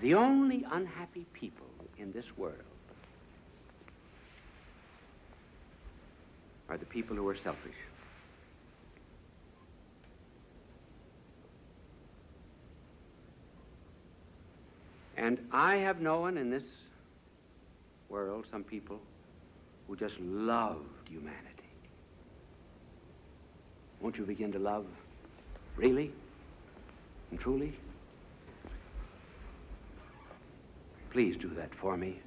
The 0.01 0.15
only 0.15 0.65
unhappy 0.73 1.27
people 1.35 1.67
in 1.99 2.13
this 2.13 2.25
world 2.39 2.70
are 6.71 6.79
the 6.79 6.87
people 6.87 7.17
who 7.17 7.29
are 7.29 7.37
selfish. 7.37 7.75
And 15.17 15.39
I 15.53 15.77
have 15.77 16.01
known 16.01 16.39
in 16.39 16.49
this 16.49 16.65
world 18.09 18.47
some 18.51 18.65
people 18.65 19.01
who 19.87 19.97
just 19.97 20.19
loved 20.21 21.09
humanity. 21.09 21.37
Won't 24.01 24.17
you 24.17 24.25
begin 24.25 24.51
to 24.53 24.59
love 24.59 24.87
really 25.77 26.13
and 27.31 27.39
truly? 27.39 27.75
Please 31.11 31.37
do 31.37 31.49
that 31.51 31.75
for 31.75 31.97
me, 31.97 32.21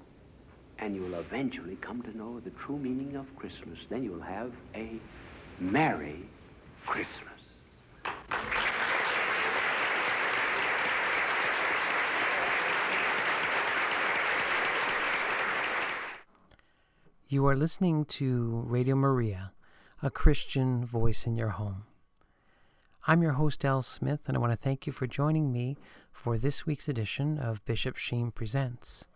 and 0.80 0.95
you'll 0.95 1.15
eventually 1.15 1.78
come 1.82 2.01
to 2.01 2.17
know 2.17 2.39
the 2.39 2.49
true 2.51 2.78
meaning 2.78 3.15
of 3.15 3.34
Christmas. 3.36 3.80
Then 3.89 4.03
you'll 4.03 4.21
have 4.21 4.51
a 4.76 4.99
Merry 5.59 6.28
Christmas. 6.86 7.30
You 17.28 17.47
are 17.47 17.55
listening 17.57 18.05
to 18.05 18.63
Radio 18.67 18.95
Maria, 18.95 19.53
a 20.03 20.11
Christian 20.11 20.86
voice 20.86 21.26
in 21.26 21.36
your 21.36 21.49
home. 21.49 21.86
I'm 23.07 23.24
your 23.24 23.34
host, 23.34 23.65
Al 23.65 23.82
Smith, 23.82 24.21
and 24.28 24.38
I 24.38 24.39
want 24.39 24.53
to 24.53 24.57
thank 24.57 24.86
you 24.86 24.93
for 24.93 25.07
joining 25.07 25.51
me 25.51 25.76
for 26.11 26.38
this 26.38 26.65
week's 26.67 26.88
edition 26.88 27.39
of 27.39 27.65
Bishop 27.65 27.97
Sheen 27.97 28.30
Presents. 28.32 29.07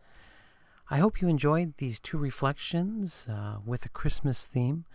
I 0.89 0.99
hope 0.99 1.21
you 1.21 1.27
enjoyed 1.27 1.73
these 1.77 1.99
two 1.99 2.17
reflections 2.17 3.27
uh, 3.29 3.57
with 3.65 3.85
a 3.85 3.89
Christmas 3.89 4.45
theme. 4.45 4.85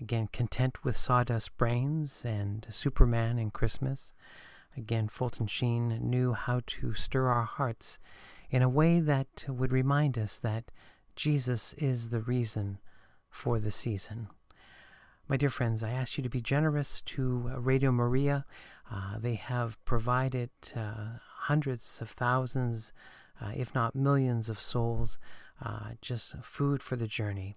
Again, 0.00 0.28
Content 0.32 0.84
with 0.84 0.96
Sawdust 0.96 1.56
Brains 1.56 2.22
and 2.24 2.64
Superman 2.70 3.36
and 3.38 3.52
Christmas. 3.52 4.12
Again, 4.76 5.08
Fulton 5.08 5.48
Sheen 5.48 5.98
knew 6.00 6.34
how 6.34 6.60
to 6.66 6.94
stir 6.94 7.26
our 7.26 7.44
hearts 7.44 7.98
in 8.48 8.62
a 8.62 8.68
way 8.68 9.00
that 9.00 9.46
would 9.48 9.72
remind 9.72 10.16
us 10.16 10.38
that 10.38 10.70
Jesus 11.16 11.74
is 11.78 12.10
the 12.10 12.20
reason 12.20 12.78
for 13.28 13.58
the 13.58 13.72
season. 13.72 14.28
My 15.26 15.36
dear 15.36 15.50
friends, 15.50 15.82
I 15.82 15.90
ask 15.90 16.16
you 16.16 16.22
to 16.22 16.30
be 16.30 16.40
generous 16.40 17.02
to 17.06 17.50
Radio 17.56 17.90
Maria. 17.90 18.44
Uh, 18.88 19.18
they 19.18 19.34
have 19.34 19.84
provided 19.84 20.50
uh, 20.76 21.18
hundreds 21.46 22.00
of 22.00 22.10
thousands, 22.10 22.92
uh, 23.40 23.52
if 23.54 23.74
not 23.74 23.94
millions, 23.94 24.48
of 24.48 24.60
souls 24.60 25.18
uh, 25.64 25.90
just 26.00 26.36
food 26.42 26.82
for 26.82 26.96
the 26.96 27.06
journey. 27.06 27.56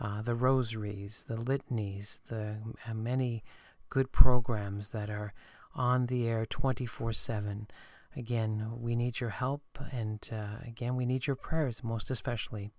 Uh, 0.00 0.22
the 0.22 0.34
rosaries, 0.34 1.24
the 1.28 1.36
litanies, 1.36 2.20
the 2.28 2.56
uh, 2.88 2.94
many 2.94 3.44
good 3.88 4.10
programs 4.10 4.90
that 4.90 5.08
are 5.08 5.32
on 5.74 6.06
the 6.06 6.26
air 6.26 6.44
24 6.46 7.12
7. 7.12 7.68
Again, 8.16 8.70
we 8.76 8.94
need 8.94 9.20
your 9.20 9.30
help, 9.30 9.62
and 9.90 10.20
again, 10.64 10.94
we 10.94 11.04
need 11.04 11.26
your 11.26 11.34
prayers 11.34 11.82
most 11.82 12.10
especially. 12.10 12.70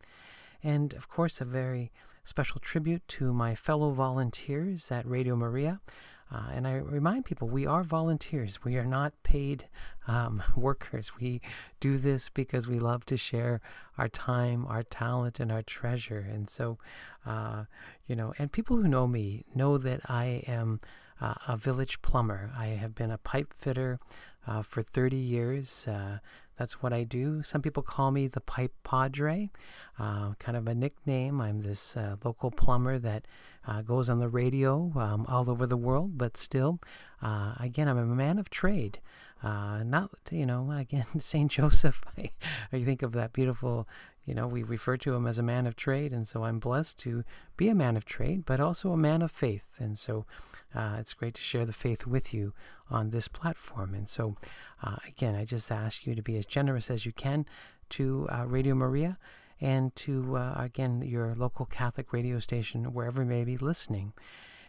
And 0.64 0.94
of 0.94 1.10
course, 1.10 1.42
a 1.42 1.46
very 1.46 1.92
special 2.24 2.60
tribute 2.60 3.08
to 3.08 3.32
my 3.32 3.54
fellow 3.54 3.92
volunteers 3.92 4.92
at 4.92 5.08
Radio 5.08 5.36
Maria. 5.36 5.80
Uh, 6.32 6.50
and 6.54 6.68
I 6.68 6.74
remind 6.74 7.26
people 7.26 7.48
we 7.48 7.68
are 7.68 7.84
volunteers. 7.84 8.64
We 8.64 8.78
are 8.78 8.86
not 8.86 9.14
paid 9.24 9.68
um, 10.08 10.42
workers. 10.56 11.12
We 11.20 11.42
do 11.80 11.98
this 11.98 12.30
because 12.30 12.68
we 12.68 12.80
love 12.80 13.06
to 13.08 13.18
share 13.18 13.62
our 13.98 14.08
time, 14.08 14.66
our 14.68 14.84
talent, 14.84 15.40
and 15.40 15.52
our 15.52 15.62
treasure. 15.62 16.26
And 16.30 16.50
so, 16.50 16.78
uh, 17.26 17.66
you 18.08 18.16
know, 18.16 18.34
and 18.40 18.52
people 18.52 18.78
who 18.78 18.88
know 18.88 19.08
me 19.08 19.46
know 19.54 19.78
that 19.78 20.02
I 20.10 20.44
am 20.48 20.80
uh, 21.22 21.36
a 21.48 21.58
village 21.58 22.02
plumber. 22.02 22.52
I 22.58 22.68
have 22.68 22.96
been 22.96 23.12
a 23.12 23.18
pipe 23.18 23.54
fitter 23.54 24.00
uh, 24.48 24.62
for 24.62 24.82
30 24.82 25.16
years. 25.16 25.88
That's 26.58 26.82
what 26.82 26.94
I 26.94 27.04
do. 27.04 27.44
Some 27.44 27.62
people 27.62 27.84
call 27.84 28.12
me 28.12 28.28
the 28.28 28.42
Pipe 28.42 28.74
Padre, 28.84 29.50
uh, 30.00 30.34
kind 30.40 30.58
of 30.58 30.68
a 30.68 30.76
nickname. 30.76 31.42
I'm 31.42 31.60
this 31.60 31.98
uh, 31.98 32.16
local 32.24 32.52
plumber 32.52 32.98
that 33.00 33.26
uh, 33.68 33.82
goes 33.82 34.10
on 34.10 34.20
the 34.20 34.30
radio 34.30 34.92
um, 34.96 35.26
all 35.28 35.50
over 35.50 35.68
the 35.68 35.78
world, 35.78 36.18
but 36.18 36.38
still, 36.38 36.80
uh, 37.22 37.56
again, 37.60 37.88
I'm 37.88 37.98
a 37.98 38.06
man 38.06 38.40
of 38.40 38.50
trade. 38.50 39.00
Uh, 39.44 39.84
not, 39.84 40.12
you 40.32 40.46
know, 40.46 40.72
again, 40.72 41.06
St. 41.20 41.52
Joseph, 41.52 42.02
I, 42.18 42.32
I 42.72 42.84
think 42.84 43.02
of 43.02 43.12
that 43.14 43.34
beautiful 43.34 43.88
you 44.26 44.34
know, 44.34 44.48
we 44.48 44.64
refer 44.64 44.98
to 44.98 45.14
him 45.14 45.28
as 45.28 45.38
a 45.38 45.44
man 45.44 45.68
of 45.68 45.76
trade, 45.76 46.12
and 46.12 46.28
so 46.28 46.44
I'm 46.44 46.60
blessed 46.60 46.98
to 47.00 47.24
be 47.58 47.70
a 47.70 47.76
man 47.76 47.96
of 47.96 48.06
trade, 48.06 48.44
but 48.46 48.60
also 48.60 48.92
a 48.92 48.98
man 48.98 49.22
of 49.22 49.32
faith. 49.32 49.68
And 49.78 50.00
so 50.00 50.26
uh, 50.74 50.98
it's 51.00 51.14
great 51.14 51.36
to 51.36 51.42
share 51.42 51.66
the 51.66 51.74
faith 51.74 52.08
with 52.08 52.34
you 52.34 52.54
on 52.90 53.12
this 53.12 53.28
platform. 53.28 53.94
And 53.94 54.10
so, 54.10 54.36
uh, 54.82 54.98
again, 55.08 55.36
I 55.36 55.46
just 55.46 55.72
ask 55.72 56.08
you 56.08 56.16
to 56.16 56.24
be 56.24 56.38
as 56.38 56.46
generous 56.46 56.90
as 56.90 57.06
you 57.06 57.12
can 57.12 57.46
to 57.92 58.28
uh, 58.32 58.46
Radio 58.46 58.74
Maria 58.74 59.18
and 59.62 59.96
to, 59.96 60.38
uh, 60.38 60.56
again, 60.58 61.02
your 61.02 61.36
local 61.36 61.66
Catholic 61.66 62.12
radio 62.12 62.40
station, 62.40 62.94
wherever 62.94 63.22
you 63.22 63.30
may 63.30 63.44
be 63.44 63.58
listening. 63.58 64.14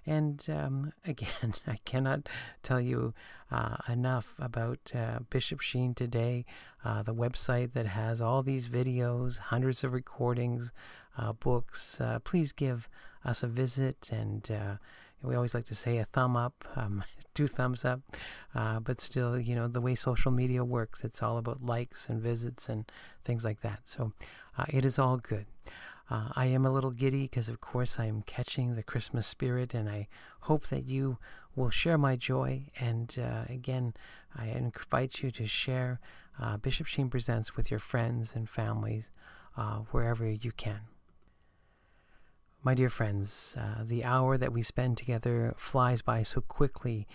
And 0.06 0.44
um, 0.48 0.92
again, 1.04 1.54
I 1.66 1.78
cannot 1.84 2.28
tell 2.62 2.80
you 2.80 3.14
uh, 3.50 3.76
enough 3.88 4.34
about 4.38 4.78
uh, 4.94 5.20
Bishop 5.30 5.60
Sheen 5.60 5.94
today, 5.94 6.44
uh, 6.84 7.02
the 7.02 7.14
website 7.14 7.72
that 7.72 7.86
has 7.86 8.20
all 8.20 8.42
these 8.42 8.68
videos, 8.68 9.38
hundreds 9.38 9.82
of 9.84 9.92
recordings, 9.92 10.72
uh, 11.18 11.32
books. 11.32 12.00
Uh, 12.00 12.18
please 12.20 12.52
give 12.52 12.88
us 13.24 13.42
a 13.42 13.46
visit. 13.46 14.10
And 14.12 14.48
uh, 14.50 14.76
we 15.22 15.34
always 15.34 15.54
like 15.54 15.64
to 15.66 15.74
say 15.74 15.98
a 15.98 16.04
thumb 16.04 16.36
up, 16.36 16.64
um, 16.76 17.02
two 17.34 17.48
thumbs 17.48 17.84
up. 17.84 18.00
but 18.54 19.00
still, 19.00 19.38
you 19.38 19.54
know, 19.54 19.68
the 19.68 19.80
way 19.80 19.94
social 19.94 20.30
media 20.30 20.64
works, 20.64 21.02
it's 21.04 21.22
all 21.22 21.38
about 21.38 21.64
likes 21.64 22.08
and 22.08 22.20
visits 22.20 22.68
and 22.68 22.90
things 23.24 23.44
like 23.44 23.60
that. 23.62 23.80
So 23.84 24.12
it 24.68 24.84
is 24.84 24.98
all 24.98 25.18
good. 25.18 25.46
Uh, 26.08 26.28
I 26.34 26.46
am 26.46 26.64
a 26.64 26.72
little 26.72 26.92
giddy 26.92 27.22
because, 27.22 27.48
of 27.48 27.60
course, 27.60 27.98
I 27.98 28.06
am 28.06 28.22
catching 28.22 28.74
the 28.74 28.82
Christmas 28.82 29.26
spirit, 29.26 29.74
and 29.74 29.88
I 29.88 30.06
hope 30.42 30.68
that 30.68 30.84
you 30.84 31.18
will 31.56 31.70
share 31.70 31.98
my 31.98 32.14
joy. 32.16 32.70
And 32.78 33.14
uh, 33.18 33.52
again, 33.52 33.94
I 34.34 34.46
invite 34.46 35.22
you 35.22 35.30
to 35.32 35.46
share 35.46 35.98
uh, 36.40 36.58
Bishop 36.58 36.86
Sheen 36.86 37.08
Presents 37.08 37.56
with 37.56 37.70
your 37.70 37.80
friends 37.80 38.34
and 38.36 38.48
families 38.48 39.10
uh, 39.56 39.78
wherever 39.90 40.28
you 40.28 40.52
can. 40.52 40.80
My 42.62 42.74
dear 42.74 42.90
friends, 42.90 43.56
uh, 43.58 43.84
the 43.84 44.04
hour 44.04 44.36
that 44.38 44.52
we 44.52 44.62
spend 44.62 44.98
together 44.98 45.54
flies 45.56 46.02
by 46.02 46.22
so 46.22 46.40
quickly, 46.40 47.06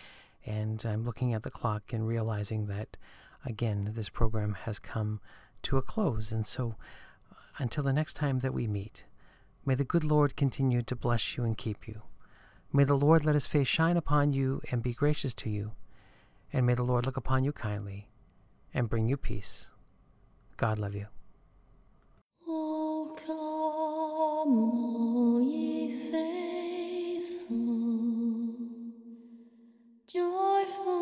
and 0.46 0.84
I'm 0.86 1.06
looking 1.06 1.34
at 1.34 1.44
the 1.44 1.52
clock 1.52 1.94
and 1.94 2.08
realizing 2.08 2.68
that, 2.68 2.98
again, 3.46 3.92
this 3.96 4.10
program 4.10 4.54
has 4.64 4.80
come 4.80 5.22
to 5.64 5.78
a 5.78 5.82
close. 5.82 6.32
And 6.32 6.46
so, 6.46 6.76
until 7.62 7.84
the 7.84 7.93
next 7.93 8.16
time 8.16 8.39
that 8.39 8.53
we 8.53 8.68
meet, 8.68 9.05
may 9.66 9.76
the 9.76 9.84
good 9.84 10.03
Lord 10.03 10.36
continue 10.36 10.82
to 10.82 10.95
bless 10.95 11.38
you 11.38 11.43
and 11.43 11.55
keep 11.55 11.88
you. 11.88 12.01
May 12.74 12.86
the 12.86 12.97
Lord 12.97 13.24
let 13.24 13.36
his 13.36 13.47
face 13.47 13.68
shine 13.68 13.97
upon 13.97 14.34
you 14.34 14.62
and 14.72 14.82
be 14.82 14.93
gracious 14.93 15.36
to 15.36 15.49
you. 15.49 15.74
And 16.51 16.66
may 16.66 16.74
the 16.74 16.84
Lord 16.84 17.05
look 17.05 17.18
upon 17.18 17.43
you 17.43 17.51
kindly 17.51 18.07
and 18.74 18.89
bring 18.89 19.07
you 19.07 19.16
peace. 19.16 19.70
God 20.57 20.80
love 20.80 20.95
you. 20.95 21.07
Come, 23.28 25.43
ye 25.43 25.91
faithful, 26.12 27.57
joyful. 30.07 31.01